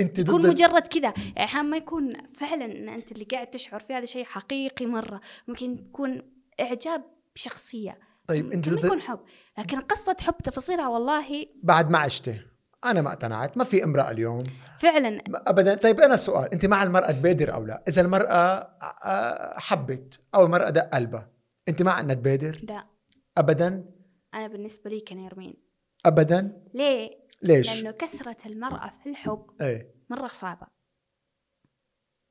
أنت 0.00 0.18
يكون 0.18 0.42
ضد 0.42 0.48
مجرد 0.48 0.86
كذا. 0.86 1.08
إحيانا 1.38 1.68
ما 1.68 1.76
يكون 1.76 2.12
فعلا 2.34 2.64
إن 2.64 2.88
أنت 2.88 3.12
اللي 3.12 3.24
قاعد 3.24 3.46
تشعر 3.46 3.80
فيه 3.80 3.98
هذا 3.98 4.04
شيء 4.04 4.24
حقيقي 4.24 4.86
مرة. 4.86 5.20
ممكن 5.48 5.72
يكون 5.72 6.22
إعجاب 6.60 7.04
بشخصية. 7.34 7.98
طيب 8.28 8.52
أنت 8.52 8.68
ضد 8.68 8.84
يكون 8.84 9.00
حب. 9.00 9.20
لكن 9.58 9.80
قصة 9.80 10.16
حب 10.20 10.34
تفاصيلها 10.44 10.88
والله 10.88 11.46
بعد 11.62 11.90
ما 11.90 11.98
عشتي 11.98 12.40
أنا 12.84 13.02
ما 13.02 13.08
اقتنعت. 13.08 13.56
ما 13.56 13.64
في 13.64 13.84
امرأة 13.84 14.10
اليوم. 14.10 14.42
فعلا. 14.78 15.22
ابدا. 15.34 15.74
طيب 15.74 16.00
أنا 16.00 16.16
سؤال. 16.16 16.52
أنت 16.52 16.66
مع 16.66 16.82
المرأة 16.82 17.10
تبادر 17.10 17.54
أو 17.54 17.64
لا؟ 17.64 17.84
إذا 17.88 18.02
المرأة 18.02 18.70
آه، 19.04 19.58
حبت 19.58 20.20
أو 20.34 20.46
المرأة 20.46 20.70
دق 20.70 20.94
قلبها 20.94 21.30
أنت 21.68 21.82
مع 21.82 22.00
إنها 22.00 22.14
تبادر؟ 22.14 22.60
لا. 22.68 22.86
ابدا؟ 23.38 23.84
أنا 24.34 24.48
بالنسبة 24.48 24.90
لي 24.90 25.00
كنيرمين 25.00 25.54
ابدا؟ 26.06 26.62
ليه؟ 26.74 27.10
ليش؟ 27.42 27.68
لأنه 27.68 27.90
كسرة 27.90 28.36
المرأة 28.46 28.92
في 29.02 29.10
الحب 29.10 29.50
إيه. 29.60 29.94
مرة 30.10 30.26
صعبة. 30.26 30.66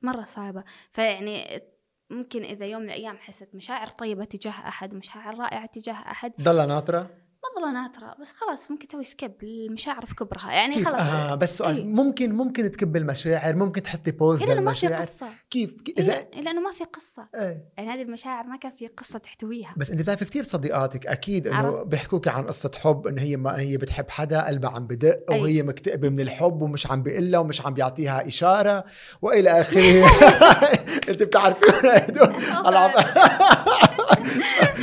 مرة 0.02 0.24
صعبة. 0.24 0.64
فيعني 0.92 1.62
ممكن 2.10 2.42
إذا 2.42 2.66
يوم 2.66 2.82
من 2.82 2.88
الأيام 2.88 3.18
حست 3.18 3.54
مشاعر 3.54 3.88
طيبة 3.88 4.24
تجاه 4.24 4.50
أحد 4.50 4.94
مشاعر 4.94 5.38
رائعة 5.38 5.66
تجاه 5.66 5.94
أحد. 5.94 6.32
ضلها 6.40 6.66
ناطرة؟ 6.66 7.10
ما 7.42 7.62
ظل 7.66 7.74
ناطره 7.74 8.14
بس 8.20 8.32
خلاص 8.32 8.70
ممكن 8.70 8.86
تسوي 8.86 9.04
skip 9.04 9.32
المشاعر 9.42 10.06
في 10.06 10.14
كبرها. 10.14 10.52
يعني 10.52 10.74
كيف؟ 10.74 10.88
خلاص. 10.88 11.00
آه 11.00 11.34
بس 11.34 11.56
سؤال 11.58 11.76
إيه. 11.76 11.84
ممكن 11.84 12.32
ممكن 12.34 12.70
تكب 12.70 12.96
المشاعر 12.96 13.56
ممكن 13.56 13.82
تحطي 13.82 14.10
pause 14.10 14.42
إلا 14.42 14.52
إنه 14.52 14.60
ما 14.60 14.72
في 14.72 14.86
قصة. 14.86 15.26
كيف؟ 15.50 15.74
اذا 15.98 16.12
إيه 16.12 16.40
لأنه 16.42 16.60
ما 16.60 16.72
في 16.72 16.84
قصة. 16.84 17.26
إيه. 17.34 17.64
يعني 17.76 17.90
هذه 17.90 18.02
المشاعر 18.02 18.44
ما 18.46 18.56
كان 18.56 18.72
في 18.72 18.86
قصة 18.86 19.18
تحتويها. 19.18 19.74
بس 19.76 19.90
أنت 19.90 20.00
بتعرفي 20.00 20.24
كثير 20.24 20.42
صديقاتك 20.42 21.06
أكيد 21.06 21.46
إنه 21.48 21.56
عرفت. 21.56 21.86
بيحكوك 21.86 22.28
عن 22.28 22.46
قصة 22.46 22.70
حب 22.76 23.06
انه 23.06 23.22
هي 23.22 23.36
ما 23.36 23.60
هي 23.60 23.76
بتحب 23.76 24.10
حدا 24.10 24.46
قلبها 24.46 24.70
عم 24.70 24.86
بدق 24.86 25.32
أي. 25.32 25.40
وهي 25.40 25.62
مكتئبة 25.62 26.08
من 26.08 26.20
الحب 26.20 26.62
ومش 26.62 26.86
عم 26.90 27.02
بيقلها 27.02 27.40
ومش 27.40 27.66
عم 27.66 27.74
بيعطيها 27.74 28.28
إشارة 28.28 28.84
وإلى 29.22 29.60
آخره. 29.60 29.80
أنت 31.10 31.22
بتعرفيهم 31.22 31.74
هدول. 31.84 32.34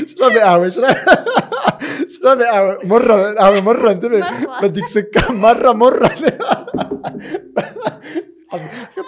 اشربي 0.06 0.40
قهوه 0.40 0.68
اشربي 0.68 0.96
قهوه 2.34 2.80
مرة 2.84 3.34
قهوه 3.34 3.62
مرة 3.62 3.92
انتبه. 3.92 4.26
بدك 4.62 4.88
سكر 4.88 5.32
مرة 5.32 5.72
مرة. 5.72 6.10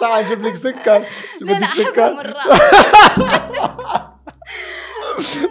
تعال 0.00 0.24
نجيب 0.24 0.44
لك 0.44 0.54
سكر 0.56 1.04
بدك 1.40 1.68
سكر 1.76 2.34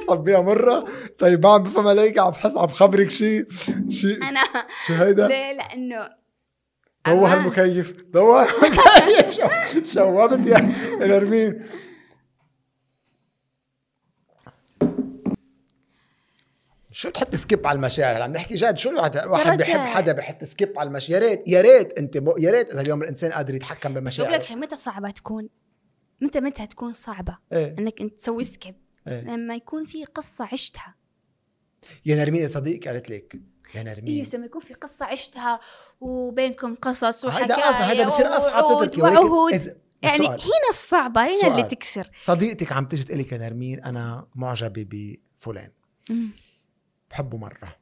طبيها 0.08 0.42
مرة. 0.42 0.86
طيب 1.20 1.44
ما 1.46 1.54
عم 1.54 1.64
بفهم 1.64 1.88
عليك 1.88 2.20
عم 2.20 2.30
بحس 2.32 2.58
عم 2.58 2.66
بخبرك 2.66 3.10
شيء 3.10 3.46
شيء 3.90 4.24
أنا 4.24 4.44
شو 4.88 4.94
هيدا؟ 4.94 5.28
ليه؟ 5.28 5.52
لأنه 5.54 6.10
ضوى 7.10 7.18
أمان. 7.28 7.38
المكيف 7.40 7.94
ضوى 8.14 8.42
المكيف 8.44 9.36
شو- 9.36 9.84
شوبت 9.94 10.48
يا 10.48 10.60
نرمين 11.02 11.66
شو 17.00 17.10
تحط 17.10 17.36
skip 17.36 17.68
على 17.68 17.76
المشاعر؟ 17.76 18.22
عم 18.22 18.32
نحكي 18.32 18.56
جد 18.56 18.78
شو 18.78 18.89
الواحد 18.89 19.18
واحد 19.18 19.58
بحب. 19.58 19.80
حدا 19.80 20.12
بحط 20.12 20.43
skip 20.44 20.80
على 20.80 20.88
المشاعر؟ 20.88 21.22
يا 21.22 21.30
ريت 21.30 21.47
يا 21.47 21.62
ريت 21.62 22.00
انت 22.00 22.18
ب... 22.18 22.34
يا 22.38 22.52
ريت 22.52 22.72
اذا 22.72 22.82
اليوم 22.82 23.02
الانسان 23.02 23.32
قادر 23.32 23.56
يتحكم 23.56 23.89
بقول 23.89 24.04
بمشاعره. 24.04 24.38
لك 24.38 24.52
متى 24.52 24.78
صعبة 24.78 25.12
تكون؟ 25.12 25.50
متى 26.22 26.39
متى 26.39 26.68
تكون 26.68 26.93
صعبة؟ 26.93 27.38
إيه. 27.54 27.76
إنك 27.80 28.02
أنت 28.02 28.20
تسوي 28.20 28.43
skip. 28.44 28.76
إيه. 29.08 29.22
لما 29.22 29.56
يكون 29.56 29.84
في 29.84 30.06
قصة 30.06 30.47
عشتها. 30.52 30.95
يا 32.06 32.16
نرمين 32.16 32.50
صديقك 32.50 32.88
قالت 32.88 33.10
لك 33.10 33.39
يا 33.76 33.84
نرمين 33.84 34.16
أيوه 34.16 34.28
لما 34.34 34.45
يكون 34.45 34.62
في 34.62 34.74
قصة 34.74 35.06
عشتها 35.06 35.60
وبينكم 36.02 36.76
قصص 36.76 37.26
وحكايا 37.26 38.06
بصير 38.06 38.38
أصعب 38.38 38.64
ووعود 38.64 38.88
تتركي. 38.88 39.02
ولكن 39.02 39.18
وعهود. 39.18 39.52
يعني 40.02 40.16
السؤال. 40.16 40.41
هنا 40.41 40.70
الصعبة 40.70 41.22
هنا 41.22 41.47
اللي 41.47 41.56
سؤال. 41.56 41.68
تكسر. 41.68 42.10
صديقتك 42.16 42.72
عم 42.72 42.86
تيجي 42.86 43.04
تقول 43.04 43.20
لك 43.20 43.32
يا 43.32 43.38
نرمين 43.38 43.84
أنا 43.84 44.28
معجبة 44.36 44.86
بفلان. 44.89 45.70
بحبه 47.10 47.38
مرة. 47.38 47.76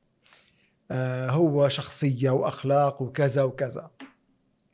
آه 0.92 1.30
هو 1.30 1.70
شخصية 1.70 2.30
وأخلاق 2.30 3.02
وكذا 3.02 3.44
وكذا. 3.44 3.92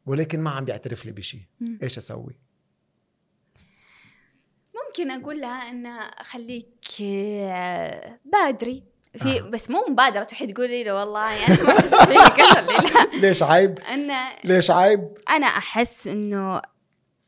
ولكن 0.05 0.39
ما 0.39 0.49
عم 0.51 0.65
بيعترف 0.65 1.05
لي 1.05 1.11
بشيء. 1.11 1.41
إيش 1.83 1.97
أسوي؟ 1.97 2.37
ممكن 4.87 5.11
أقول 5.11 5.41
لها 5.41 5.69
ان 5.69 6.01
خليك 6.23 6.87
آه، 7.03 8.19
بادري. 8.25 8.83
في 9.17 9.39
آه. 9.39 9.41
بس 9.41 9.69
مو 9.69 9.85
مبادرة. 9.89 10.23
تروحي 10.23 10.47
تقولي 10.47 10.83
له 10.83 10.95
والله 10.95 11.31
يعني 11.33 11.63
ما 11.63 11.75
شفت 11.81 11.95
فيك 11.95 12.41
خلي 12.41 12.77
لا. 13.21 13.27
ليش 13.27 13.43
عيب؟ 13.43 13.79
ان 13.79 14.11
ليش 14.43 14.71
عيب؟ 14.71 15.17
أنا 15.29 15.45
أحس 15.47 16.07
إنه 16.07 16.61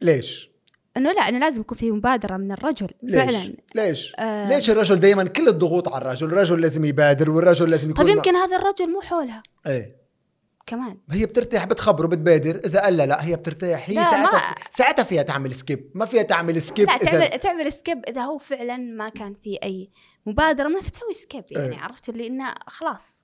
ليش؟ 0.01 0.49
إنه 0.98 1.12
لا 1.12 1.30
إنه 1.30 1.39
لازم 1.39 1.62
يكون 1.62 1.78
في 1.78 1.91
مبادرة 1.91 2.38
من 2.38 2.52
الرجل 2.52 2.88
ليش؟ 3.04 3.16
فعلا. 3.16 3.54
ليش؟ 3.76 4.14
آه. 4.20 4.50
ليش 4.50 4.70
الرجل 4.70 4.96
دائما 4.96 5.24
كل 5.24 5.48
الضغوط 5.48 5.88
على 5.93 6.02
الرجل؟ 6.02 6.28
الرجل 6.28 6.62
لازم 6.62 6.86
يبادر 6.86 7.30
والرجل 7.30 7.70
لازم 7.70 7.89
يكون 7.89 8.06
طيب 8.06 8.16
يمكن 8.16 8.36
هذا 8.36 8.58
الرجل 8.58 8.91
مو 8.91 9.02
حولها. 9.02 9.43
إيه. 9.68 10.06
كمان. 10.68 10.98
هي 11.12 11.26
بترتاح 11.26 11.66
بتخبره 11.66 12.08
بتبادر 12.08 12.62
إذا 12.66 12.82
قال 12.82 12.98
لا, 12.98 13.06
لا 13.06 13.26
هي 13.26 13.36
بترتاح. 13.36 13.89
هي 13.89 13.96
ساعتها 13.96 14.32
ما- 14.32 14.56
ساعتها 14.72 15.04
فيها 15.04 15.24
تعمل 15.24 15.54
skip 15.53 15.91
ما 15.96 16.06
فيها 16.06 16.24
تعمل 16.24 16.62
skip 16.62 16.88
لا 16.88 16.93
اذا 16.93 17.12
تعمل 17.12 17.39
تعمل 17.39 17.74
skip 17.74 18.01
إذا 18.08 18.22
هو 18.22 18.38
فعلا 18.38 18.78
ما 18.78 19.10
كان 19.10 19.34
في 19.34 19.58
أي 19.64 19.89
مبادرة 20.26 20.68
منها 20.68 20.82
تسوي 20.82 21.14
skip 21.14 21.43
يعني. 21.52 21.76
إيه. 21.76 21.80
عرفت 21.80 22.10
اللي 22.10 22.28
إنه 22.28 22.54
خلاص. 22.68 23.14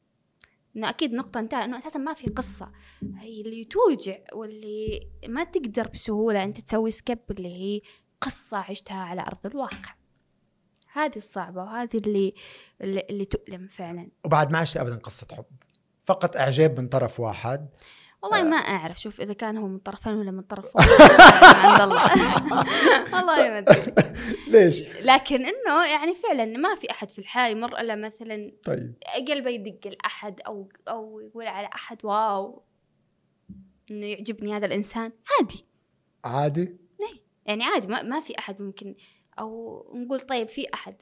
إنه 0.76 0.90
أكيد 0.90 1.14
نقطة 1.14 1.40
انتهى 1.40 1.66
انه 1.66 1.78
أساسا 1.78 2.00
ما 2.00 2.14
في 2.14 2.30
قصة. 2.30 2.72
هي 3.18 3.42
اللي 3.42 3.66
توجع 3.66 4.18
واللي 4.34 5.08
ما 5.28 5.44
تقدر 5.44 5.88
بسهولة 5.88 6.44
أنت 6.44 6.60
تسوي 6.60 6.92
skip 6.92 7.20
اللي 7.32 7.50
هي 7.50 7.82
قصة 8.22 8.58
عشتها 8.58 9.02
على 9.04 9.22
أرض 9.22 9.46
الواقع. 9.46 9.96
هذه 10.94 11.16
الصعبة 11.16 11.64
وهذه 11.64 11.98
اللي 11.98 12.34
اللي, 12.82 13.06
اللي 13.10 13.26
تؤلم 13.26 13.68
فعلا. 13.68 14.10
وبعد 14.26 14.52
ما 14.52 14.58
عشت 14.58 14.78
ابدا 14.78 14.96
قصة 14.96 15.28
حب. 15.32 15.46
فقط 16.00 16.38
إعجاب 16.38 16.80
من 16.80 16.88
طرف 16.88 17.20
واحد. 17.20 17.70
والله 18.24 18.44
ما 18.44 18.56
أعرف 18.56 19.02
شوف 19.02 19.22
إذا 19.22 19.34
كان 19.34 19.58
هو 19.58 19.68
من 19.68 19.80
طرفين 19.80 20.14
ولا 20.14 20.32
من 20.32 20.42
طرف 20.42 20.66
عند 20.78 21.82
الله. 21.82 22.04
والله 23.14 23.50
ما 23.50 23.58
أدري. 23.58 23.94
ليش؟ 24.54 24.82
لكن 25.02 25.46
إنه 25.46 25.86
يعني 25.86 26.16
فعلا 26.16 26.46
ما 26.46 26.76
في 26.76 26.92
أحد 26.92 27.10
في 27.10 27.20
الحياة 27.20 27.50
يمر 27.50 27.80
إلا 27.80 27.96
مثلا 27.96 28.52
طيب. 28.66 28.94
قلبه 29.28 29.50
يدق 29.50 29.88
لأحد 29.88 30.42
أو 30.48 30.70
أو 30.88 31.20
يقول 31.20 31.48
على 31.48 31.70
أحد 31.76 32.06
واو 32.06 32.64
إنه 33.92 34.06
يعجبني 34.06 34.58
هذا 34.58 34.66
الإنسان. 34.66 35.12
عادي. 35.40 35.66
عادي؟ 36.26 36.78
يعني 37.46 37.64
عادي 37.64 37.88
ما, 37.88 38.02
ما 38.04 38.20
في 38.20 38.40
أحد 38.40 38.62
ممكن 38.62 38.96
أو 39.40 39.86
نقول 39.96 40.20
طيب 40.20 40.50
في 40.50 40.68
أحد. 40.74 41.02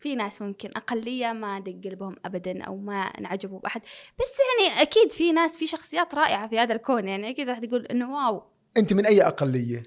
في 0.00 0.14
ناس 0.14 0.42
ممكن 0.42 0.70
أقلية 0.76 1.32
ما 1.32 1.60
دق 1.60 1.80
قلبهم 1.84 2.16
ابدا 2.24 2.62
أو 2.62 2.76
ما 2.76 3.00
انعجبوا 3.00 3.60
بأحد. 3.60 3.80
بس 4.20 4.32
يعني 4.40 4.82
أكيد 4.82 5.12
في 5.12 5.32
ناس 5.32 5.58
في 5.58 5.66
شخصيات 5.66 6.14
رائعة 6.14 6.48
في 6.48 6.58
هذا 6.58 6.74
الكون. 6.74 7.08
يعني 7.08 7.30
أكيد 7.30 7.48
راح 7.48 7.58
تقول 7.58 7.86
إنه 7.86 8.14
واو. 8.14 8.42
أنت 8.76 8.92
من 8.92 9.06
أي 9.06 9.22
أقلية؟ 9.22 9.82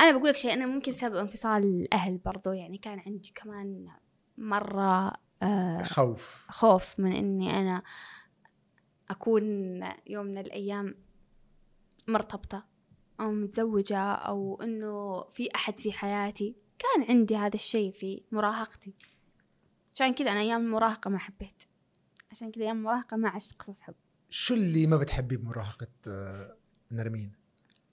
أنا 0.00 0.12
بقول 0.12 0.28
لك 0.28 0.36
شيء 0.36 0.52
أنا 0.52 0.66
ممكن 0.66 0.92
بسبب 0.92 1.16
انفصال 1.16 1.62
الأهل 1.62 2.18
برضو. 2.18 2.52
يعني 2.52 2.78
كان 2.78 2.98
عندي 3.06 3.32
كمان 3.34 3.86
مرة 4.38 5.12
آه 5.42 5.82
خوف. 5.82 6.46
خوف 6.48 7.00
من 7.00 7.12
إني 7.12 7.60
أنا 7.60 7.82
أكون 9.10 9.44
يوم 10.06 10.26
من 10.26 10.38
الأيام 10.38 10.94
مرتبطة 12.08 12.64
أو 13.20 13.30
متزوجة 13.32 13.98
أو 13.98 14.62
إنه 14.62 15.24
في 15.24 15.48
أحد 15.54 15.78
في 15.78 15.92
حياتي. 15.92 16.61
كان 16.82 17.04
عندي 17.08 17.36
هذا 17.36 17.54
الشيء 17.54 17.92
في 17.92 18.22
مراهقتي. 18.32 18.94
عشان 19.94 20.14
كذا 20.14 20.32
أنا 20.32 20.40
أيام 20.40 20.60
المراهقة 20.60 21.10
ما 21.10 21.18
حبيت. 21.18 21.62
عشان 22.30 22.50
كذا 22.50 22.64
أيام 22.64 22.76
المراهقة 22.76 23.16
ما 23.16 23.28
عشت 23.28 23.52
قصص 23.52 23.80
حب. 23.82 23.94
شو 24.30 24.54
اللي 24.54 24.86
ما 24.86 24.96
بتحبيه 24.96 25.36
بمراهقة 25.36 25.88
آه، 26.08 26.56
نرمين؟ 26.92 27.32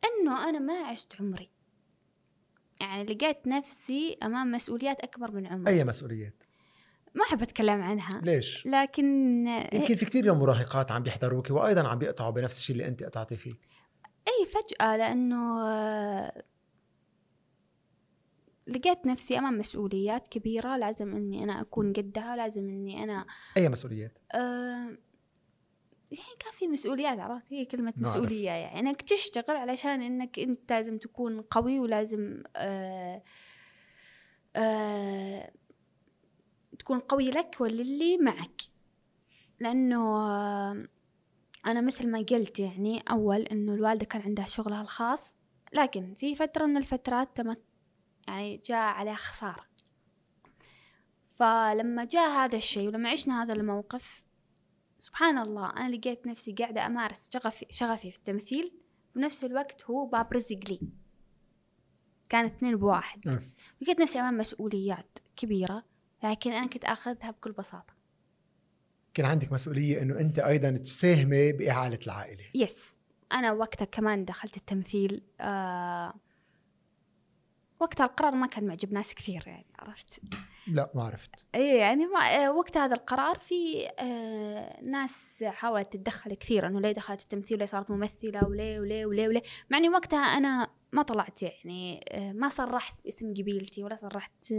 إنه 0.06 0.50
أنا 0.50 0.60
ما 0.60 0.74
عشت 0.74 1.16
عمري. 1.20 1.50
يعني 2.82 3.04
لقيت 3.04 3.48
نفسي 3.48 4.18
أمام 4.24 4.52
مسؤوليات 4.52 5.00
أكبر 5.00 5.32
من 5.32 5.48
عمري. 5.48 5.72
أي 5.72 5.84
مسؤوليات؟ 5.84 6.44
ما 7.16 7.24
أحب 7.24 7.42
أتكلم 7.42 7.82
عنها. 7.82 8.22
ليش؟ 8.24 8.66
لكن 8.66 9.06
يمكن 9.74 9.96
في 9.96 10.06
كثير 10.06 10.22
اليوم 10.22 10.40
مراهقات 10.40 10.92
عم 10.92 11.04
بيحضروك 11.04 11.50
وأيضا 11.50 11.88
عم 11.88 12.00
بيقطعوا 12.00 12.32
بنفس 12.32 12.58
الشيء 12.58 12.74
اللي 12.76 12.88
أنت 12.88 13.04
قطعتي 13.04 13.38
فيه. 13.38 13.54
إي 14.28 14.46
فجأة 14.46 14.98
لأنه 14.98 15.70
آه، 15.70 16.44
لقيت 18.70 19.06
نفسي 19.06 19.38
أمام 19.40 19.58
مسؤوليات 19.58 20.28
كبيرة 20.28 20.78
لازم 20.78 21.16
إني 21.16 21.44
أنا 21.44 21.62
أكون 21.62 21.94
قدها 21.94 22.36
لازم 22.36 22.70
إني 22.70 23.04
أنا 23.04 23.26
أي 23.58 23.70
مسؤوليات؟ 23.70 24.18
آه، 24.34 24.98
يعني 26.12 26.36
كان 26.40 26.52
في 26.54 26.68
مسؤوليات 26.68 27.20
عرفت؟ 27.20 27.46
هي 27.54 27.66
كلمة. 27.66 27.94
مسؤولية 27.98 28.50
يعني. 28.50 28.80
إنك 28.80 29.02
تشتغل 29.02 29.56
علشان 29.56 30.02
إنك 30.02 30.40
أنت 30.40 30.72
لازم 30.72 30.98
تكون 30.98 31.42
قوي 31.42 31.80
ولازم 31.80 32.44
آه 32.56 33.24
آه 34.56 35.52
تكون 36.80 37.00
قوي 37.00 37.32
لك 37.32 37.56
وللي 37.60 38.18
معك. 38.18 38.62
لأنه 39.60 40.18
آه 40.18 40.88
أنا 41.66 41.82
مثل 41.82 42.08
ما 42.08 42.20
قلت 42.20 42.60
يعني 42.60 43.04
أول 43.12 43.42
إنه 43.42 43.74
الوالدة 43.74 44.06
كان 44.06 44.22
عندها 44.22 44.46
شغلها 44.46 44.82
الخاص 44.82 45.24
لكن 45.74 46.14
في 46.18 46.36
فترة 46.36 46.66
من 46.66 46.78
الفترات 46.78 47.38
تمت 47.38 47.62
يعني 48.30 48.58
جاء 48.58 48.94
عليها 48.94 49.16
خسارة. 49.16 49.70
فلما 51.36 52.06
جاء 52.06 52.30
هذا 52.30 52.58
الشيء 52.58 52.88
ولما 52.88 53.10
عشنا 53.10 53.44
هذا 53.44 53.54
الموقف 53.54 54.26
سبحان 55.00 55.38
الله 55.38 55.70
أنا 55.70 55.96
لقيت 55.96 56.28
نفسي 56.28 56.52
قاعدة 56.54 56.86
أمارس 56.86 57.30
شغفي, 57.34 57.66
شغفي 57.70 58.12
في 58.12 58.18
التمثيل 58.18 58.74
بنفس 59.16 59.44
الوقت 59.44 59.84
هو 59.84 60.06
باب 60.06 60.34
رزق 60.34 60.60
لي. 60.70 60.80
كان 62.30 62.46
اثنين 62.46 62.76
بواحد. 62.76 63.42
لقيت 63.82 64.02
نفسي 64.02 64.20
أمام 64.20 64.38
مسؤوليات 64.38 65.20
كبيرة 65.36 65.84
لكن 66.24 66.52
أنا 66.52 66.68
كنت 66.68 66.86
أخذها 66.86 67.32
بكل 67.32 67.52
بساطة. 67.52 67.94
كان 69.14 69.26
عندك 69.26 69.52
مسؤولية 69.52 70.02
إنه 70.02 70.20
أنت 70.20 70.40
أيضا 70.40 70.72
تساهمي 70.72 71.52
بإعالة 71.52 72.00
العائلة. 72.06 72.44
يس 72.56 72.78
أنا 73.32 73.52
وقتها 73.52 73.86
كمان 73.86 74.26
دخلت 74.26 74.58
التمثيل 74.58 75.24
آه 75.42 76.14
وقتها 77.80 78.06
القرار 78.06 78.36
ما 78.36 78.48
كان 78.48 78.68
معجب 78.68 78.94
ناس 78.94 79.14
كثير 79.14 79.44
يعني 79.48 79.66
عرفت؟ 79.80 80.22
لا 80.68 80.92
ما 80.96 81.04
عرفت. 81.04 81.48
اي 81.56 81.78
يعني 81.78 82.06
ما 82.06 82.20
آه، 82.20 82.52
وقت 82.52 82.78
هذا 82.78 82.96
القرار 82.96 83.40
في 83.40 83.88
آه 84.00 84.84
ناس 84.84 85.44
حاولت 85.44 85.94
تتدخل 85.94 86.34
كثير 86.34 86.68
إنه 86.68 86.80
ليه 86.80 86.92
دخلت 86.92 87.22
التمثيل؟ 87.22 87.58
وليه 87.58 87.66
صارت 87.66 87.92
ممثلة؟ 87.92 88.48
وليه 88.48 88.80
وليه 88.80 89.06
وليه 89.06 89.28
وليه؟ 89.28 89.42
مع 89.70 89.78
إني 89.78 89.90
وقتها 89.90 90.20
أنا 90.20 90.68
ما 90.92 91.02
طلعت 91.02 91.44
يعني 91.44 92.06
آه 92.12 92.32
ما 92.32 92.50
صرحت 92.50 93.04
باسم 93.04 93.34
قبيلتي 93.34 93.84
ولا 93.84 93.96
صرحت 93.96 94.54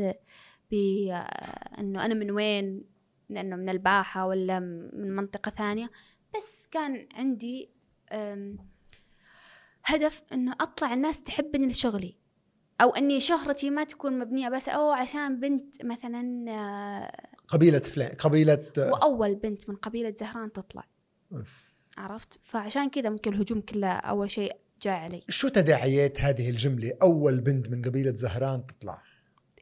بانه 0.71 2.05
أنا 2.05 2.15
من 2.15 2.31
وين؟ 2.31 2.85
لأنه 3.29 3.57
من 3.57 3.69
الباحة 3.69 4.27
ولا 4.27 4.61
من 4.93 5.17
منطقة 5.17 5.51
ثانية. 5.51 5.91
بس 6.37 6.69
كان 6.71 7.09
عندي 7.15 7.71
هدف 9.85 10.23
إنه 10.33 10.53
أطلع 10.61 10.95
الناس 10.95 11.23
تحبني 11.23 11.67
لشغلي. 11.67 12.20
أو 12.81 12.91
إني 12.91 13.21
شهرتي 13.21 13.71
ما 13.71 13.85
تكون 13.85 14.19
مبنية 14.19 14.49
بس 14.49 14.69
أو 14.69 14.91
عشان 14.91 15.41
بنت 15.41 15.85
مثلا 15.85 16.45
آه، 16.49 17.29
قبيلة 17.49 17.79
فلان 17.79 18.09
قبيلة 18.09 18.65
وأول 18.79 19.35
بنت 19.35 19.69
من 19.69 19.77
قبيلة 19.77 20.15
زهران 20.17 20.53
تطلع. 20.53 20.85
عرفت؟ 21.99 22.39
فعشان 22.43 22.91
كذا 22.91 23.11
ممكن 23.11 23.33
الهجوم 23.33 23.61
كله 23.61 23.89
أول 23.89 24.31
شيء 24.31 24.57
جاء 24.83 24.99
علي. 24.99 25.23
شو 25.29 25.49
تداعيات 25.49 26.21
هذه 26.21 26.51
الجملة؟ 26.51 26.93
أول 27.03 27.41
بنت 27.41 27.71
من 27.71 27.83
قبيلة 27.83 28.15
زهران 28.15 28.67
تطلع. 28.67 29.03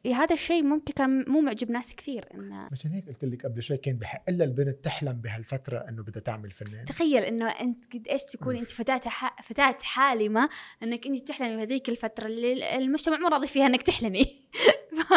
هذا 0.05 0.33
الشيء 0.33 0.63
ممكن 0.63 0.93
كان 0.93 1.25
مو 1.27 1.41
معجب 1.41 1.71
ناس 1.71 1.95
كثير 1.95 2.25
إنه 2.33 2.69
مشان 2.71 2.91
هيك 2.91 3.07
قلت 3.07 3.25
لك 3.25 3.45
قبل 3.45 3.63
شوي 3.63 3.77
كان 3.77 3.97
بحق 3.97 4.29
لها 4.29 4.45
البنت 4.45 4.83
تحلم 4.83 5.13
بهالفترة 5.13 5.77
إنه 5.77 6.03
بدها 6.03 6.21
تعمل 6.21 6.51
فنان. 6.51 6.85
تخيل 6.85 7.23
إنه 7.23 7.49
أنت 7.49 7.95
قد 7.95 8.07
إيش 8.07 8.23
تكون 8.23 8.55
أنت 8.55 8.69
فتاة 8.69 9.09
ح... 9.09 9.41
فتاة 9.41 9.77
حالمة 9.81 10.49
إنك 10.83 11.07
أنت 11.07 11.27
تحلمي 11.27 11.55
بهذيك 11.55 11.89
الفترة 11.89 12.25
اللي 12.25 12.77
المجتمع 12.77 13.17
مو 13.17 13.27
راضي 13.27 13.47
فيها 13.47 13.65
إنك 13.65 13.81
تحلمي. 13.81 14.25
ف... 14.97 15.13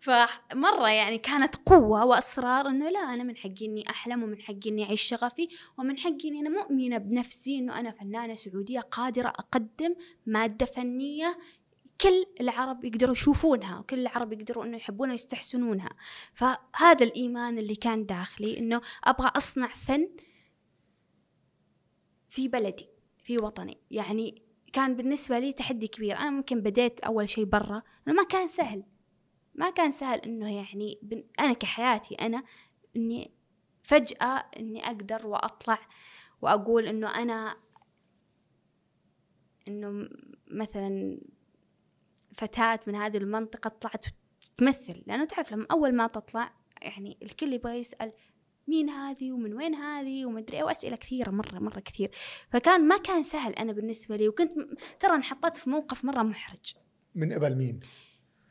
فمرة 0.00 0.88
يعني 0.88 1.18
كانت 1.18 1.56
قوة 1.66 2.04
وإصرار 2.04 2.68
إنه 2.68 2.90
لا 2.90 2.98
أنا 2.98 3.22
من 3.22 3.36
حقي 3.36 3.66
إني 3.66 3.82
أحلم 3.90 4.22
ومن 4.22 4.40
حقي 4.40 4.70
إني 4.70 4.84
أعيش 4.84 5.02
شغفي 5.02 5.48
ومن 5.78 5.98
حقي 5.98 6.28
إني 6.28 6.40
أنا 6.40 6.48
مؤمنة 6.48 6.98
بنفسي 6.98 7.58
إنه 7.58 7.80
أنا 7.80 7.90
فنانة 7.90 8.34
سعودية 8.34 8.80
قادرة 8.80 9.28
أقدم 9.28 9.94
مادة 10.26 10.66
فنية 10.66 11.38
كل 12.02 12.26
العرب 12.40 12.84
يقدروا 12.84 13.12
يشوفونها 13.12 13.78
وكل 13.78 13.98
العرب 13.98 14.32
يقدروا 14.32 14.64
إنه 14.64 14.76
يحبونها 14.76 15.12
ويستحسنونها. 15.12 15.90
فهذا 16.34 17.04
الإيمان 17.04 17.58
اللي 17.58 17.74
كان 17.74 18.06
داخلي 18.06 18.58
إنه 18.58 18.80
أبغى 19.04 19.30
أصنع 19.36 19.66
فن 19.66 20.08
في 22.28 22.48
بلدي 22.48 22.88
في 23.18 23.36
وطني. 23.36 23.78
يعني 23.90 24.42
كان 24.72 24.96
بالنسبة 24.96 25.38
لي 25.38 25.52
تحدي 25.52 25.86
كبير. 25.88 26.16
أنا 26.16 26.30
ممكن 26.30 26.60
بديت 26.60 27.00
أول 27.00 27.28
شيء 27.28 27.44
برا 27.44 27.82
ما 28.06 28.22
كان 28.22 28.48
سهل. 28.48 28.84
ما 29.54 29.70
كان 29.70 29.90
سهل 29.90 30.18
إنه 30.18 30.56
يعني 30.56 30.98
أنا 31.40 31.52
كحياتي 31.52 32.14
أنا 32.14 32.44
إني 32.96 33.30
فجأة 33.82 34.44
إني 34.56 34.86
أقدر 34.86 35.26
وأطلع 35.26 35.78
وأقول 36.42 36.86
إنه 36.86 37.14
أنا 37.22 37.56
إنه 39.68 39.90
م- 39.90 40.08
مثلا 40.46 41.20
فتاة 42.34 42.80
من 42.86 42.94
هذه 42.94 43.16
المنطقة 43.16 43.68
طلعت 43.68 44.04
تمثل 44.56 45.02
لأنه 45.06 45.24
تعرف 45.24 45.52
لما 45.52 45.66
أول 45.70 45.94
ما 45.94 46.06
تطلع 46.06 46.52
يعني 46.82 47.18
الكل 47.22 47.52
يبغى 47.52 47.72
يسأل 47.72 48.12
مين 48.68 48.90
هذه 48.90 49.32
ومن 49.32 49.54
وين 49.54 49.74
هذه 49.74 50.26
ومدري 50.26 50.56
إيه 50.56 50.64
وأسئلة 50.64 50.96
كثيرة 50.96 51.30
مرة 51.30 51.58
مرة 51.58 51.80
كثير. 51.80 52.10
فكان 52.50 52.88
ما 52.88 52.96
كان 52.96 53.22
سهل 53.22 53.52
أنا 53.52 53.72
بالنسبة 53.72 54.16
لي 54.16 54.28
وكنت 54.28 54.52
ترى 55.00 55.14
انحطيت 55.14 55.56
في 55.56 55.70
موقف 55.70 56.04
مرة 56.04 56.22
محرج. 56.22 56.74
من 57.14 57.32
قبل 57.32 57.56
مين؟ 57.56 57.80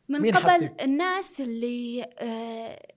من 0.09 0.19
مين 0.19 0.37
قبل 0.37 0.49
حطك؟ 0.49 0.83
الناس 0.83 1.41
اللي 1.41 2.09
آه 2.19 2.87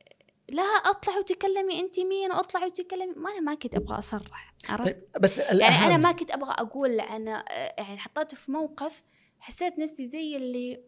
لا 0.49 0.63
أطلع 0.63 1.19
وتكلمي 1.19 1.81
انت 1.81 2.01
مين 2.01 2.33
وأطلع 2.33 2.67
وتكلمي 2.67 3.13
ما 3.17 3.31
أنا 3.31 3.41
ما 3.41 3.55
كنت 3.55 3.75
أبغى 3.75 3.99
أصرح 3.99 4.55
عرفت؟ 4.69 4.93
طيب 4.93 5.23
بس 5.23 5.39
يعني 5.39 5.53
الأهم 5.53 5.87
أنا 5.87 5.97
ما 5.97 6.13
كنت 6.13 6.31
أبغى 6.31 6.51
أقول 6.51 7.01
أنا 7.01 7.45
آه، 7.51 7.75
يعني 7.79 7.99
حطيت 7.99 8.35
في 8.35 8.53
موقف 8.53 9.03
حسيت 9.45 9.79
نفسي 9.79 10.07
زي 10.09 10.37
اللي 10.37 10.81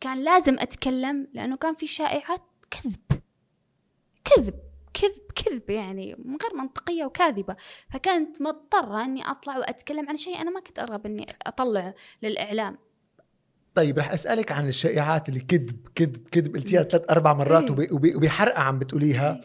كان 0.00 0.24
لازم 0.24 0.58
أتكلم 0.58 1.28
لأنه 1.34 1.56
كان 1.56 1.74
في 1.74 1.86
شائعات 1.86 2.42
كذب. 2.70 3.20
كذب 4.24 4.54
كذب 4.94 5.20
كذب 5.34 5.70
يعني 5.70 6.14
من 6.18 6.36
غير 6.42 6.54
منطقية 6.54 7.04
وكاذبة. 7.04 7.56
فكانت 7.90 8.42
مضطرة 8.42 9.04
إني 9.04 9.30
أطلع 9.30 9.58
وأتكلم 9.58 10.08
عن 10.08 10.16
شيء 10.16 10.40
أنا 10.40 10.50
ما 10.50 10.60
كنت 10.60 10.78
أرغب 10.78 11.06
إني 11.06 11.26
أطلعه 11.46 11.94
للإعلام. 12.22 12.78
طيب 13.74 13.98
رح 13.98 14.12
أسألك 14.12 14.52
عن 14.52 14.68
الشائعات 14.68 15.28
اللي 15.28 15.40
كذب 15.40 15.88
كذب 15.94 16.28
كذب 16.28 16.54
قلتيها 16.56 16.82
ثلاث 16.82 17.04
أربع 17.10 17.34
مرات 17.34 17.62
إيه. 17.64 17.70
وب- 17.70 17.92
وب- 17.92 18.14
وبحرقه 18.16 18.60
عم 18.60 18.78
بتقوليها. 18.78 19.40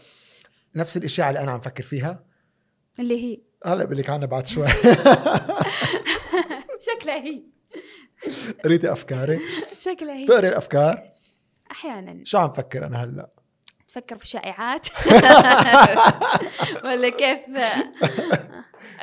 نفس 0.76 0.98
الإشاعة 0.98 1.30
اللي 1.30 1.40
أنا 1.40 1.52
عم 1.52 1.60
فكر 1.60 1.84
فيها. 1.84 2.24
اللي 3.00 3.24
هي؟ 3.24 3.42
هلا 3.66 3.84
بقول 3.86 3.98
لك 3.98 4.10
عنها 4.10 4.26
بعد 4.28 4.48
شوي. 4.48 4.68
شكلها 7.00 7.16
هي. 7.16 7.43
قريتي 8.64 8.91
افكاري 8.91 9.39
شكلها 9.80 10.16
هي. 10.16 10.26
بتقري 10.26 10.47
الأفكار؟ 10.47 11.04
أحيانا. 11.72 12.24
شو 12.24 12.38
عم 12.38 12.52
فكر 12.52 12.86
أنا 12.86 13.04
هلأ؟ 13.04 13.30
تفكر 13.88 14.18
في 14.18 14.28
شائعات 14.28 14.88
ولا 16.86 17.10
كيف؟ 17.10 17.39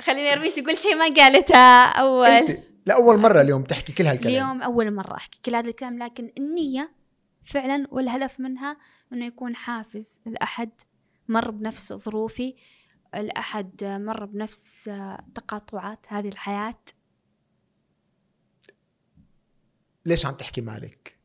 خليني 0.01 0.33
ارمي 0.33 0.51
تقول 0.51 0.79
شيء 0.79 0.95
ما 0.97 1.15
قالتها 1.15 1.85
أول. 1.87 2.59
لاول 2.87 3.19
مرة 3.19 3.41
اليوم 3.41 3.63
تحكي 3.63 3.93
كل 3.93 4.07
هالكلام. 4.07 4.33
اليوم 4.35 4.63
أول 4.63 4.91
مرة 4.95 5.17
أحكي 5.17 5.39
كل 5.45 5.55
هذا 5.55 5.69
الكلام 5.71 6.03
لكن 6.03 6.33
النية 6.39 6.93
فعلا 7.45 7.87
والهدف 7.91 8.41
منها 8.41 8.77
إنه 9.13 9.27
يكون 9.27 9.57
حافز 9.57 10.19
لأحد 10.27 10.71
مر 11.29 11.51
بنفس 11.51 11.93
ظروفي 11.93 12.55
الأحد 13.15 13.85
مر 13.85 14.25
بنفس 14.25 14.91
تقاطعات 15.35 16.07
هذه 16.09 16.29
الحياة. 16.29 16.79
ليش 20.07 20.27
عم 20.27 20.35
تحكي 20.35 20.61
مالك؟ 20.61 21.17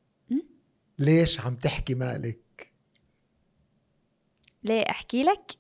ليش 1.00 1.40
عم 1.40 1.56
تحكي 1.56 1.96
مالك؟ 1.96 2.72
ليه 4.64 4.84
أحكي 4.90 5.24
لك؟ 5.24 5.52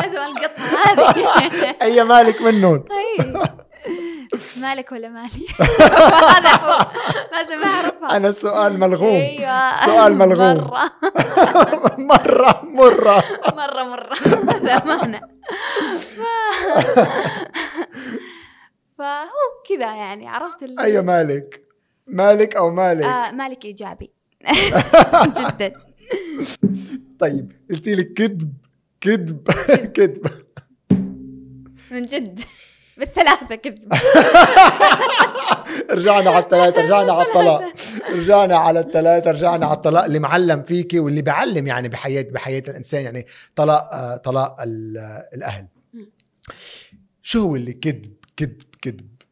لازم 0.00 0.18
القطعة 0.18 0.82
هذه 0.86 1.76
أي 1.82 2.04
مالك 2.04 2.42
منهم؟ 2.42 2.84
مالك 4.56 4.92
ولا 4.92 5.08
مالي؟ 5.08 5.46
هذا 6.36 6.50
هو. 6.50 6.86
لازم 7.32 7.62
اعرفها 7.62 8.16
أنا 8.16 8.32
سؤال 8.32 8.80
ملغوم. 8.80 9.14
أيوه. 9.14 9.84
سؤال 9.84 10.16
ملغوم. 10.18 10.56
مرة. 10.56 10.92
مرة 12.10 12.62
مرة. 12.64 13.24
مرة 13.54 13.82
مرة. 13.84 15.20
فهو 18.98 19.28
كذا 19.68 19.94
يعني 19.96 20.28
عرفت 20.28 20.62
ال... 20.62 20.80
اي 20.80 21.02
مالك؟ 21.02 21.62
مالك 22.06 22.56
أو 22.56 22.70
مالك؟ 22.70 23.04
آه 23.04 23.30
مالك 23.30 23.64
إيجابي. 23.64 24.10
جدا. 25.38 25.72
طيب 27.18 27.52
قلتي 27.70 27.94
لي 27.94 28.04
كذب 28.04 28.52
كذب 29.00 29.50
كذب. 29.96 30.26
من 31.90 32.06
جد. 32.06 32.40
بالثلاثة 32.98 33.54
كذب. 33.54 33.92
رجعنا 35.90 36.30
على 36.30 36.38
الثلاثة 36.38 36.82
رجعنا 36.82 37.12
على 37.12 37.22
الطلاق. 37.28 37.72
رجعنا 38.12 38.56
على 38.56 38.80
الثلاثة 38.80 39.30
رجعنا 39.30 39.66
على 39.66 39.74
الطلاق. 39.76 40.04
اللي 40.04 40.18
معلم 40.18 40.62
فيكي 40.62 40.98
واللي 41.00 41.22
بيعلم 41.22 41.66
يعني 41.66 41.88
بحياة 41.88 42.22
بحياة 42.22 42.62
الإنسان 42.68 43.02
يعني 43.04 43.26
طلاق 43.56 43.94
آه، 43.94 44.16
طلاق 44.16 44.60
ال- 44.62 44.98
الأهل. 45.34 45.66
شو 47.22 47.42
هو 47.42 47.56
اللي 47.56 47.72
كذب 47.72 48.12
كذب 48.36 48.62
كذب 48.82 49.22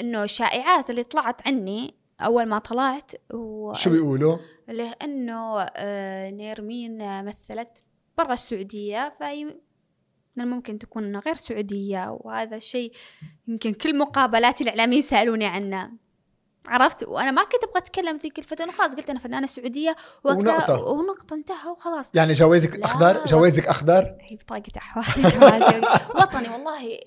إنه 0.00 0.22
الشائعات 0.22 0.90
اللي 0.90 1.02
طلعت 1.02 1.46
عني 1.46 1.94
أول 2.20 2.46
ما 2.46 2.58
طلعت 2.58 3.12
و... 3.34 3.72
شو 3.72 3.90
بيقولوا؟ 3.90 4.36
لأنه 4.68 5.60
آه، 5.60 6.30
نيرمين 6.30 7.24
مثلت 7.24 7.82
برا 8.18 8.32
السعودية 8.32 9.14
فهي 9.20 9.44
من 10.36 10.44
الممكن 10.44 10.78
تكون 10.78 11.16
غير 11.16 11.34
سعودية 11.34 12.18
وهذا 12.20 12.56
الشيء 12.56 12.92
يمكن 13.48 13.72
كل 13.74 13.98
مقابلاتي 13.98 14.64
الإعلاميين 14.64 15.02
سألوني 15.02 15.46
عنه. 15.46 15.90
عرفت؟ 16.66 17.02
وأنا 17.08 17.30
ما 17.30 17.44
كنت 17.44 17.64
أبغى 17.64 17.78
أتكلم 17.78 18.16
ذيك 18.16 18.38
الفترة 18.38 18.64
أنا 18.64 18.72
خلاص 18.72 18.94
قلت 18.94 19.10
أنا 19.10 19.18
فنانة 19.18 19.46
سعودية 19.46 19.96
ونقطة. 20.24 20.80
ونقطة 20.84 21.34
انتهى 21.34 21.68
وخلاص. 21.70 22.10
يعني 22.14 22.32
جوازك 22.32 22.76
لا. 22.76 22.84
أخضر؟ 22.84 23.24
جوازك 23.24 23.66
أخضر؟ 23.66 24.16
هي 24.20 24.36
بطاقة 24.36 24.72
أحوال 24.76 25.04
جوازي 25.40 25.80
وطني 26.14 26.48
والله 26.48 26.98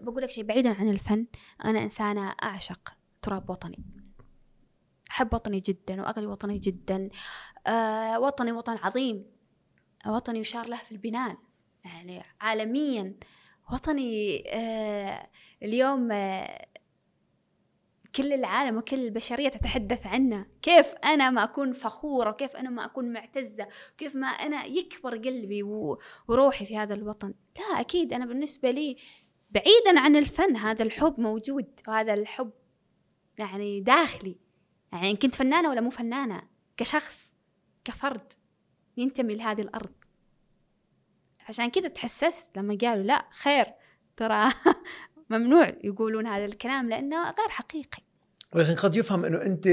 بقول 0.00 0.22
لك 0.22 0.30
شيء 0.30 0.44
بعيدا 0.44 0.74
عن 0.74 0.88
الفن 0.88 1.26
أنا 1.64 1.82
إنسانة 1.82 2.34
أعشق 2.42 2.94
تراب 3.22 3.50
وطني. 3.50 3.84
أحب 5.10 5.34
وطني 5.34 5.60
جدا 5.60 6.02
وأغلي 6.02 6.26
وطني 6.26 6.58
جدا. 6.58 7.08
آه 7.66 8.20
وطني 8.20 8.52
وطن 8.52 8.76
عظيم. 8.82 9.26
وطني 10.06 10.38
يشار 10.38 10.66
له 10.66 10.76
في 10.76 10.92
البنان 10.92 11.36
يعني 11.84 12.22
عالميا. 12.40 13.14
وطني 13.72 14.44
آه 14.48 15.28
اليوم 15.62 16.12
آه 16.12 16.66
كل 18.16 18.32
العالم 18.32 18.76
وكل 18.76 18.96
البشرية 18.96 19.48
تتحدث 19.48 20.06
عنه. 20.06 20.46
كيف 20.62 20.94
أنا 21.04 21.30
ما 21.30 21.44
أكون 21.44 21.72
فخورة 21.72 22.30
وكيف 22.30 22.56
أنا 22.56 22.70
ما 22.70 22.84
أكون 22.84 23.12
معتزة 23.12 23.68
وكيف 23.92 24.16
ما 24.16 24.26
أنا 24.26 24.64
يكبر 24.64 25.16
قلبي. 25.16 25.62
وروحي 26.28 26.66
في 26.66 26.76
هذا 26.76 26.94
الوطن. 26.94 27.34
لا 27.58 27.80
أكيد 27.80 28.12
أنا 28.12 28.26
بالنسبة 28.26 28.70
لي 28.70 28.96
بعيدا 29.50 30.00
عن 30.00 30.16
الفن 30.16 30.56
هذا 30.56 30.82
الحب 30.82 31.20
موجود 31.20 31.80
وهذا 31.88 32.14
الحب 32.14 32.50
يعني 33.38 33.80
داخلي. 33.80 34.36
يعني 34.92 35.16
كنت 35.16 35.34
فنانة 35.34 35.70
ولا 35.70 35.80
مو 35.80 35.90
فنانة 35.90 36.42
كشخص 36.76 37.20
كفرد 37.84 38.32
ينتمي 38.96 39.34
لهذه 39.34 39.60
الأرض. 39.60 39.94
عشان 41.48 41.70
كذا 41.70 41.88
تحسست 41.88 42.58
لما 42.58 42.78
قالوا 42.80 43.04
لا 43.04 43.24
خير 43.30 43.66
ترى 44.16 44.52
ممنوع 45.38 45.72
يقولون 45.84 46.26
هذا 46.26 46.44
الكلام 46.44 46.88
لأنه 46.88 47.22
غير 47.22 47.48
حقيقي. 47.48 48.02
ولكن 48.52 48.74
قد 48.74 48.96
يفهم 48.96 49.24
إنه 49.24 49.42
أنت 49.42 49.68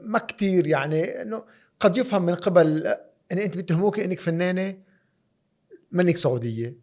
ما 0.00 0.18
كتير 0.18 0.66
يعني 0.66 1.22
إنه 1.22 1.44
قد 1.80 1.96
يفهم 1.96 2.22
من 2.22 2.34
قبل 2.34 2.86
إن 3.32 3.38
أنت 3.38 3.56
بيتهموك 3.56 3.98
إنك 4.00 4.20
فنانة 4.20 4.76
منك 5.92 6.16
سعودية. 6.16 6.76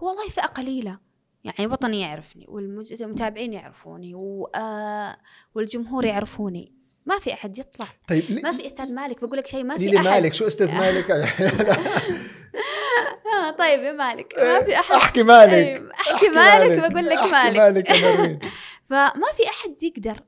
والله 0.00 0.28
فئة 0.28 0.46
قليلة. 0.46 0.98
يعني 1.44 1.66
وطني 1.66 2.00
يعرفني 2.00 2.46
والمتابعين 2.48 3.52
يعرفوني 3.52 4.14
و... 4.14 4.50
آه 4.54 5.16
والجمهور 5.54 6.04
يعرفوني. 6.04 6.72
ما 7.06 7.18
في 7.18 7.32
أحد 7.32 7.58
يطلع. 7.58 7.86
طيب 8.08 8.24
ما 8.42 8.52
في 8.52 8.66
أستاذ 8.66 8.92
مالك 8.92 9.24
بقول 9.24 9.38
لك 9.38 9.46
شيء 9.46 9.64
ما 9.64 9.78
في 9.78 9.96
أحد. 9.96 10.04
مالك 10.04 10.34
شو 10.34 10.46
أستاذ 10.46 10.76
مالك؟ 10.76 11.10
طيب 13.50 13.82
يا 13.82 13.92
مالك. 13.92 14.34
ما 14.38 14.62
في 14.64 14.76
أحد 14.80 14.94
أحكي 14.94 15.22
مالك. 15.22 15.52
أيوة، 15.52 15.90
أحكي 15.94 16.28
مالك 16.28 16.92
بقول 16.92 17.06
لك 17.06 17.12
أحكي 17.18 17.30
مالك. 17.32 17.90
مالك 17.90 18.44
فما 18.90 19.32
في 19.36 19.48
أحد 19.50 19.82
يقدر. 19.82 20.20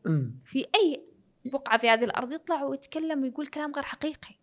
في 0.44 0.66
أي 0.74 1.04
بقعة 1.44 1.78
في 1.78 1.88
هذه 1.90 2.04
الأرض 2.04 2.32
يطلع 2.32 2.64
ويتكلم 2.64 3.22
ويقول 3.22 3.46
كلام 3.46 3.72
غير 3.72 3.84
حقيقي. 3.84 4.34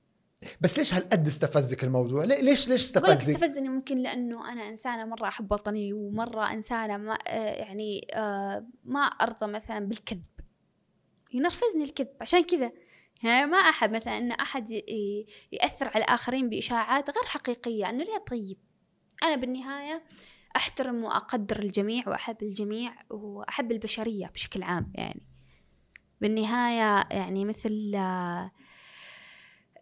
بس 0.61 0.77
ليش 0.77 0.93
هالقد 0.93 1.27
استفزك 1.27 1.83
الموضوع؟ 1.83 2.23
ليش 2.23 2.69
ليش 2.69 2.81
استفزك؟ 2.81 3.29
استفزني 3.35 3.69
ممكن 3.69 3.97
لأنه 3.97 4.51
أنا 4.51 4.69
إنسانة 4.69 5.05
مرة 5.05 5.27
أحب 5.27 5.51
وطني 5.51 5.93
ومرة 5.93 6.53
إنسانة 6.53 6.97
ما 6.97 7.17
آه، 7.27 7.53
يعني 7.53 8.07
آه، 8.13 8.65
ما 8.83 8.99
أرضى 8.99 9.45
مثلا 9.47 9.79
بالكذب. 9.79 10.23
ينرفزني 11.33 11.83
الكذب. 11.83 12.07
عشان 12.21 12.43
كذا 12.43 12.71
يعني 13.23 13.45
ما 13.45 13.57
أحب 13.57 13.91
مثلا 13.91 14.17
أن 14.17 14.31
أحد 14.31 14.71
ي- 14.71 14.75
ي- 14.87 15.25
يأثر 15.51 15.87
على 15.95 16.03
الآخرين 16.03 16.49
بإشاعات 16.49 17.09
غير 17.09 17.23
حقيقية 17.25 17.89
أنه 17.89 18.03
ليه 18.03 18.17
طيب؟ 18.29 18.57
أنا 19.23 19.35
بالنهاية 19.35 20.03
أحترم 20.55 21.03
وأقدر 21.03 21.59
الجميع 21.59 22.09
وأحب 22.09 22.43
الجميع 22.43 22.93
وأحب 23.09 23.71
البشرية 23.71 24.27
بشكل 24.27 24.63
عام 24.63 24.91
يعني. 24.95 25.21
بالنهاية 26.21 27.07
يعني 27.11 27.45
مثل 27.45 27.91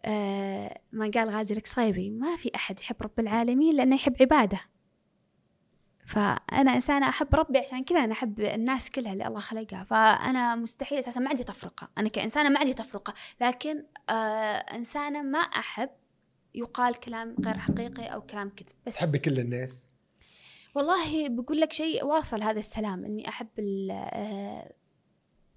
آه، 0.04 0.80
ما 0.92 1.10
قال 1.14 1.30
غازي 1.30 1.54
القصيبي 1.54 2.10
ما 2.10 2.36
في 2.36 2.50
أحد 2.54 2.80
يحب 2.80 2.96
رب 3.02 3.20
العالمين 3.20 3.76
لأنه 3.76 3.94
يحب 3.94 4.16
عباده. 4.20 4.60
فأنا 6.06 6.74
إنسانة 6.74 7.08
أحب 7.08 7.34
ربي 7.34 7.58
عشان 7.58 7.84
كذا 7.84 8.04
أنا 8.04 8.12
أحب 8.12 8.40
الناس 8.40 8.90
كلها 8.90 9.12
اللي 9.12 9.26
الله 9.26 9.40
خلقها. 9.40 9.84
فأنا 9.84 10.54
مستحيل 10.54 10.98
أساسا 10.98 11.20
ما 11.20 11.28
عندي 11.28 11.44
تفرقة. 11.44 11.88
أنا 11.98 12.08
كإنسانة 12.08 12.48
ما 12.48 12.58
عندي 12.58 12.74
تفرقة. 12.74 13.14
لكن 13.40 13.84
آه 14.10 14.56
إنسانة 14.56 15.22
ما 15.22 15.38
أحب 15.38 15.90
يقال 16.54 16.94
كلام 16.94 17.36
غير 17.44 17.58
حقيقي 17.58 18.04
أو 18.06 18.20
كلام 18.22 18.48
كذب 18.50 18.68
بس 18.86 18.94
تحبي 18.94 19.18
كل 19.18 19.38
الناس؟ 19.38 19.88
والله 20.74 21.28
بقول 21.28 21.60
لك 21.60 21.72
شيء 21.72 22.04
واصل 22.04 22.42
هذا 22.42 22.58
السلام 22.58 23.04
إني 23.04 23.28
أحب 23.28 23.48
آه، 23.90 24.72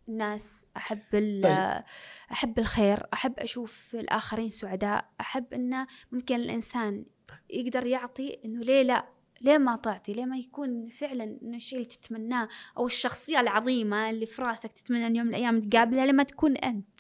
الناس 0.10 0.50
أحب 0.78 1.02
ال- 1.14 1.42
طيب. 1.44 1.52
آه، 1.52 1.86
أحب 2.32 2.60
الخير 2.60 3.06
أحب 3.14 3.40
أشوف 3.40 3.96
الآخرين 3.96 4.50
سعداء 4.50 5.10
أحب 5.22 5.54
إنه 5.54 5.88
ممكن 6.12 6.36
الإنسان 6.36 7.06
يقدر 7.50 7.86
يعطي 7.86 8.40
إنه 8.46 8.60
ليه 8.64 8.82
لا 8.82 9.06
ليه 9.42 9.58
ما 9.58 9.76
تعطي؟ 9.76 10.14
ليه 10.14 10.26
ما 10.26 10.38
يكون 10.38 10.88
فعلا 10.90 11.24
إنه 11.24 11.56
الشيء 11.58 11.78
اللي 11.80 11.90
تتمناه 11.90 12.48
أو 12.78 12.86
الشخصية 12.86 13.40
العظيمة 13.40 14.10
اللي 14.10 14.26
في 14.26 14.42
راسك 14.42 14.72
تتمنى 14.72 15.08
إن 15.08 15.16
يوم 15.16 15.28
من 15.28 15.34
الأيام 15.36 15.70
تقابلها 15.70 16.06
لما 16.06 16.24
تكون 16.24 16.58
أنت. 16.58 17.00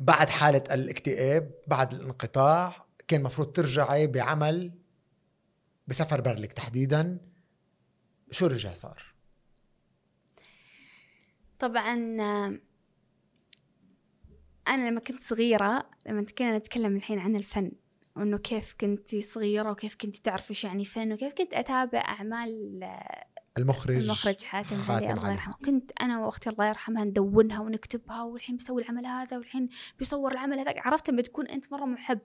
بعد 0.00 0.28
حالة 0.28 0.74
الاكتئاب 0.74 1.50
بعد 1.66 1.92
الانقطاع 1.92 2.86
كان 3.08 3.22
مفروض 3.22 3.52
ترجعي 3.52 4.06
بعمل 4.06 4.72
بسفر 5.86 6.20
برلك 6.20 6.52
تحديدا 6.52 7.20
شو 8.30 8.46
رجع 8.46 8.72
صار؟ 8.72 9.14
طبعا 11.58 11.94
أنا 14.68 14.88
لما 14.90 15.00
كنت 15.00 15.22
صغيرة 15.22 15.90
لما 16.06 16.22
كنا 16.22 16.58
نتكلم 16.58 16.96
الحين 16.96 17.18
عن 17.18 17.36
الفن 17.36 17.72
وإنه 18.16 18.38
كيف 18.38 18.74
كنتي 18.80 19.22
صغيرة 19.22 19.70
وكيف 19.70 19.94
كنتي 19.94 20.22
تعرفي 20.22 20.50
إيش 20.50 20.64
يعني 20.64 20.84
فن 20.84 21.12
وكيف 21.12 21.34
كنت 21.34 21.54
أتابع 21.54 21.98
أعمال 21.98 22.80
المخرج 23.58 23.96
المخرج 23.96 24.42
حاتم 24.42 24.82
حاتم 24.82 24.92
علي. 24.92 25.12
الله. 25.12 25.32
يرحمه. 25.32 25.54
كنت 25.64 25.92
أنا 26.00 26.26
وأختي 26.26 26.50
الله 26.50 26.68
يرحمها 26.68 27.04
ندونها 27.04 27.60
ونكتبها 27.60 28.22
والحين 28.22 28.56
بيسوي 28.56 28.82
العمل 28.82 29.06
هذا 29.06 29.36
والحين 29.36 29.68
بيصور 29.98 30.32
العمل 30.32 30.58
هذا. 30.58 30.74
عرفت 30.76 31.10
لما 31.10 31.22
تكون 31.22 31.46
أنت 31.46 31.72
مرة 31.72 31.84
محب 31.84 32.18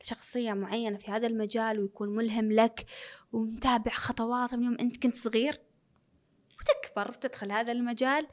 شخصية 0.00 0.52
معينة 0.52 0.98
في 0.98 1.10
هذا 1.10 1.26
المجال 1.26 1.80
ويكون 1.80 2.08
ملهم 2.08 2.52
لك 2.52 2.86
ومتابع 3.32 3.92
خطواته 3.92 4.56
من 4.56 4.64
يوم 4.64 4.76
أنت 4.80 5.02
كنت 5.02 5.16
صغير 5.16 5.60
وتكبر 6.60 7.10
وتدخل 7.10 7.52
هذا 7.52 7.72
المجال 7.72 8.26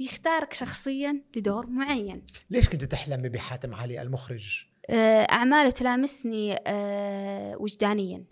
ويختارك 0.00 0.52
شخصيا 0.52 1.22
لدور 1.36 1.66
معين. 1.66 2.26
ليش 2.50 2.68
كنت 2.68 2.84
تحلمي 2.84 3.28
بحاتم 3.28 3.74
علي 3.74 4.02
المخرج؟ 4.02 4.66
آه، 4.90 5.22
أعماله 5.22 5.70
تلامسني 5.70 6.56
آه، 6.66 7.56
وجدانيا. 7.56 8.24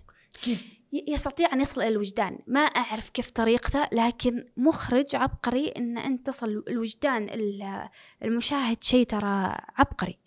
كيف 0.42 0.77
يستطيع 0.92 1.52
أن 1.52 1.60
يصل 1.60 1.80
إلى 1.80 1.88
الوجدان. 1.88 2.38
ما 2.46 2.60
أعرف 2.60 3.10
كيف 3.10 3.30
طريقته 3.30 3.88
لكن 3.92 4.44
مخرج 4.56 5.16
عبقري 5.16 5.68
أن 5.68 5.98
أنت 5.98 6.26
تصل 6.26 6.64
الوجدان 6.68 7.28
ال- 7.28 7.88
المشاهد 8.24 8.84
شيء 8.84 9.06
ترى 9.06 9.56
عبقري. 9.76 10.18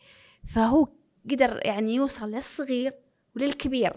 فهو 0.47 0.87
قدر 1.31 1.59
يعني 1.65 1.95
يوصل 1.95 2.31
للصغير 2.31 2.93
وللكبير. 3.35 3.93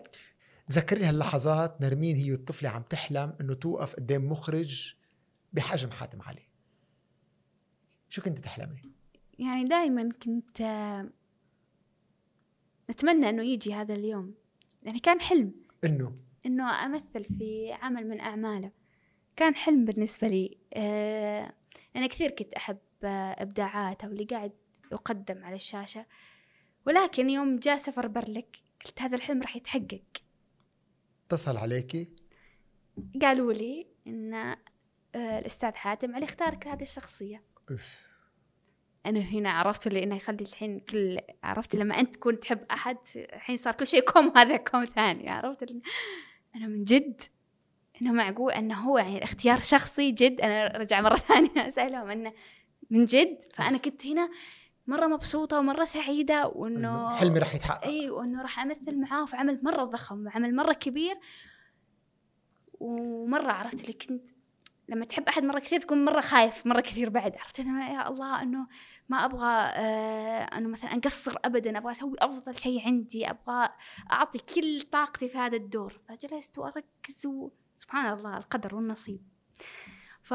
تذكري 0.68 1.04
هاللحظات 1.04 1.80
نرمين 1.80 2.16
هي 2.16 2.32
الطفلة 2.32 2.68
عم 2.68 2.82
تحلم 2.82 3.36
إنه 3.40 3.54
توقف 3.54 3.94
قدام 3.96 4.24
مخرج 4.24 4.94
بحجم 5.52 5.90
حاتم 5.90 6.22
علي. 6.22 6.48
شو 8.08 8.22
كنت 8.22 8.38
تحلمي؟ 8.38 8.80
يعني 9.38 9.64
دائما 9.64 10.08
كنت 10.22 10.60
آه، 10.60 11.08
أتمنى 12.90 13.28
أنه 13.28 13.42
يجي 13.42 13.74
هذا 13.74 13.94
اليوم. 13.94 14.34
يعني 14.82 14.98
كان 14.98 15.20
حلم. 15.20 15.52
إنه؟ 15.84 16.16
إنه 16.46 16.84
أمثل 16.84 17.24
في 17.24 17.72
عمل 17.72 18.08
من 18.08 18.20
أعماله. 18.20 18.70
كان 19.36 19.54
حلم 19.54 19.84
بالنسبة 19.84 20.28
لي. 20.28 20.58
آه 20.74 21.52
أنا 21.96 22.06
كثير 22.06 22.30
كنت 22.30 22.54
أحب 22.54 22.78
آه 23.04 23.42
ابداعاته 23.42 24.08
واللي 24.08 24.24
قاعد 24.24 24.52
يقدم 24.92 25.44
على 25.44 25.54
الشاشة. 25.54 26.06
ولكن 26.86 27.30
يوم 27.30 27.56
جاء 27.56 27.76
سفر 27.76 28.06
برلك 28.06 28.56
قلت 28.84 29.02
هذا 29.02 29.16
الحلم 29.16 29.42
راح 29.42 29.56
يتحقق. 29.56 30.02
اتصل 31.26 31.56
عليكي 31.56 32.08
قالوا 33.22 33.52
لي 33.52 33.86
إن 34.06 34.34
آه 34.34 34.58
الأستاذ 35.14 35.74
حاتم 35.74 36.14
علي 36.14 36.24
اختارك 36.24 36.66
هذه 36.68 36.82
الشخصية. 36.82 37.42
أوف. 37.70 38.14
أنا 39.06 39.20
هنا 39.20 39.50
عرفت 39.50 39.86
اللي 39.86 40.02
انه 40.02 40.16
يخلي 40.16 40.44
الحين 40.44 40.80
كل 40.80 41.18
عرفت 41.42 41.76
لما 41.76 42.00
أنت 42.00 42.14
تكون 42.14 42.40
تحب 42.40 42.58
أحد 42.70 42.96
الحين 43.16 43.56
صار 43.56 43.74
كل 43.74 43.86
شيء 43.86 44.00
كوم 44.00 44.32
هذا 44.36 44.56
كوم 44.56 44.84
ثاني 44.84 45.30
عرفت؟ 45.30 45.76
أنا 46.56 46.66
من 46.66 46.84
جد 46.84 47.22
إنه 48.02 48.12
معقول 48.12 48.52
إنه 48.52 48.74
هو 48.74 48.98
يعني 48.98 49.18
الاختيار 49.18 49.58
شخصي 49.58 50.10
جد. 50.10 50.40
أنا 50.40 50.78
رجع 50.78 51.00
مرة 51.00 51.16
ثانية 51.28 51.68
أسألهم 51.68 52.10
إنه 52.10 52.32
من 52.90 53.04
جد. 53.04 53.38
فأنا 53.54 53.78
كنت 53.78 54.06
هنا 54.06 54.30
مرة 54.86 55.06
مبسوطة 55.06 55.58
ومرة 55.58 55.84
سعيدة 55.84 56.46
وإنه 56.46 56.78
إنه 57.08 57.16
حلمي 57.16 57.38
رح 57.38 57.54
يتحقق. 57.54 57.84
إي 57.84 58.10
وإنه 58.10 58.42
راح 58.42 58.60
أمثل 58.60 59.00
معاه 59.00 59.24
في 59.24 59.36
عمل 59.36 59.60
مرة 59.62 59.84
ضخم 59.84 60.28
عمل 60.28 60.56
مرة 60.56 60.72
كبير. 60.72 61.16
ومرة 62.80 63.52
عرفت 63.52 63.80
اللي 63.80 63.92
كنت 63.92 64.28
لما 64.88 65.04
تحب 65.04 65.28
أحد 65.28 65.42
مرة 65.42 65.58
كثير 65.58 65.80
تكون 65.80 66.04
مرة 66.04 66.20
خايف 66.20 66.66
مرة 66.66 66.80
كثير 66.80 67.08
بعد. 67.08 67.36
عرفت؟ 67.36 67.60
انه 67.60 67.94
يا 67.94 68.08
الله 68.08 68.42
إنه 68.42 68.66
ما 69.08 69.24
أبغى 69.24 69.52
آه 69.52 70.58
إنه 70.58 70.68
مثلا 70.68 70.90
أقصر 70.90 71.36
ابدا 71.44 71.78
أبغى 71.78 71.90
أسوي 71.90 72.16
أفضل 72.18 72.58
شيء 72.58 72.86
عندي 72.86 73.30
أبغى 73.30 73.68
أعطي 74.12 74.38
كل 74.38 74.80
طاقتي 74.80 75.28
في 75.28 75.38
هذا 75.38 75.56
الدور. 75.56 76.00
فجلست 76.08 76.58
وأركز 76.58 77.26
و... 77.26 77.50
سبحان 77.72 78.12
الله 78.12 78.36
القدر 78.36 78.74
والنصيب. 78.74 79.22
ف 80.22 80.34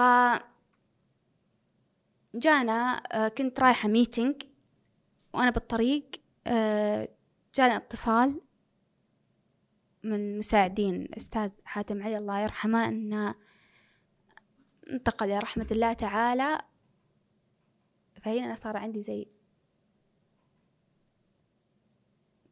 جانا 2.36 2.96
آه 2.96 3.28
كنت 3.28 3.60
رايحة 3.60 3.90
ميتنج 3.90 4.44
وأنا 5.34 5.50
بالطريق 5.50 6.10
آه 6.48 7.10
جاني 7.56 7.76
اتصال 7.76 8.42
من 10.04 10.38
مساعدين 10.38 10.96
الأستاذ 10.96 11.50
حاتم 11.66 12.04
علي 12.04 12.18
الله 12.18 12.40
يرحمه 12.40 12.88
أنه 12.88 13.36
انتقل 14.90 15.26
إلى 15.26 15.40
رحمة 15.40 15.68
الله 15.72 15.94
تعالى 15.94 16.62
فهنا 18.22 18.46
أنا 18.46 18.56
صار 18.56 18.78
عندي 18.78 19.02
زي 19.02 19.28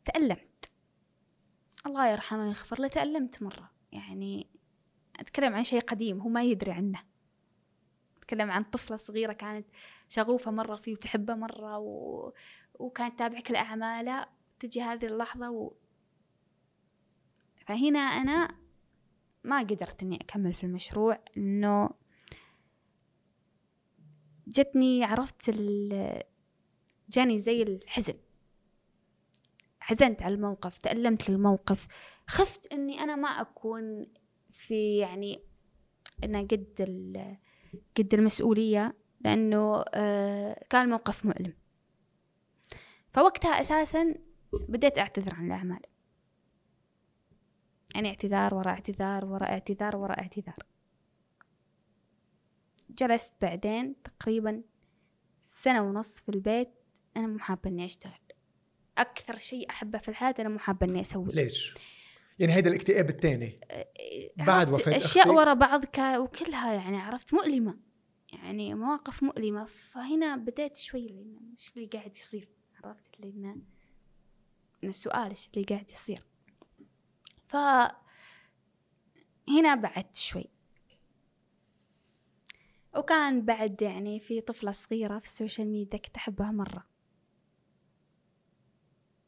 تألمت. 0.06 0.70
الله 1.86 2.12
يرحمه 2.12 2.44
ويغفر 2.44 2.82
له 2.82 2.88
تألمت 2.88 3.44
مرة. 3.44 3.72
يعني 3.92 4.48
أتكلم 5.20 5.56
عن 5.56 5.64
شيء 5.64 5.82
قديم 5.82 6.22
هو 6.22 6.30
ما 6.30 6.44
يدري 6.44 6.72
عنه. 6.72 7.04
أتكلم 8.18 8.52
عن 8.52 8.64
طفلة 8.64 8.98
صغيرة 8.98 9.34
كانت 9.34 9.66
شغوفة 10.10 10.52
مرة 10.52 10.76
فيه 10.76 10.94
وتحبه 10.94 11.36
مرة 11.36 11.78
و... 11.78 12.32
وكانت 12.74 13.16
تتابع 13.16 13.40
كل 13.40 13.56
أعماله 13.56 14.26
تجي 14.60 14.82
هذه 14.82 15.06
اللحظة 15.06 15.52
و... 15.52 15.74
فهنا 17.66 18.00
أنا 18.00 18.56
ما 19.44 19.60
قدرت 19.60 20.04
إني 20.04 20.16
أكمل 20.22 20.54
في 20.54 20.64
المشروع 20.64 21.20
إنه 21.38 21.90
جتني 24.48 25.04
عرفت 25.04 25.50
ال... 25.50 26.24
جاني 27.10 27.40
زي 27.40 27.64
الحزن. 27.64 28.14
حزنت 29.80 30.22
على 30.22 30.36
الموقف 30.36 30.80
تألمت 30.80 31.30
للموقف. 31.30 31.88
خفت 32.28 32.74
إني 32.74 33.00
أنا 33.00 33.16
ما 33.16 33.28
أكون 33.28 34.08
في 34.52 34.98
يعني 34.98 35.44
أنا 36.24 36.40
قد 36.40 36.76
ال... 36.80 37.38
قد 37.98 38.14
المسؤولية 38.14 38.96
لأنه 39.22 39.84
آه 39.94 40.66
كان 40.70 40.82
الموقف 40.86 41.26
مؤلم. 41.26 41.54
فوقتها 43.10 43.62
أساسا 43.62 44.16
بديت 44.70 44.98
أعتذر 44.98 45.36
عن 45.36 45.46
الأعمال. 45.46 45.82
يعني 47.96 48.10
اعتذار 48.10 48.56
وراء 48.56 48.74
اعتذار 48.74 49.26
وراء 49.26 49.52
اعتذار 49.52 49.96
وراء 49.98 50.20
اعتذار. 50.20 50.58
جلست 52.90 53.36
بعدين 53.42 53.96
تقريبا 54.04 54.64
سنة 55.42 55.82
ونص 55.82 56.20
في 56.20 56.30
البيت 56.30 56.70
أنا 57.18 57.28
مو 57.28 57.40
حابة 57.40 57.70
إني 57.70 57.86
أشتغل. 57.86 58.20
أكثر 58.98 59.38
شيء 59.38 59.70
أحبه 59.70 59.98
في 59.98 60.10
الحياة 60.10 60.36
أنا 60.40 60.50
مو 60.50 60.60
حابة 60.60 60.88
إني 60.88 61.02
أسويه 61.02 61.32
ليش؟ 61.32 61.76
يعني 62.40 62.54
هيدا 62.54 62.70
الاكتئاب 62.70 63.10
الثاني. 63.10 63.60
بعد 64.38 64.68
عرفت؟ 64.68 64.82
وفاة 64.82 64.96
أشياء؟ 64.96 65.34
ورا 65.34 65.54
بعض 65.54 65.86
ك... 65.86 66.00
وكلها 66.00 66.74
يعني 66.74 66.98
عرفت؟ 66.98 67.34
مؤلمة. 67.34 67.78
يعني 68.34 68.74
مواقف 68.74 69.24
مؤلمة. 69.24 69.66
فهنا 69.66 70.36
بديت 70.36 70.78
شوي 70.78 71.02
إيش 71.52 71.72
اللي 71.78 71.88
قاعد 71.88 72.16
يصير؟ 72.16 72.50
عرفت؟ 72.84 73.16
اللي 73.20 73.34
إنه 73.38 73.56
إنه 74.84 74.90
السؤال 74.90 75.30
إيش 75.30 75.50
اللي 75.56 75.66
قاعد 75.66 75.92
يصير. 75.92 76.20
ف 77.48 77.56
هنا 79.50 79.76
بعدت 79.76 80.16
شوي. 80.16 80.50
وكان 82.98 83.46
بعد 83.46 83.82
يعني 83.82 84.20
في 84.20 84.42
طفلة 84.42 84.72
صغيرة 84.72 85.20
في 85.20 85.26
ال 85.26 85.32
social 85.32 85.68
media 85.68 86.00
كنت 86.00 86.16
أحبها 86.16 86.52
مرة. 86.52 86.86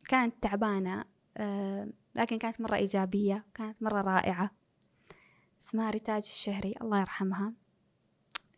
كانت 0.10 0.44
تعبانة 0.44 1.06
آه، 1.38 1.90
لكن 2.16 2.38
كانت 2.38 2.62
مرة 2.62 2.76
إيجابية 2.76 3.46
كانت 3.54 3.84
مرة 3.84 4.02
رائعة. 4.02 4.52
اسمها 5.62 5.92
ريتاج 5.92 6.22
الشهري 6.22 6.76
الله 6.82 7.00
يرحمها. 7.00 7.54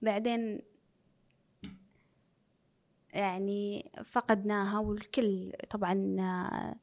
بعدين 0.01 0.61
يعني 3.13 3.91
فقدناها 4.05 4.79
والكل 4.79 5.51
طبعا 5.69 6.15
آه، 6.19 6.75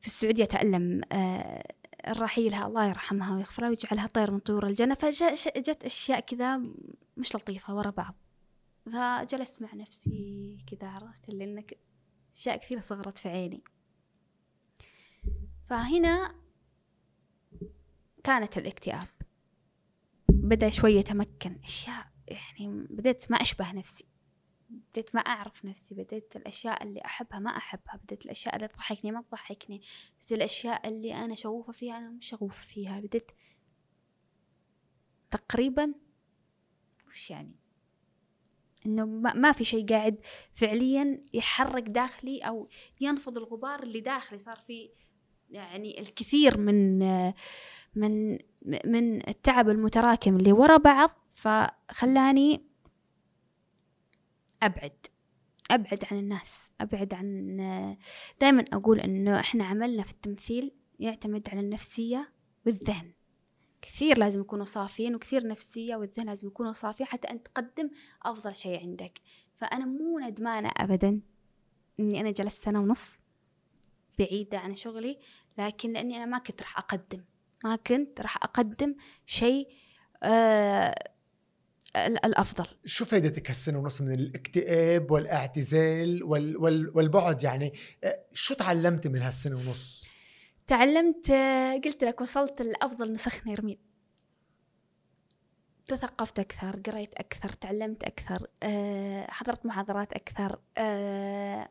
في 0.00 0.06
السعودية 0.06 0.44
تألم 0.44 1.00
آه، 1.12 1.74
رحيلها 2.08 2.66
الله 2.66 2.88
يرحمها 2.88 3.34
ويغفرها 3.34 3.68
ويجعلها 3.68 4.06
طير 4.06 4.30
من 4.30 4.38
طيور 4.38 4.66
الجنة. 4.66 4.94
فجت 4.94 5.84
أشياء 5.84 6.20
كذا 6.20 6.60
مش 7.16 7.36
لطيفة 7.36 7.74
ورا 7.74 7.90
بعض. 7.90 8.14
فجلست 8.86 9.62
مع 9.62 9.74
نفسي 9.74 10.58
كذا 10.66 10.88
عرفت 10.88 11.28
إنك 11.28 11.78
أشياء 12.34 12.56
كثيرة 12.56 12.80
صغرت 12.80 13.18
في 13.18 13.28
عيني. 13.28 13.62
فهنا 15.68 16.34
كانت 18.24 18.58
الاكتئاب. 18.58 19.08
بدأ 20.28 20.70
شوية 20.70 20.98
يتمكن. 20.98 21.56
أشياء 21.64 22.06
يعني 22.28 22.86
بديت 22.90 23.30
ما 23.30 23.36
أشبه 23.36 23.72
نفسي. 23.72 24.09
بديت 24.70 25.14
ما 25.14 25.20
أعرف 25.20 25.64
نفسي 25.64 25.94
بديت 25.94 26.36
الأشياء 26.36 26.82
اللي 26.82 27.00
أحبها 27.04 27.38
ما 27.38 27.56
أحبها 27.56 28.00
بديت 28.04 28.24
الأشياء 28.24 28.56
اللي 28.56 28.68
تضحكني 28.68 29.12
ما 29.12 29.22
تضحكني 29.22 29.82
بديت 30.16 30.32
الأشياء 30.32 30.88
اللي 30.88 31.14
أنا 31.14 31.34
شغوفة 31.34 31.72
فيها 31.72 31.98
أنا 31.98 32.10
مش 32.10 32.28
شغوفة 32.28 32.62
فيها 32.62 33.00
بديت 33.00 33.30
تقريبا 35.30 35.94
وش 37.08 37.30
يعني؟ 37.30 37.56
إنه 38.86 39.04
ما 39.34 39.52
في 39.52 39.64
شيء 39.64 39.86
قاعد 39.86 40.18
فعليا 40.52 41.20
يحرك 41.34 41.82
داخلي 41.82 42.38
أو 42.40 42.68
ينفض 43.00 43.38
الغبار 43.38 43.82
اللي 43.82 44.00
داخلي 44.00 44.38
صار 44.38 44.56
في 44.56 44.90
يعني 45.50 46.00
الكثير 46.00 46.58
من 46.58 46.98
من 47.94 48.38
من 48.84 49.28
التعب 49.28 49.68
المتراكم 49.68 50.36
اللي 50.36 50.52
ورا 50.52 50.76
بعض 50.76 51.10
فخلاني 51.30 52.69
أبعد 54.62 55.06
أبعد 55.70 56.04
عن 56.10 56.18
الناس 56.18 56.70
أبعد 56.80 57.14
عن 57.14 57.56
دائما 58.40 58.64
أقول 58.72 59.00
إنه 59.00 59.40
إحنا 59.40 59.64
عملنا 59.64 60.02
في 60.02 60.10
التمثيل 60.10 60.72
يعتمد 60.98 61.48
على 61.48 61.60
النفسية 61.60 62.32
والذهن. 62.66 63.12
كثير 63.82 64.18
لازم 64.18 64.40
يكونوا 64.40 64.64
صافيين 64.64 65.14
وكثير 65.14 65.46
نفسية 65.46 65.96
والذهن 65.96 66.26
لازم 66.26 66.48
يكونوا 66.48 66.72
صافيين 66.72 67.06
حتى 67.08 67.28
أن 67.28 67.42
تقدم 67.42 67.90
أفضل 68.22 68.54
شيء 68.54 68.80
عندك. 68.80 69.20
فأنا 69.56 69.84
مو 69.84 70.18
ندمانة 70.18 70.70
أبدا 70.76 71.20
إني 72.00 72.20
أنا 72.20 72.30
جلست 72.30 72.64
سنة 72.64 72.80
ونص 72.80 73.04
بعيدة 74.18 74.58
عن 74.58 74.74
شغلي 74.74 75.18
لكن 75.58 75.92
لأني 75.92 76.16
أنا 76.16 76.26
ما 76.26 76.38
كنت 76.38 76.62
راح 76.62 76.78
أقدم. 76.78 77.24
ما 77.64 77.76
كنت 77.76 78.20
راح 78.20 78.36
أقدم 78.36 78.94
شيء 79.26 79.68
آه 80.22 80.94
الأفضل. 81.96 82.66
شو 82.84 83.04
فائدتك 83.04 83.50
هالسنه 83.50 83.78
ونص 83.78 84.00
من 84.00 84.12
الاكتئاب 84.12 85.10
والاعتزال 85.10 86.22
وال 86.24 86.56
وال 86.56 86.96
والبعد 86.96 87.42
يعني؟ 87.42 87.72
آه، 88.04 88.24
شو 88.32 88.54
تعلمتي 88.54 89.08
من 89.08 89.22
هالسنة 89.22 89.56
ونص؟ 89.56 90.04
تعلمت 90.66 91.30
قلت 91.84 92.04
لك 92.04 92.20
وصلت 92.20 92.62
لأفضل 92.62 93.12
نسخ 93.12 93.46
نيرمين. 93.46 93.78
تثقفت 95.86 96.38
أكثر 96.38 96.80
قريت 96.86 97.14
أكثر 97.14 97.48
تعلمت 97.48 98.04
أكثر 98.04 98.46
آه، 98.62 99.26
حضرت 99.30 99.66
محاضرات 99.66 100.12
أكثر 100.12 100.58
آه، 100.78 101.68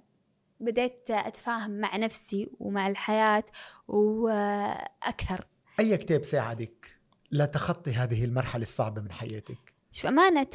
بديت 0.60 1.12
أتفاهم 1.12 1.72
مع 1.72 1.98
نفسي 1.98 2.50
ومع 2.60 2.88
الحياة 2.88 3.44
وأكثر. 3.88 5.48
أي 5.80 5.98
كتاب 5.98 6.24
ساعدك 6.24 7.00
لتخطي 7.32 7.92
هذه 7.92 8.26
المرحلة 8.26 8.62
الصعبة 8.62 9.02
من 9.02 9.12
حياتك؟ 9.12 9.69
شوف 9.92 10.06
أمانة 10.06 10.46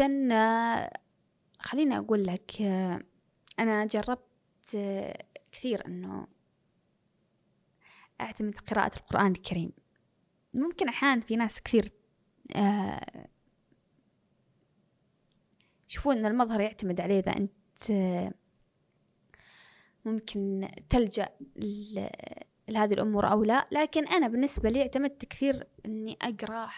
خليني 1.59 1.99
أقول 1.99 2.25
لك 2.25 2.63
أنا 3.59 3.85
جربت 3.85 4.77
كثير 5.53 5.87
أنه 5.87 6.27
أعتمد 8.21 8.61
قراءة 8.61 8.97
القرآن 8.97 9.33
الكريم. 9.33 9.73
ممكن 10.55 10.89
أحيانا 10.89 11.21
في 11.21 11.37
ناس 11.37 11.63
كثير 11.63 11.93
يشوفون 15.89 16.17
أن 16.17 16.27
المظهر 16.27 16.61
يعتمد 16.61 17.01
عليه 17.01 17.19
إذا 17.19 17.37
أنت 17.37 17.53
ممكن 20.05 20.69
تلجأ 20.91 21.29
لهذه 22.69 22.93
الأمور 22.93 23.31
أو 23.31 23.45
لا. 23.45 23.67
لكن 23.73 24.07
أنا 24.09 24.29
بالنسبة 24.29 24.71
لي 24.71 24.83
اعتمدت 24.83 25.25
كثير 25.25 25.67
أني 25.87 26.19
أقرأ 26.23 26.71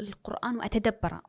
القرآن 0.00 0.56
وأتدبره. 0.56 1.22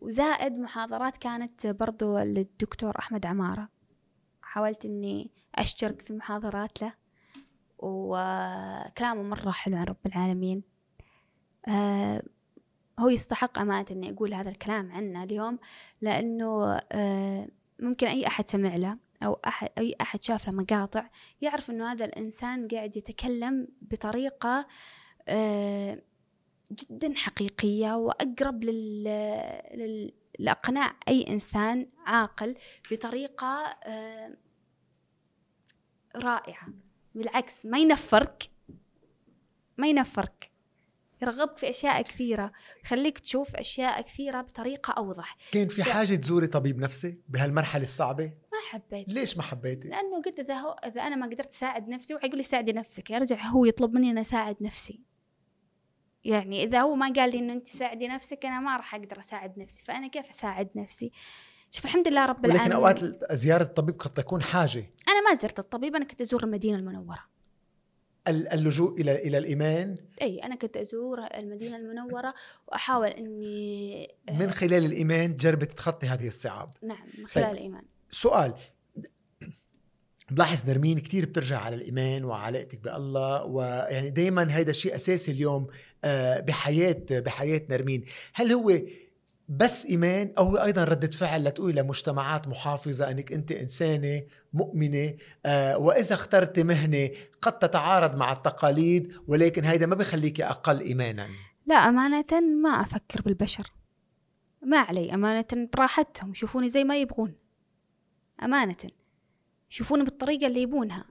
وزائد 0.00 0.52
محاضرات 0.52 1.16
كانت 1.16 1.66
برضو 1.66 2.18
للدكتور 2.18 2.98
أحمد 2.98 3.26
عمارة. 3.26 3.68
حاولت 4.42 4.84
أني 4.84 5.30
أشترك 5.54 6.00
في 6.00 6.12
محاضرات 6.12 6.82
له 6.82 6.92
وكلامه 7.78 9.22
مرة 9.22 9.50
حلو 9.50 9.76
عن 9.76 9.84
رب 9.84 10.06
العالمين. 10.06 10.62
آه 11.68 12.22
هو 12.98 13.08
يستحق 13.08 13.58
أمانة 13.58 13.86
إني 13.90 14.10
أقول 14.10 14.34
هذا 14.34 14.50
الكلام 14.50 14.92
عنه 14.92 15.24
اليوم 15.24 15.58
لأنه 16.00 16.78
آه 16.92 17.48
ممكن 17.80 18.06
أي 18.06 18.26
أحد 18.26 18.48
سمع 18.48 18.76
له 18.76 18.98
أو 19.22 19.40
أحد 19.46 19.68
أي 19.78 19.96
أحد 20.00 20.24
شاف 20.24 20.48
له 20.48 20.54
مقاطع 20.54 21.08
يعرف 21.40 21.70
إنه 21.70 21.92
هذا 21.92 22.04
الإنسان 22.04 22.68
قاعد 22.68 22.96
يتكلم 22.96 23.68
بطريقة 23.82 24.66
آه 25.28 26.02
جدا 26.72 27.14
حقيقية 27.14 27.96
وأقرب 27.96 28.64
لل... 28.64 29.04
لل... 29.74 30.12
لإقناع 30.38 30.96
أي 31.08 31.28
إنسان 31.28 31.86
عاقل 32.06 32.56
بطريقة 32.90 33.46
آه 33.84 34.36
رائعة. 36.16 36.68
بالعكس 37.14 37.66
ما 37.66 37.78
ينفرك. 37.78 38.42
ما 39.78 39.88
ينفرك. 39.88 40.50
يرغبك 41.22 41.58
في 41.58 41.68
أشياء 41.68 42.02
كثيرة. 42.02 42.52
يخليك 42.84 43.18
تشوف 43.18 43.54
أشياء 43.54 44.02
كثيرة 44.02 44.40
بطريقة 44.40 44.92
أوضح. 44.92 45.36
كان 45.52 45.68
في 45.68 45.82
حاجة 45.82 46.14
تزوري 46.14 46.46
طبيب 46.46 46.78
نفسي 46.78 47.20
بهالمرحلة 47.28 47.82
الصعبة؟ 47.82 48.24
ما 48.24 48.58
حبيت. 48.70 49.08
ليش 49.08 49.36
ما 49.36 49.42
حبيتي؟ 49.42 49.88
لأنه 49.88 50.22
قد 50.22 50.40
إذا 50.40 50.54
هو 50.54 50.70
إذا 50.86 51.02
أنا 51.02 51.16
ما 51.16 51.26
قدرت 51.26 51.52
أساعد 51.52 51.88
نفسي 51.88 52.14
وحيقول 52.14 52.36
لي 52.36 52.42
ساعدي 52.42 52.72
نفسك 52.72 53.10
يرجع 53.10 53.46
هو 53.46 53.64
يطلب 53.64 53.94
مني 53.94 54.10
ان 54.10 54.18
أساعد 54.18 54.56
نفسي. 54.60 55.00
يعني 56.26 56.64
إذا 56.64 56.80
هو 56.80 56.94
ما 56.94 57.12
قال 57.12 57.30
لي 57.30 57.38
إنه 57.38 57.52
انت 57.52 57.68
ساعدي 57.68 58.08
نفسك 58.08 58.46
أنا 58.46 58.60
ما 58.60 58.76
راح 58.76 58.94
أقدر 58.94 59.20
أساعد 59.20 59.58
نفسي. 59.58 59.84
فأنا 59.84 60.08
كيف 60.08 60.30
أساعد 60.30 60.68
نفسي؟ 60.74 61.12
شوف 61.70 61.84
الحمد 61.84 62.08
لله 62.08 62.26
رب 62.26 62.44
العالمين. 62.44 62.66
لكن 62.66 62.76
أوقات 62.76 63.32
زيارة 63.32 63.62
الطبيب 63.62 63.98
قد 63.98 64.10
تكون 64.10 64.42
حاجة. 64.42 64.90
أنا 65.08 65.30
ما 65.30 65.34
زرت 65.34 65.58
الطبيب 65.58 65.96
أنا 65.96 66.04
كنت 66.04 66.20
أزور 66.20 66.44
المدينة 66.44 66.78
المنورة. 66.78 67.24
اللجوء 68.28 69.00
إلى 69.00 69.26
إلى 69.26 69.38
الإيمان؟ 69.38 69.96
إي 70.22 70.38
أنا 70.38 70.54
كنت 70.54 70.76
أزور 70.76 71.18
المدينة 71.34 71.76
المنورة 71.76 72.34
وأحاول 72.68 73.08
إني 73.08 74.08
آه، 74.28 74.32
من 74.32 74.50
خلال 74.50 74.84
الإيمان 74.84 75.36
تجربي 75.36 75.66
تتخطي 75.66 76.06
هذه 76.06 76.26
الصعاب. 76.26 76.70
نعم 76.82 77.06
من 77.18 77.26
خلال 77.26 77.44
طيب. 77.46 77.54
الإيمان. 77.54 77.82
سؤال 78.10 78.54
بلاحظ 80.30 80.70
نرمين 80.70 80.98
كثير 80.98 81.24
بترجع 81.24 81.60
على 81.60 81.76
الإيمان 81.76 82.24
وعلاقتك 82.24 82.80
بالله 82.80 83.44
ويعني 83.44 84.10
دايما 84.10 84.56
هيدا 84.56 84.72
شيء 84.72 84.94
أساسي 84.94 85.32
اليوم 85.32 85.66
آه، 86.04 86.40
بحياة 86.40 87.04
بحياة 87.10 87.62
نرمين. 87.70 88.04
هل 88.34 88.52
هو 88.52 88.80
بس 89.48 89.86
إيمان 89.86 90.32
أو 90.38 90.56
أيضا 90.56 90.84
ردة 90.84 91.10
فعل 91.10 91.44
لتقولي 91.44 91.80
لمجتمعات 91.80 92.48
محافظة 92.48 93.10
إنك 93.10 93.32
أنت 93.32 93.52
إنسانة 93.52 94.22
مؤمنة 94.52 95.14
آه 95.46 95.78
وإذا 95.78 96.14
اخترت 96.14 96.58
مهنة 96.58 97.10
قد 97.42 97.58
تتعارض 97.58 98.16
مع 98.16 98.32
التقاليد 98.32 99.12
ولكن 99.28 99.64
هيدا 99.64 99.86
ما 99.86 99.94
بخليكي 99.94 100.44
أقل 100.44 100.80
ايمانا؟ 100.80 101.28
لا 101.66 101.74
أمانة 101.74 102.40
ما 102.62 102.70
أفكر 102.70 103.22
بالبشر. 103.22 103.72
ما 104.62 104.78
علي 104.78 105.14
أمانة 105.14 105.68
براحتهم 105.74 106.30
يشوفوني 106.30 106.68
زي 106.68 106.84
ما 106.84 106.96
يبغون. 106.96 107.34
أمانة. 108.42 108.76
يشوفوني 109.70 110.04
بالطريقة 110.04 110.46
اللي 110.46 110.62
يبونها. 110.62 111.04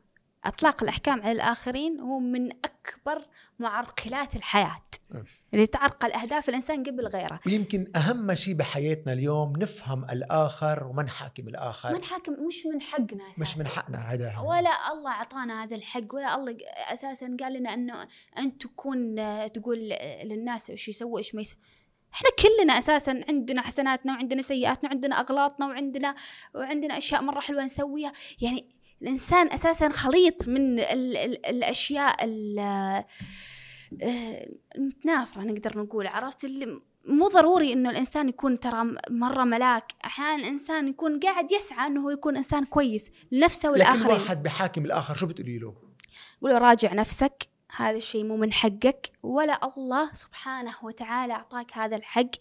أطلاق 0.46 0.84
الأحكام 0.84 1.22
على 1.22 1.32
الآخرين 1.32 2.00
هو 2.00 2.20
من 2.20 2.52
أكبر 2.52 3.26
معرقلات 3.60 4.36
الحياة. 4.36 4.82
اللي 5.54 5.68
تعرقل 5.68 6.12
أهداف 6.12 6.50
الإنسان 6.50 6.84
قبل 6.84 7.08
غيره. 7.08 7.40
ويمكن 7.48 7.92
أهم 7.96 8.36
شيء 8.36 8.54
بحياتنا 8.54 9.14
اليوم 9.14 9.54
نفهم 9.58 10.06
الآخر 10.06 10.88
وما 10.88 11.04
نحاكم 11.04 11.48
الآخر. 11.48 11.92
ما 11.92 11.98
نحاكم 11.98 12.34
مش 12.48 12.66
من 12.66 12.82
حقنا 12.82 13.32
أساسا. 13.32 13.42
مش 13.42 13.58
من 13.58 13.68
حقنا 13.68 13.98
هذا 13.98 14.40
ولا 14.40 14.92
الله 14.94 15.12
أعطانا 15.12 15.64
هذا 15.64 15.76
الحق 15.76 16.16
ولا 16.16 16.36
الله 16.36 16.58
أساسا 16.94 17.38
قال 17.40 17.54
لنا 17.54 17.74
أنه 17.74 18.08
أنت 18.38 18.62
تكون 18.62 19.16
تقول 19.52 19.78
للناس 20.24 20.70
إيش 20.70 20.90
يسووا 20.90 21.18
إيش 21.18 21.36
ما 21.36 21.42
يسووا. 21.42 21.62
إحنا 22.16 22.30
كلنا 22.40 22.78
أساسا 22.78 23.24
عندنا 23.30 23.62
حسناتنا 23.62 24.14
وعندنا 24.14 24.42
سيئاتنا 24.42 24.90
وعندنا 24.90 25.20
أغلاطنا 25.20 25.68
وعندنا 25.68 26.16
وعندنا 26.56 26.98
أشياء 26.98 27.22
مرة 27.22 27.40
حلوة 27.40 27.64
نسويها. 27.64 28.14
يعني 28.42 28.76
الإنسان 29.02 29.52
أساسا 29.52 29.90
خليط 29.90 30.48
من 30.48 30.80
ال 30.80 31.18
ال 31.18 31.46
الأشياء 31.46 32.26
ال 32.26 32.60
آه، 34.04 34.48
نقدر 35.38 35.80
نقول 35.80 36.08
عرفت؟ 36.08 36.46
اللي 36.46 36.82
مو 37.06 37.28
ضروري 37.28 37.74
إنه 37.74 37.90
الإنسان 37.90 38.30
يكون 38.30 38.60
ترى 38.60 38.96
مرة 39.10 39.44
ملاك. 39.44 39.94
أحيانا 40.06 40.36
الإنسان 40.36 40.88
يكون 40.88 41.20
قاعد 41.20 41.52
يسعى 41.52 41.88
إنه 41.88 42.02
هو 42.02 42.10
يكون 42.10 42.38
إنسان 42.38 42.66
كويس 42.66 43.12
لنفسه 43.32 43.72
والآخرين. 43.72 44.02
لكن 44.02 44.24
واحد 44.24 44.44
بحاكم 44.44 44.86
الآخر 44.86 45.16
شو 45.16 45.26
بتقولي 45.26 45.58
له؟ 45.58 45.76
قول 46.42 46.62
راجع 46.62 46.94
نفسك. 46.94 47.55
هذا 47.76 47.98
الشيء 47.98 48.24
مو 48.24 48.38
من 48.38 48.54
حقك. 48.54 49.12
ولا 49.24 49.60
الله 49.78 50.14
سبحانه 50.14 50.76
وتعالى 50.84 51.34
أعطاك 51.34 51.78
هذا 51.78 51.96
الحق. 51.96 52.32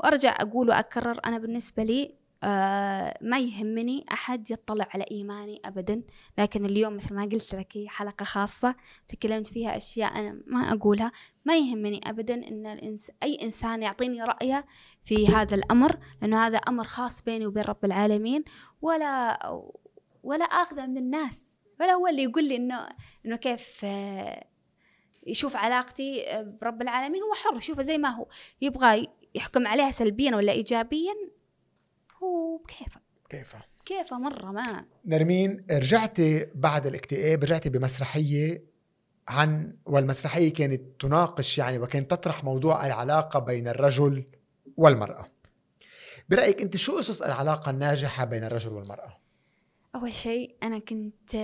وأرجع 0.00 0.36
أقول 0.40 0.68
وأكرر 0.68 1.20
أنا 1.26 1.38
بالنسبة 1.38 1.82
لي 1.82 2.14
آه 2.42 3.18
ما 3.20 3.38
يهمني 3.38 4.04
أحد 4.12 4.50
يطلع 4.50 4.88
على 4.94 5.04
إيماني 5.10 5.60
أبدا. 5.64 6.02
لكن 6.38 6.64
اليوم 6.64 6.96
مثل 6.96 7.14
ما 7.14 7.22
قلت 7.22 7.54
لك 7.54 7.76
هي 7.76 7.88
حلقة 7.88 8.24
خاصة 8.24 8.74
تكلمت 9.08 9.46
فيها 9.46 9.76
أشياء 9.76 10.20
أنا 10.20 10.40
ما 10.46 10.72
أقولها. 10.72 11.12
ما 11.44 11.56
يهمني 11.56 12.00
أبدا 12.06 12.34
أن 12.34 12.66
الإنس 12.66 13.10
أي 13.22 13.38
إنسان 13.42 13.82
يعطيني 13.82 14.22
رأيه 14.22 14.66
في 15.04 15.28
هذا 15.28 15.54
الأمر 15.54 15.98
لأنه 16.22 16.46
هذا 16.46 16.56
أمر 16.58 16.84
خاص 16.84 17.22
بيني 17.22 17.46
وبين 17.46 17.64
رب 17.64 17.84
العالمين. 17.84 18.44
ولا 18.82 19.38
ولا 20.22 20.44
آخذه 20.44 20.86
من 20.86 20.98
الناس. 20.98 21.58
ولا 21.80 21.92
هو 21.92 22.06
اللي 22.06 22.22
يقول 22.22 22.48
لي 22.48 22.56
إنه 22.56 22.88
إنه 23.26 23.36
كيف 23.36 23.80
آه 23.84 24.44
يشوف 25.28 25.56
علاقتي 25.56 26.24
برب 26.60 26.82
العالمين 26.82 27.22
هو 27.22 27.34
حر. 27.34 27.58
يشوفه 27.58 27.82
زي 27.82 27.98
ما 27.98 28.08
هو. 28.08 28.26
يبغى 28.60 29.06
يحكم 29.34 29.66
عليها 29.66 29.90
سلبيا 29.90 30.36
ولا 30.36 30.52
إيجابيا 30.52 31.14
هو 32.22 32.58
كيفه 32.58 33.00
كيفه؟ 33.30 33.58
كيفه 33.84 34.18
مرة 34.18 34.52
ما. 34.52 34.84
نرمين 35.04 35.66
رجعتي 35.70 36.46
بعد 36.54 36.86
الاكتئاب 36.86 37.44
رجعتي 37.44 37.68
بمسرحية 37.68 38.64
عن 39.28 39.76
والمسرحية 39.86 40.52
كانت 40.52 41.00
تناقش 41.00 41.58
يعني 41.58 41.78
وكانت 41.78 42.10
تطرح 42.10 42.44
موضوع 42.44 42.86
العلاقة 42.86 43.38
بين 43.38 43.68
الرجل 43.68 44.24
والمرأة. 44.76 45.26
برأيك 46.28 46.62
أنت 46.62 46.76
شو 46.76 46.98
أسس 46.98 47.22
العلاقة 47.22 47.70
الناجحة 47.70 48.24
بين 48.24 48.44
الرجل 48.44 48.72
والمرأة؟ 48.72 49.18
أول 49.94 50.14
شيء 50.14 50.56
أنا 50.62 50.78
كنت 50.78 51.36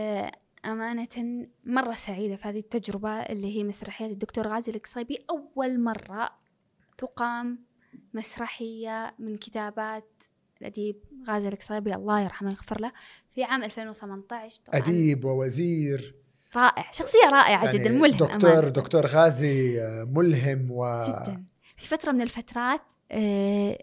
أمانة 0.65 1.47
مرة 1.65 1.95
سعيدة 1.95 2.37
في 2.37 2.49
هذه 2.49 2.59
التجربة 2.59 3.11
اللي 3.11 3.57
هي 3.59 3.65
مسرحية 3.65 4.07
الدكتور 4.07 4.47
غازي 4.49 4.73
القصيبي. 4.73 5.19
أول 5.31 5.81
مرة 5.81 6.31
تقام 6.99 7.59
مسرحية 8.15 9.15
من 9.19 9.37
كتابات 9.37 10.23
الأديب 10.61 10.97
غازي 11.29 11.49
القصيبي 11.49 11.95
الله 11.95 12.21
يرحمه 12.21 12.49
ويغفر 12.49 12.81
له 12.81 12.93
في 13.35 13.45
عام 13.45 13.62
2018 13.62 14.61
طبعا. 14.67 14.81
أديب 14.81 15.25
ووزير. 15.25 16.15
رائع 16.57 16.91
شخصية 16.91 17.29
رائعة 17.33 17.65
يعني 17.65 17.79
جدا 17.79 17.91
ملهم 17.91 18.29
دكتور 18.29 18.53
أمانة. 18.53 18.69
دكتور 18.69 19.07
غازي 19.07 19.81
آه، 19.83 20.05
ملهم 20.05 20.71
و 20.71 21.03
جدا. 21.03 21.45
في 21.77 21.87
فترة 21.87 22.12
من 22.12 22.23
الفترات 22.23 22.81
آه، 23.12 23.79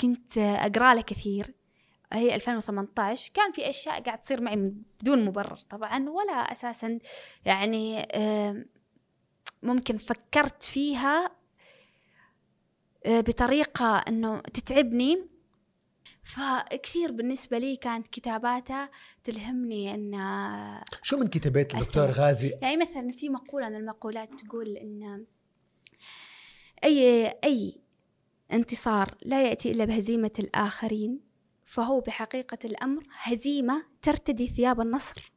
كنت 0.00 0.38
أقرأ 0.38 0.94
له 0.94 1.00
كثير. 1.00 1.54
هي 2.12 2.34
2018 2.34 3.32
كان 3.34 3.52
في 3.52 3.68
أشياء 3.68 4.02
قاعد 4.02 4.20
تصير 4.20 4.40
معي 4.40 4.72
بدون 5.00 5.24
مبرر 5.24 5.58
طبعا 5.70 6.10
ولا 6.10 6.32
أساسا 6.32 6.98
يعني 7.44 8.08
آه، 8.12 8.64
ممكن 9.62 9.98
فكرت 9.98 10.62
فيها 10.62 11.30
آه، 13.06 13.20
بطريقة 13.20 13.96
أنه 13.98 14.40
تتعبني. 14.40 15.36
فكثير 16.24 17.12
بالنسبة 17.12 17.58
لي 17.58 17.76
كانت 17.76 18.06
كتاباته 18.08 18.88
تلهمني 19.24 19.94
أن 19.94 20.14
شو 21.02 21.18
من 21.18 21.26
كتابات 21.26 21.74
الدكتور. 21.74 22.10
غازي؟ 22.10 22.58
يعني 22.62 22.76
مثلا 22.76 23.12
في 23.12 23.28
مقولة 23.28 23.68
من 23.68 23.76
المقولات 23.76 24.30
تقول 24.34 24.76
إن 24.76 25.26
أي 26.84 27.26
أي 27.44 27.80
انتصار 28.52 29.14
لا 29.22 29.48
يأتي 29.48 29.70
إلا 29.70 29.84
بهزيمة 29.84 30.32
الآخرين. 30.38 31.25
فهو 31.66 32.00
بحقيقة 32.00 32.58
الأمر 32.64 33.06
هزيمة 33.10 33.86
ترتدي 34.02 34.48
ثياب 34.48 34.80
النصر. 34.80 35.32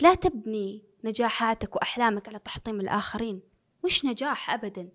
لا 0.00 0.14
تبني 0.14 0.84
نجاحاتك 1.04 1.76
وأحلامك 1.76 2.28
على 2.28 2.38
تحطيم 2.38 2.80
الآخرين. 2.80 3.42
مش 3.84 4.04
نجاح 4.04 4.50
أبدا. 4.50 4.88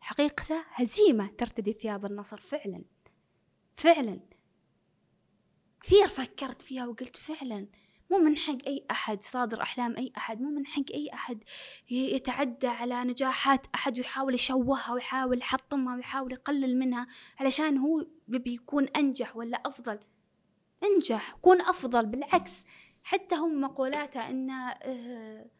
حقيقته 0.00 0.64
هزيمة 0.68 1.26
ترتدي 1.26 1.72
ثياب 1.72 2.04
النصر 2.04 2.40
فعلا. 2.40 2.84
فعلا. 3.76 4.20
كثير 5.80 6.08
فكرت 6.08 6.62
فيها 6.62 6.86
وقلت 6.86 7.16
فعلا. 7.16 7.66
مو 8.10 8.18
من 8.18 8.36
حق 8.36 8.58
أي 8.66 8.84
أحد 8.90 9.22
صادر 9.22 9.62
أحلام 9.62 9.96
أي 9.96 10.12
أحد 10.16 10.40
مو 10.40 10.50
من 10.50 10.66
حق 10.66 10.92
أي 10.94 11.10
أحد 11.14 11.44
يتعدى 11.90 12.66
على 12.66 13.04
نجاحات 13.04 13.66
أحد 13.74 13.98
ويحاول 13.98 14.34
يشوهها 14.34 14.92
ويحاول 14.92 15.38
يحطمها 15.38 15.96
ويحاول 15.96 16.32
يقلل 16.32 16.78
منها 16.78 17.06
علشان 17.38 17.78
هو 17.78 18.06
بيبي 18.28 18.54
يكون 18.54 18.84
أنجح 18.84 19.36
ولا 19.36 19.62
أفضل. 19.66 19.98
أنجح 20.84 21.32
كون 21.42 21.60
أفضل 21.60 22.06
بالعكس. 22.06 22.52
حتى 23.02 23.34
هم 23.34 23.60
مقولاته 23.60 24.30
أن 24.30 24.50
آه، 24.50 25.50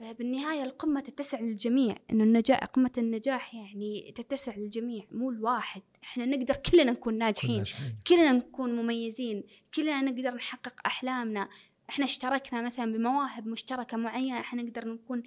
آه، 0.00 0.12
بالنهاية 0.12 0.62
القمة 0.62 1.00
تتسع 1.00 1.40
للجميع 1.40 1.96
إنه 2.10 2.24
النجاح 2.24 2.64
قمة 2.64 2.90
النجاح 2.98 3.54
يعني 3.54 4.12
تتسع 4.16 4.56
للجميع 4.56 5.04
مو 5.12 5.30
الواحد. 5.30 5.82
إحنا 6.02 6.26
نقدر 6.26 6.56
كلنا 6.56 6.92
نكون 6.92 7.18
ناجحين 7.18 7.56
ناجحين. 7.58 7.98
كلنا 8.06 8.32
نكون 8.32 8.76
مميزين 8.76 9.44
كلنا 9.74 10.00
نقدر 10.00 10.34
نحقق 10.34 10.74
أحلامنا. 10.86 11.48
إحنا 11.90 12.04
اشتركنا 12.04 12.62
مثلا 12.62 12.92
بمواهب 12.92 13.46
مشتركة 13.46 13.96
معينة 13.96 14.40
إحنا 14.40 14.62
نقدر 14.62 14.88
نكون 14.88 15.22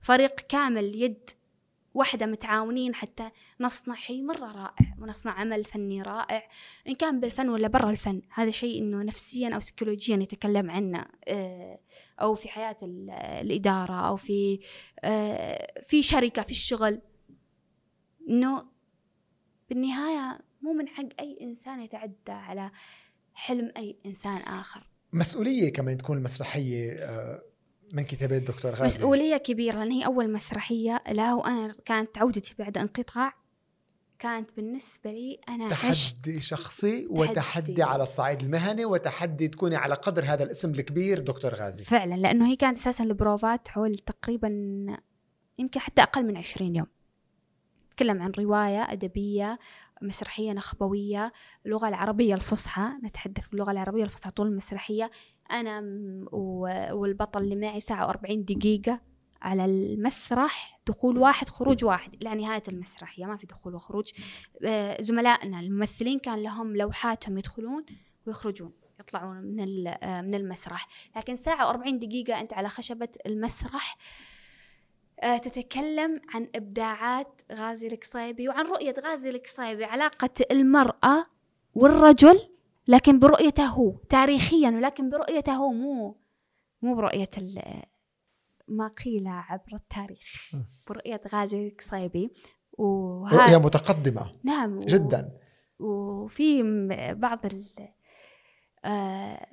فريق 0.00 0.34
كامل 0.40 1.02
يد 1.02 1.30
واحدة 1.94 2.26
متعاونين 2.26 2.94
حتى 2.94 3.30
نصنع 3.60 3.94
شيء 3.94 4.22
مرة 4.22 4.52
رائع 4.52 4.94
ونصنع 4.98 5.32
عمل 5.32 5.64
فني 5.64 6.02
رائع 6.02 6.48
إن 6.88 6.94
كان 6.94 7.20
بالفن 7.20 7.48
ولا 7.48 7.68
برا 7.68 7.90
الفن. 7.90 8.22
هذا 8.34 8.50
شيء 8.50 8.82
إنه 8.82 9.02
نفسيا 9.02 9.54
أو 9.54 9.60
سيكولوجيا 9.60 10.16
يتكلم 10.16 10.70
عنه 10.70 11.04
آه، 11.28 11.78
أو 12.20 12.34
في 12.34 12.48
حياة 12.48 12.76
ال- 12.82 13.10
الإدارة 13.10 14.08
أو 14.08 14.16
في 14.16 14.60
آه، 15.04 15.80
في 15.82 16.02
شركة 16.02 16.42
في 16.42 16.50
الشغل. 16.50 17.00
إنه 18.28 18.66
بالنهاية 19.70 20.40
مو 20.62 20.72
من 20.72 20.88
حق 20.88 21.04
أي 21.20 21.38
إنسان 21.40 21.80
يتعدى 21.80 22.32
على 22.32 22.70
حلم 23.34 23.72
أي 23.76 23.96
إنسان 24.06 24.36
آخر. 24.42 24.86
مسؤولية 25.12 25.72
كمان 25.72 25.98
تكون 25.98 26.18
المسرحية 26.18 26.92
آه، 26.92 27.42
من 27.92 28.02
كتابات 28.04 28.42
دكتور 28.42 28.72
غازي؟ 28.72 28.84
مسؤولية 28.84 29.36
كبيرة 29.36 29.78
لأن 29.78 29.90
هي 29.90 30.06
أول 30.06 30.32
مسرحية 30.32 31.02
لا 31.10 31.34
وأنا 31.34 31.74
كانت 31.84 32.18
عودتي 32.18 32.54
بعد 32.58 32.78
انقطاع 32.78 33.34
كانت 34.18 34.50
بالنسبة 34.56 35.10
لي 35.10 35.40
أنا 35.48 35.74
عشت 35.74 36.16
تحدي 36.16 36.40
شخصي 36.40 37.06
وتحدي 37.10 37.72
تحدي. 37.72 37.82
على 37.82 38.02
الصعيد 38.02 38.42
المهني 38.42 38.84
وتحدي 38.84 39.48
تكوني 39.48 39.76
على 39.76 39.94
قدر 39.94 40.24
هذا 40.24 40.42
الاسم 40.42 40.70
الكبير 40.70 41.20
دكتور 41.20 41.54
غازي. 41.54 41.84
فعلا 41.84 42.14
لأنه 42.14 42.48
هي 42.48 42.56
كانت 42.56 42.78
أساسا 42.78 43.04
البروفات 43.04 43.68
حول 43.68 43.98
تقريبا 43.98 44.48
يمكن 45.58 45.80
حتى 45.80 46.02
أقل 46.02 46.26
من 46.26 46.36
عشرين 46.36 46.76
يوم. 46.76 46.86
نتكلم 47.92 48.22
عن 48.22 48.32
رواية 48.38 48.92
أدبية 48.92 49.58
مسرحية 50.02 50.52
نخبوية 50.52 51.32
اللغة 51.66 51.88
العربية 51.88 52.34
الفصحى. 52.34 52.88
نتحدث 53.04 53.48
باللغة 53.48 53.70
العربية 53.70 54.04
الفصحى 54.04 54.30
طول 54.30 54.46
المسرحية. 54.46 55.10
أنا 55.50 55.80
والبطل 56.92 57.42
اللي 57.42 57.56
معي 57.56 57.80
ساعة 57.80 58.06
وأربعين 58.06 58.44
دقيقة 58.44 59.00
على 59.42 59.64
المسرح 59.64 60.80
دخول 60.86 61.18
واحد 61.18 61.48
خروج 61.48 61.84
واحد. 61.84 62.14
إلى 62.22 62.34
نهاية 62.34 62.62
المسرحية 62.68 63.24
ما 63.24 63.36
في 63.36 63.46
دخول 63.46 63.74
وخروج. 63.74 64.10
آه، 64.64 65.02
زملائنا 65.02 65.60
الممثلين 65.60 66.18
كان 66.18 66.42
لهم 66.42 66.76
لوحاتهم 66.76 67.38
يدخلون 67.38 67.84
ويخرجون 68.26 68.72
يطلعون 69.00 69.36
من 69.36 69.86
آه، 69.86 70.20
من 70.20 70.34
المسرح. 70.34 70.88
لكن 71.16 71.36
ساعة 71.36 71.72
و40 71.72 71.90
دقيقة 71.90 72.40
أنت 72.40 72.52
على 72.52 72.68
خشبة 72.68 73.08
المسرح 73.26 73.96
تتكلم 75.22 76.20
عن 76.34 76.48
إبداعات 76.54 77.42
غازي 77.52 77.86
القصيبي 77.86 78.48
وعن 78.48 78.66
رؤية 78.66 78.94
غازي 79.00 79.30
القصيبي 79.30 79.84
علاقة 79.84 80.30
المرأة 80.50 81.26
والرجل 81.74 82.40
لكن 82.88 83.18
برؤيته 83.18 83.66
هو 83.66 83.96
تاريخيا 84.08 84.70
ولكن 84.70 85.10
برؤيته 85.10 85.52
هو 85.52 85.72
مو 85.72 86.16
مو 86.82 86.94
برؤية 86.94 87.30
ما 88.68 88.88
قيل 89.04 89.28
عبر 89.28 89.74
التاريخ 89.74 90.52
برؤية 90.88 91.20
غازي 91.32 91.68
القصيبي. 91.68 92.30
رؤية 92.78 92.84
وهذا 92.84 93.58
متقدمة. 93.58 94.32
نعم 94.44 94.78
جدا. 94.78 95.38
وفي 95.78 96.62
بعض 97.12 97.46
آه، 98.84 99.46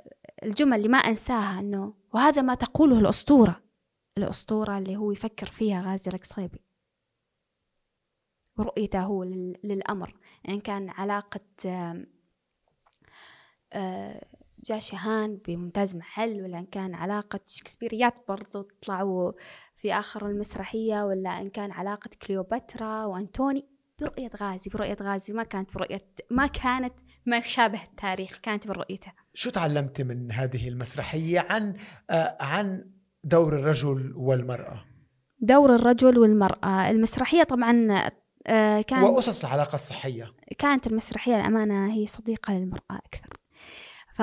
الجمل 0.44 0.78
اللي 0.78 0.88
ما 0.88 0.98
أنساها 0.98 1.60
أنه 1.60 1.94
وهذا 2.14 2.42
ما 2.42 2.56
تقوله 2.56 3.00
الأسطورة. 3.00 3.62
الأسطورة 4.24 4.78
اللي 4.78 4.96
هو 4.98 5.12
يفكر 5.12 5.48
فيها 5.48 5.82
غازي 5.82 6.12
القصيبي 6.12 6.62
ورؤيته 8.58 9.00
هو 9.00 9.24
لل- 9.24 9.58
للأمر. 9.64 10.16
إن 10.50 10.60
كان 10.60 10.90
علاقة 10.90 11.42
آه، 13.74 14.26
جاشهان 14.66 15.36
بممتاز 15.48 15.96
محل 15.96 16.42
ولا 16.44 16.60
إن 16.60 16.66
كان 16.66 16.96
علاقة 16.96 17.40
شكسبيريات 17.46 18.14
برضو 18.28 18.62
طلعوا 18.82 19.32
في 19.78 19.94
آخر 19.94 20.28
المسرحية 20.28 21.04
ولا 21.06 21.42
إن 21.42 21.50
كان 21.50 21.72
علاقة 21.72 22.10
كليوباترا 22.28 23.06
وأنتوني 23.06 23.66
برؤية 24.00 24.30
غازي. 24.42 24.70
برؤية 24.70 24.98
غازي 25.02 25.34
ما 25.34 25.44
كانت 25.44 25.74
برؤية 25.74 26.08
ما 26.32 26.48
كانت 26.48 26.94
ما 27.26 27.38
يشابه 27.38 27.84
التاريخ 27.84 28.40
كانت 28.40 28.68
برؤيته. 28.68 29.12
شو 29.34 29.50
تعلمتي 29.50 30.04
من 30.04 30.32
هذه 30.32 30.68
المسرحية 30.68 31.40
عن 31.40 31.78
آه، 32.10 32.38
عن 32.40 32.92
دور 33.24 33.54
الرجل 33.60 34.14
والمرأة. 34.16 34.86
دور 35.40 35.76
الرجل 35.76 36.20
والمرأة. 36.20 36.90
المسرحية 36.90 37.44
طبعا 37.44 37.88
آه، 38.48 38.82
كان 38.82 39.04
وأسس 39.04 39.46
العلاقة 39.46 39.76
الصحية. 39.76 40.34
كانت 40.58 40.88
المسرحية 40.88 41.36
الأمانة 41.36 41.94
هي 41.94 42.08
صديقة 42.08 42.54
للمرأة 42.54 43.00
أكثر. 43.06 43.40
ف 44.16 44.22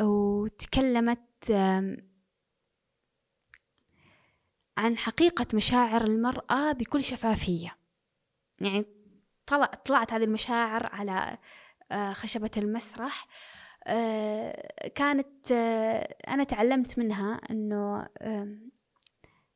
وتكلمت 0.00 1.50
عن 4.76 4.96
حقيقة 4.96 5.46
مشاعر 5.54 6.04
المرأة 6.04 6.72
بكل 6.72 7.04
شفافية. 7.04 7.76
يعني 8.60 8.86
طلع 9.46 9.66
طلعت 9.66 10.12
هذه 10.12 10.24
المشاعر 10.24 10.86
على 10.86 11.38
آه، 11.92 12.12
خشبة 12.12 12.50
المسرح. 12.56 13.26
آه، 13.86 14.71
كانت 14.94 15.52
آه، 15.52 16.16
أنا 16.28 16.44
تعلمت 16.44 16.98
منها 16.98 17.40
أنه 17.50 18.08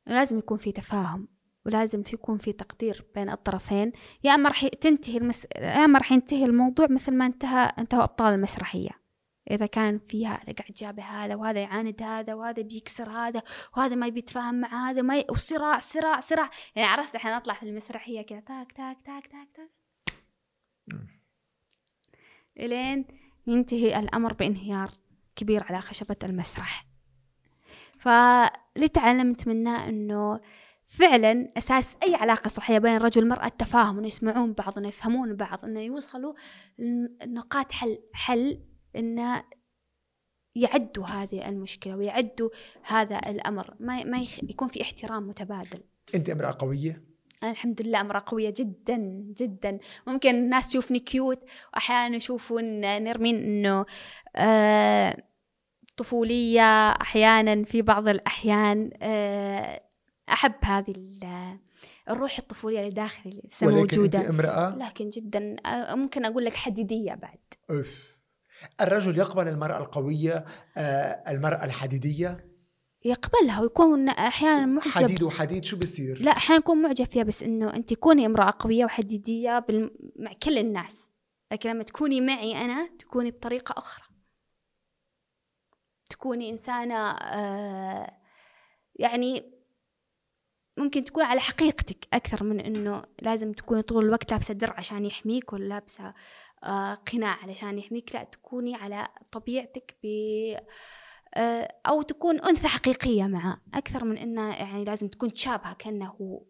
لازم 0.07 0.37
يكون 0.37 0.57
في 0.57 0.71
تفاهم 0.71 1.27
ولازم 1.65 2.03
في 2.03 2.15
يكون 2.15 2.37
في 2.37 2.53
تقدير 2.53 3.05
بين 3.15 3.29
الطرفين. 3.29 3.91
يا 4.23 4.35
إما 4.35 4.49
راح 4.49 4.67
تنتهي 4.67 5.17
المس... 5.17 5.47
يا 5.55 5.85
إما 5.85 5.99
راح 5.99 6.11
ينتهي 6.11 6.45
الموضوع 6.45 6.87
مثل 6.89 7.13
ما 7.13 7.25
انتهى 7.25 7.73
انتهوا 7.79 8.03
أبطال 8.03 8.33
المسرحية. 8.33 8.89
إذا 9.51 9.65
كان 9.65 9.99
في 9.99 10.27
هذا 10.27 10.53
قاعد 10.57 10.71
جابه 10.77 11.03
هذا 11.03 11.35
وهذا 11.35 11.59
يعاند 11.59 12.01
هذا 12.01 12.33
وهذا 12.33 12.61
بيكسر 12.61 13.09
هذا 13.09 13.41
وهذا 13.77 13.95
ما 13.95 14.07
يبي 14.07 14.19
يتفاهم 14.19 14.55
مع 14.55 14.89
هذا 14.89 15.01
ما 15.01 15.17
ي... 15.17 15.25
وصراع 15.29 15.79
صراع 15.79 16.19
صراع. 16.19 16.49
يعني 16.75 16.89
عرفت 16.89 17.15
الحين 17.15 17.31
أطلع 17.31 17.53
في 17.53 17.63
المسرحية 17.63 18.21
كذا 18.21 18.39
تاك 18.39 18.71
تاك 18.71 18.97
تاك 19.05 19.27
تاك 19.27 19.49
تاك. 19.55 19.69
إلين 22.59 23.05
ينتهي 23.47 23.99
الأمر 23.99 24.33
بانهيار. 24.33 24.89
كبير 25.37 25.63
على 25.63 25.81
خشبة 25.81 26.15
المسرح. 26.23 26.87
فاللي 27.99 28.87
تعلمت 28.93 29.47
منه 29.47 29.89
إنه 29.89 30.39
فعلا 30.87 31.51
أساس 31.57 31.95
أي 32.03 32.15
علاقة 32.15 32.47
صحية 32.47 32.77
بين 32.77 32.95
الرجل 32.95 33.21
والمرأة 33.21 33.45
التفاهم 33.45 33.97
إنه 33.97 34.07
يسمعون 34.07 34.53
بعض 34.53 34.77
إنه 34.77 34.87
يفهمون 34.87 35.35
بعض 35.35 35.65
إنه 35.65 35.79
يوصلوا 35.79 36.33
نقاط 37.27 37.71
حل 37.71 37.99
حل 38.13 38.63
إنه 38.95 39.43
يعدوا 40.55 41.05
هذه 41.05 41.49
المشكلة 41.49 41.95
ويعدوا 41.95 42.49
هذا 42.83 43.29
الأمر. 43.29 43.75
ما 43.79 44.03
ما 44.03 44.25
يكون 44.43 44.67
في 44.67 44.81
احترام 44.81 45.27
متبادل. 45.27 45.83
أنت 46.15 46.29
أمرأة 46.29 46.55
قوية؟ 46.59 47.06
أنا 47.43 47.51
الحمد 47.51 47.81
لله 47.81 48.01
امرأة 48.01 48.23
قوية 48.25 48.53
جدا 48.57 48.97
جدا. 49.37 49.79
ممكن 50.07 50.29
الناس 50.35 50.69
تشوفني 50.69 50.99
كيوت 50.99 51.39
وأحيانا 51.73 52.15
يشوفون 52.15 52.63
نرمين 52.81 53.35
إنه 53.35 53.85
آه 54.35 55.17
طفولية. 55.97 56.89
أحيانا 56.89 57.63
في 57.65 57.81
بعض 57.81 58.07
الأحيان 58.07 58.89
آه 59.01 59.81
أحب 60.29 60.53
هذه 60.63 60.95
الروح 62.09 62.37
الطفولية 62.37 62.79
اللي 62.79 62.91
داخلي 62.91 63.33
لسه 63.45 63.67
موجودة 63.67 64.19
أنت 64.19 64.29
امرأة؟ 64.29 64.75
لكن 64.75 65.09
جدا 65.09 65.55
آه، 65.65 65.95
ممكن 65.95 66.25
أقول 66.25 66.45
لك 66.45 66.53
حديدية 66.53 67.13
بعد. 67.13 67.39
أوف. 67.69 68.17
الرجل 68.81 69.17
يقبل 69.17 69.47
المرأة 69.47 69.77
القوية 69.77 70.45
آه، 70.77 71.23
المرأة 71.27 71.65
الحديدية؟ 71.65 72.46
يقبلها 73.07 73.61
ويكون 73.61 74.09
أحيانا 74.09 74.65
معجب. 74.65 74.87
حديد 74.91 75.23
وحديد 75.23 75.65
شو 75.65 75.77
بصير؟ 75.77 76.21
لا 76.21 76.31
أحيانا 76.31 76.59
يكون 76.59 76.81
معجب 76.81 77.05
فيها 77.05 77.23
بس 77.23 77.43
إنه 77.43 77.73
أنت 77.73 77.93
تكوني 77.93 78.25
امرأة 78.25 78.53
قوية 78.59 78.85
وحديدية 78.85 79.59
بال... 79.59 79.91
مع 80.15 80.33
كل 80.43 80.57
الناس. 80.57 80.95
لكن 81.51 81.69
لما 81.69 81.83
تكوني 81.83 82.21
معي 82.21 82.65
أنا 82.65 82.89
تكوني 82.99 83.31
بطريقة 83.31 83.75
أخرى. 83.77 84.03
تكوني 86.09 86.49
إنسانة 86.49 87.11
آه 87.11 88.17
يعني 88.95 89.57
ممكن 90.77 91.03
تكون 91.03 91.23
على 91.23 91.39
حقيقتك 91.39 92.07
أكثر 92.13 92.43
من 92.43 92.59
إنه 92.59 93.03
لازم 93.21 93.51
تكوني 93.53 93.81
طول 93.81 94.05
الوقت 94.05 94.31
لابسة 94.31 94.53
درع 94.53 94.73
عشان 94.77 95.05
يحميك 95.05 95.53
ولا 95.53 95.65
لابسة 95.65 96.13
آه 96.63 96.93
قناع 96.93 97.37
علشان 97.43 97.79
يحميك. 97.79 98.15
لا 98.15 98.23
تكوني 98.23 98.75
على 98.75 99.07
طبيعتك 99.31 99.97
ب 100.03 100.07
آه 100.07 100.67
أو 101.87 102.01
تكون 102.01 102.39
أنثى 102.39 102.67
حقيقية 102.67 103.23
معه 103.23 103.61
أكثر 103.73 104.03
من 104.05 104.17
إنه 104.17 104.55
يعني 104.55 104.85
لازم 104.85 105.07
تكون 105.07 105.33
تشابهة 105.33 105.73
كأنه 105.73 106.07
هو 106.07 106.43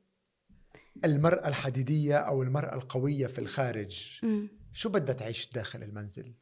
المرأة 1.05 1.47
الحديدية 1.47 2.17
أو 2.17 2.43
المرأة 2.43 2.75
القوية 2.75 3.27
في 3.27 3.39
الخارج 3.39 4.19
م. 4.23 4.47
شو 4.73 4.89
بدها 4.89 5.15
تعيش 5.15 5.51
داخل 5.51 5.83
المنزل؟ 5.83 6.33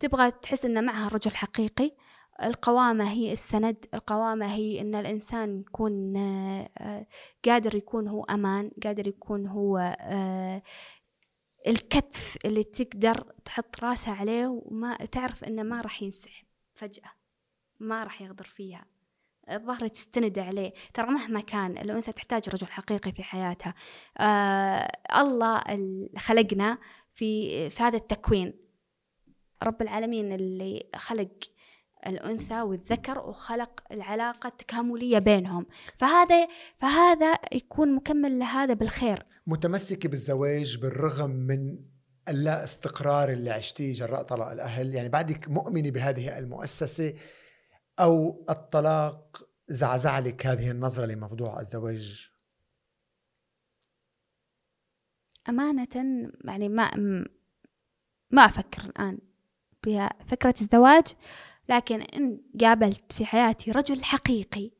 تبغى 0.00 0.30
تحس 0.30 0.64
إن 0.64 0.84
معها 0.84 1.08
رجل 1.08 1.30
حقيقي 1.30 1.96
القوامة 2.42 3.10
هي 3.10 3.32
السند 3.32 3.86
القوامة 3.94 4.54
هي 4.54 4.80
إن 4.80 4.94
الإنسان 4.94 5.60
يكون 5.60 6.16
آه، 6.16 7.06
قادر 7.44 7.74
يكون 7.74 8.08
هو 8.08 8.24
أمان 8.24 8.70
قادر 8.84 9.08
يكون 9.08 9.46
هو 9.46 9.96
آه، 10.00 10.62
الكتف 11.66 12.38
اللي 12.44 12.64
تقدر 12.64 13.32
تحط 13.44 13.84
راسها 13.84 14.14
عليه 14.14 14.46
وما 14.46 14.96
تعرف 14.96 15.44
إنه 15.44 15.62
ما 15.62 15.80
راح 15.80 16.02
ينسحب 16.02 16.44
فجأة 16.74 17.10
ما 17.80 18.04
راح 18.04 18.22
يغدر 18.22 18.44
فيها. 18.44 18.84
الظهر 19.50 19.88
تستند 19.88 20.38
عليه. 20.38 20.72
ترى 20.94 21.06
مهما 21.06 21.40
كان 21.40 21.78
الأنثى 21.78 22.12
تحتاج 22.12 22.48
رجل 22.48 22.66
حقيقي 22.66 23.12
في 23.12 23.22
حياتها 23.22 23.74
آه 24.18 25.20
الله 25.20 25.62
خلقنا 26.18 26.78
في, 27.12 27.70
في 27.70 27.82
هذا 27.82 27.96
التكوين. 27.96 28.54
رب 29.62 29.82
العالمين 29.82 30.32
اللي 30.32 30.86
خلق 30.96 31.30
الأنثى 32.06 32.62
والذكر 32.62 33.18
وخلق 33.18 33.80
العلاقة 33.92 34.46
التكاملية 34.46 35.18
بينهم. 35.18 35.66
فهذا 35.98 36.48
فهذا 36.78 37.34
يكون 37.52 37.94
مكمل 37.94 38.38
لهذا 38.38 38.74
بالخير. 38.74 39.26
متمسكة 39.46 40.08
بالزواج 40.08 40.78
بالرغم 40.78 41.30
من 41.30 41.78
اللا 42.28 42.64
استقرار 42.64 43.32
اللي 43.32 43.50
عشتيه 43.50 43.92
جراء 43.92 44.22
طلاق 44.22 44.50
الأهل. 44.50 44.94
يعني 44.94 45.08
بعدك 45.08 45.48
مؤمنة 45.48 45.90
بهذه 45.90 46.38
المؤسسة 46.38 47.14
أو 48.00 48.44
الطلاق 48.50 49.48
زعزع 49.68 50.18
لك 50.18 50.46
هذه 50.46 50.70
النظرة 50.70 51.06
لموضوع 51.06 51.60
الزواج؟ 51.60 52.30
أمانة 55.48 55.88
يعني 56.44 56.68
ما 56.68 56.96
ما 58.30 58.44
أفكر 58.44 58.84
الآن 58.84 59.18
بفكرة 59.86 60.54
الزواج 60.60 61.04
لكن 61.68 62.00
إن 62.00 62.40
قابلت 62.60 63.12
في 63.12 63.26
حياتي 63.26 63.70
رجل 63.70 64.04
حقيقي 64.04 64.70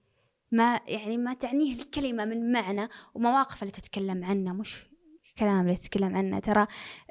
ما 0.52 0.80
يعني 0.86 1.16
ما 1.16 1.34
تعنيه 1.34 1.74
الكلمة 1.74 2.24
من 2.24 2.52
معنى 2.52 2.88
ومواقف 3.14 3.62
اللي 3.62 3.72
تتكلم 3.72 4.24
عنه 4.24 4.52
مش 4.52 4.86
كلام 5.38 5.60
اللي 5.60 5.76
تتكلم 5.76 6.16
عنه 6.16 6.38
ترى 6.38 6.66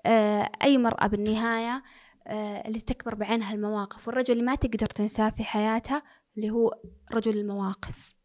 آه 0.06 0.51
أي 0.64 0.78
مرأة 0.78 1.08
بالنهاية 1.08 1.84
اللي 2.28 2.80
تكبر 2.80 3.16
بعينها 3.16 3.54
المواقف 3.54 4.08
والرجل 4.08 4.34
اللي 4.34 4.44
ما 4.44 4.56
تقدر 4.56 4.88
تنساه 4.88 5.30
في 5.30 5.44
حياتها 5.44 6.04
اللي 6.38 6.50
هو 6.50 6.72
رجل 7.12 7.38
المواقف 7.38 8.16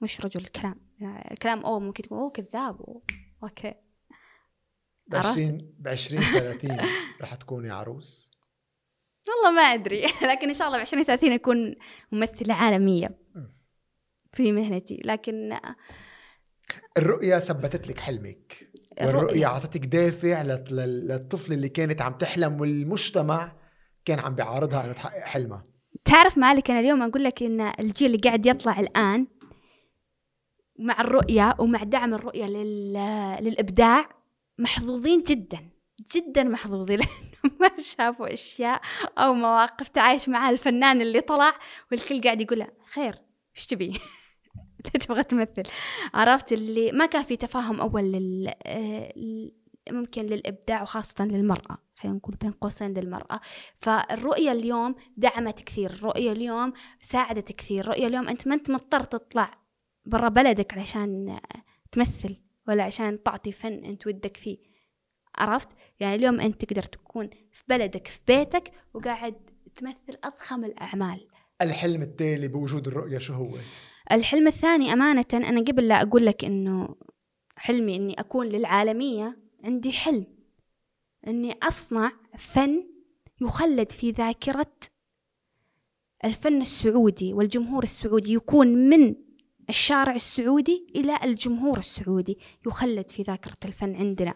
مش 0.00 0.20
رجل 0.20 0.40
الكلام. 0.40 0.80
يعني 1.00 1.30
الكلام 1.30 1.60
أوه 1.60 1.78
ممكن 1.78 2.02
تقول 2.02 2.18
أوه 2.18 2.30
كذاب 2.30 2.80
أوه. 2.80 3.02
أوكي. 3.42 3.74
بعشرين 5.06 5.74
بعشرين 5.78 6.20
ثلاثين 6.20 6.76
راح 7.20 7.34
تكوني 7.34 7.70
عروس. 7.70 8.30
والله 9.28 9.50
ما 9.50 9.62
أدري. 9.62 10.02
لكن 10.30 10.48
إن 10.48 10.54
شاء 10.54 10.66
الله 10.66 10.78
بعشرين 10.78 11.04
ثلاثين 11.04 11.32
أكون 11.32 11.74
ممثلة 12.12 12.54
عالمية 12.54 13.18
في 14.32 14.52
مهنتي. 14.52 15.02
لكن 15.04 15.58
الرؤية 16.98 17.38
ثبتت 17.38 17.88
لك 17.88 18.00
حلمك. 18.00 18.72
والرؤية 19.06 19.46
أعطتك 19.46 19.86
دافع 19.86 20.42
للطفل 20.42 21.52
اللي 21.52 21.68
كانت 21.68 22.02
عم 22.02 22.12
تحلم 22.12 22.60
والمجتمع 22.60 23.52
كان 24.04 24.18
عم 24.18 24.34
بيعارضها 24.34 24.84
إنه 24.84 24.92
تحقق 24.92 25.24
حلمها. 25.24 25.64
تعرف 26.04 26.38
مالك 26.38 26.70
أنا 26.70 26.80
اليوم 26.80 27.02
أقول 27.02 27.24
لك 27.24 27.42
إن 27.42 27.60
الجيل 27.60 28.06
اللي 28.06 28.18
قاعد 28.18 28.46
يطلع 28.46 28.80
الآن 28.80 29.26
مع 30.78 31.00
الرؤية 31.00 31.54
ومع 31.58 31.82
دعم 31.82 32.14
الرؤية 32.14 32.46
لل... 32.46 32.92
للإبداع 33.40 34.08
محظوظين 34.58 35.22
جدا 35.22 35.70
جدا 36.14 36.44
محظوظين. 36.44 37.00
ما 37.60 37.70
شافوا 37.78 38.32
أشياء 38.32 38.80
أو 39.18 39.34
مواقف 39.34 39.88
تعايش 39.88 40.28
مع 40.28 40.50
الفنان 40.50 41.00
اللي 41.00 41.20
طلع 41.20 41.54
والكل 41.90 42.20
قاعد 42.20 42.40
يقول 42.40 42.66
خير 42.92 43.14
إيش 43.56 43.66
تبي؟ 43.66 43.92
تبغى 45.06 45.22
تمثل؟ 45.22 45.62
عرفت 46.14 46.52
اللي 46.52 46.92
ما 46.92 47.06
كان 47.06 47.22
في 47.22 47.36
تفاهم 47.36 47.80
أول 47.80 48.02
لل... 48.02 48.52
ممكن 49.90 50.22
للإبداع 50.22 50.82
وخاصة 50.82 51.24
للمرأة 51.24 51.78
خلينا 51.96 52.16
نقول 52.16 52.34
بين 52.34 52.50
قوسين 52.50 52.92
للمرأة. 52.92 53.40
فالرؤية 53.78 54.52
اليوم 54.52 54.94
دعمت 55.16 55.60
كثير 55.60 55.90
الرؤية 55.90 56.32
اليوم 56.32 56.72
ساعدت 57.00 57.52
كثير 57.52 57.84
الرؤية 57.84 58.06
اليوم 58.06 58.28
أنت 58.28 58.48
ما 58.48 58.54
أنت 58.54 58.70
مضطر 58.70 59.02
تطلع 59.02 59.58
برا 60.04 60.28
بلدك 60.28 60.74
علشان 60.74 61.40
تمثل 61.92 62.36
ولا 62.68 62.84
عشان 62.84 63.22
تعطي 63.22 63.52
فن 63.52 63.84
أنت 63.84 64.06
ودك 64.06 64.36
فيه. 64.36 64.58
عرفت؟ 65.38 65.68
يعني 66.00 66.14
اليوم 66.14 66.40
أنت 66.40 66.64
تقدر 66.64 66.82
تكون 66.82 67.30
في 67.52 67.62
بلدك 67.68 68.06
في 68.06 68.18
بيتك 68.26 68.72
وقاعد 68.94 69.34
تمثل 69.74 70.18
أضخم 70.24 70.64
الأعمال. 70.64 71.28
الحلم 71.62 72.02
التالي 72.02 72.48
بوجود 72.48 72.88
الرؤية 72.88 73.18
شو 73.18 73.34
هو؟ 73.34 73.56
الحلم 74.12 74.46
الثاني 74.46 74.92
أمانة 74.92 75.24
أنا 75.34 75.60
قبل 75.60 75.88
لا 75.88 76.02
أقول 76.02 76.26
لك 76.26 76.44
إنه 76.44 76.96
حلمي 77.56 77.96
إني 77.96 78.20
أكون 78.20 78.46
للعالمية 78.46 79.38
عندي 79.64 79.92
حلم 79.92 80.26
إني 81.26 81.56
أصنع 81.62 82.12
فن 82.38 82.84
يخلد 83.40 83.92
في 83.92 84.10
ذاكرة 84.10 84.72
الفن 86.24 86.60
السعودي 86.60 87.32
والجمهور 87.32 87.82
السعودي 87.82 88.32
يكون 88.32 88.66
من 88.68 89.14
الشارع 89.68 90.14
السعودي 90.14 90.86
إلى 90.96 91.18
الجمهور 91.24 91.78
السعودي 91.78 92.38
يخلد 92.66 93.10
في 93.10 93.22
ذاكرة 93.22 93.56
الفن 93.64 93.96
عندنا. 93.96 94.34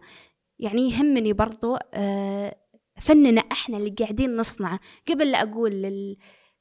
يعني 0.59 0.91
يهمني 0.91 1.33
برضو 1.33 1.77
آه، 1.95 2.57
فننا 3.01 3.41
إحنا 3.41 3.77
اللي 3.77 3.91
قاعدين 3.91 4.37
نصنعه. 4.37 4.81
قبل 5.09 5.31
لا 5.31 5.43
أقول 5.43 5.71
لل 5.71 6.17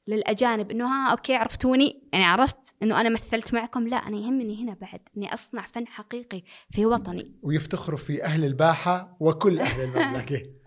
للأجانب 0.06 0.70
إنه 0.70 0.86
ها 0.86 1.10
أوكي 1.10 1.34
عرفتوني؟ 1.34 2.02
يعني 2.12 2.24
عرفت 2.24 2.74
إنه 2.82 3.00
أنا 3.00 3.08
مثلت 3.08 3.54
معكم؟ 3.54 3.88
لا 3.88 3.96
أنا 3.96 4.16
يهمني 4.16 4.62
هنا 4.64 4.76
بعد 4.80 5.00
إني 5.16 5.34
أصنع 5.34 5.66
فن 5.66 5.86
حقيقي 5.86 6.42
في 6.70 6.86
وطني. 6.86 7.32
ويفتخروا 7.42 7.98
في 7.98 8.24
أهل 8.24 8.44
الباحة 8.44 9.16
وكل 9.20 9.60
أهل 9.60 9.84
المملكة. 9.84 10.42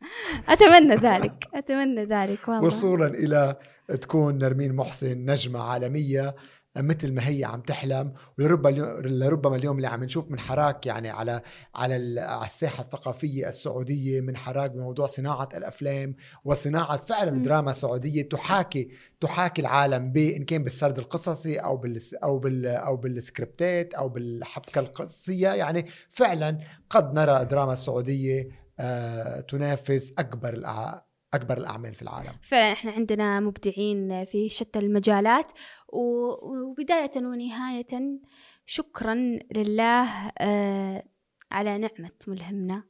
أتمنى 0.48 0.94
ذلك 0.94 1.44
أتمنى 1.54 2.04
ذلك 2.04 2.48
والله. 2.48 2.64
وصولا 2.64 3.06
إلى 3.06 3.56
تكون 4.00 4.38
نرمين 4.38 4.74
محسن 4.76 5.30
نجمة 5.30 5.62
عالمية. 5.62 6.34
مثل 6.76 7.12
ما 7.12 7.28
هي 7.28 7.44
عم 7.44 7.60
تحلم 7.60 8.12
ولربما 8.38 8.70
لربما 9.00 9.56
اليوم 9.56 9.76
اللي 9.76 9.88
عم 9.88 10.04
نشوف 10.04 10.30
من 10.30 10.38
حراك 10.38 10.86
يعني 10.86 11.10
على 11.10 11.42
على 11.74 12.20
على 12.20 12.46
الساحة 12.46 12.82
الثقافية 12.82 13.48
السعودية 13.48 14.20
من 14.20 14.36
حراك 14.36 14.70
بموضوع 14.70 15.06
صناعة 15.06 15.48
الأفلام 15.54 16.14
وصناعة 16.44 16.96
فعلا. 16.96 17.42
دراما 17.42 17.72
سعودية 17.72 18.28
تحاكي 18.28 18.88
تحاكي 19.20 19.62
العالم 19.62 20.12
ب 20.12 20.16
إن 20.16 20.44
كان 20.44 20.62
بالسرد 20.62 20.98
القصصي 20.98 21.56
أو 21.56 21.76
بال 21.76 22.00
أو 22.22 22.38
بال 22.38 22.66
أو 22.66 22.96
بالسكريبتات 22.96 23.94
أو 23.94 24.08
بالحبكة 24.08 24.78
القصية 24.78 25.48
يعني 25.48 25.86
فعلا 26.10 26.58
قد 26.90 27.14
نرى 27.14 27.44
دراما 27.44 27.74
سعودية 27.74 28.48
آه، 28.80 29.40
تنافس 29.40 30.12
أكبر 30.18 30.54
أكبر 31.34 31.58
الأعمال 31.58 31.94
في 31.94 32.02
العالم. 32.02 32.32
فعلا 32.42 32.72
إحنا 32.72 32.90
عندنا 32.92 33.40
مبدعين 33.40 34.24
في 34.24 34.48
شتى 34.48 34.78
المجالات 34.78 35.52
و- 35.88 36.48
وبداية 36.70 37.10
ونهاية 37.16 38.18
شكرا 38.66 39.14
لله 39.56 40.08
آه، 40.38 41.04
على 41.50 41.78
نعمة 41.78 42.10
ملهمنا 42.26 42.82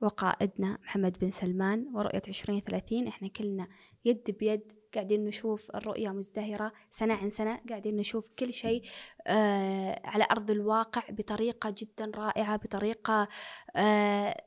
وقائدنا 0.00 0.78
محمد 0.82 1.18
بن 1.18 1.30
سلمان 1.30 1.86
ورؤية 1.94 2.22
عشرين 2.28 2.60
ثلاثين. 2.60 3.06
إحنا 3.08 3.28
كلنا 3.28 3.68
يد 4.04 4.36
بيد 4.40 4.72
قاعدين 4.94 5.24
نشوف 5.24 5.70
الرؤية 5.76 6.08
مزدهرة 6.10 6.72
سنة 6.90 7.14
عن 7.14 7.30
سنة 7.30 7.60
قاعدين 7.68 7.96
نشوف 7.96 8.30
كل 8.38 8.52
شيء 8.54 8.82
آه، 9.26 10.00
على 10.04 10.26
أرض 10.30 10.50
الواقع 10.50 11.02
بطريقة 11.10 11.74
جدا 11.78 12.12
رائعة 12.14 12.56
بطريقة 12.56 13.28
آه، 13.76 14.44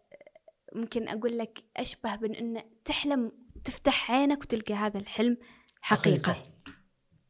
ممكن 0.76 1.08
أقول 1.08 1.38
لك 1.38 1.64
أشبه 1.78 2.16
بأن 2.16 2.36
إن 2.36 2.64
تحلم 2.86 3.32
تفتح 3.64 4.12
عينك 4.12 4.42
وتلقى 4.42 4.74
هذا 4.74 4.98
الحلم 5.00 5.38
حقيقة, 5.82 6.44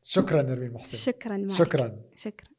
شكرا 0.04 0.42
نرمين 0.42 0.72
محسن. 0.74 0.98
شكرا 0.98 1.38
مالك. 1.38 1.52
شكرا. 1.52 2.02
شكرا. 2.16 2.55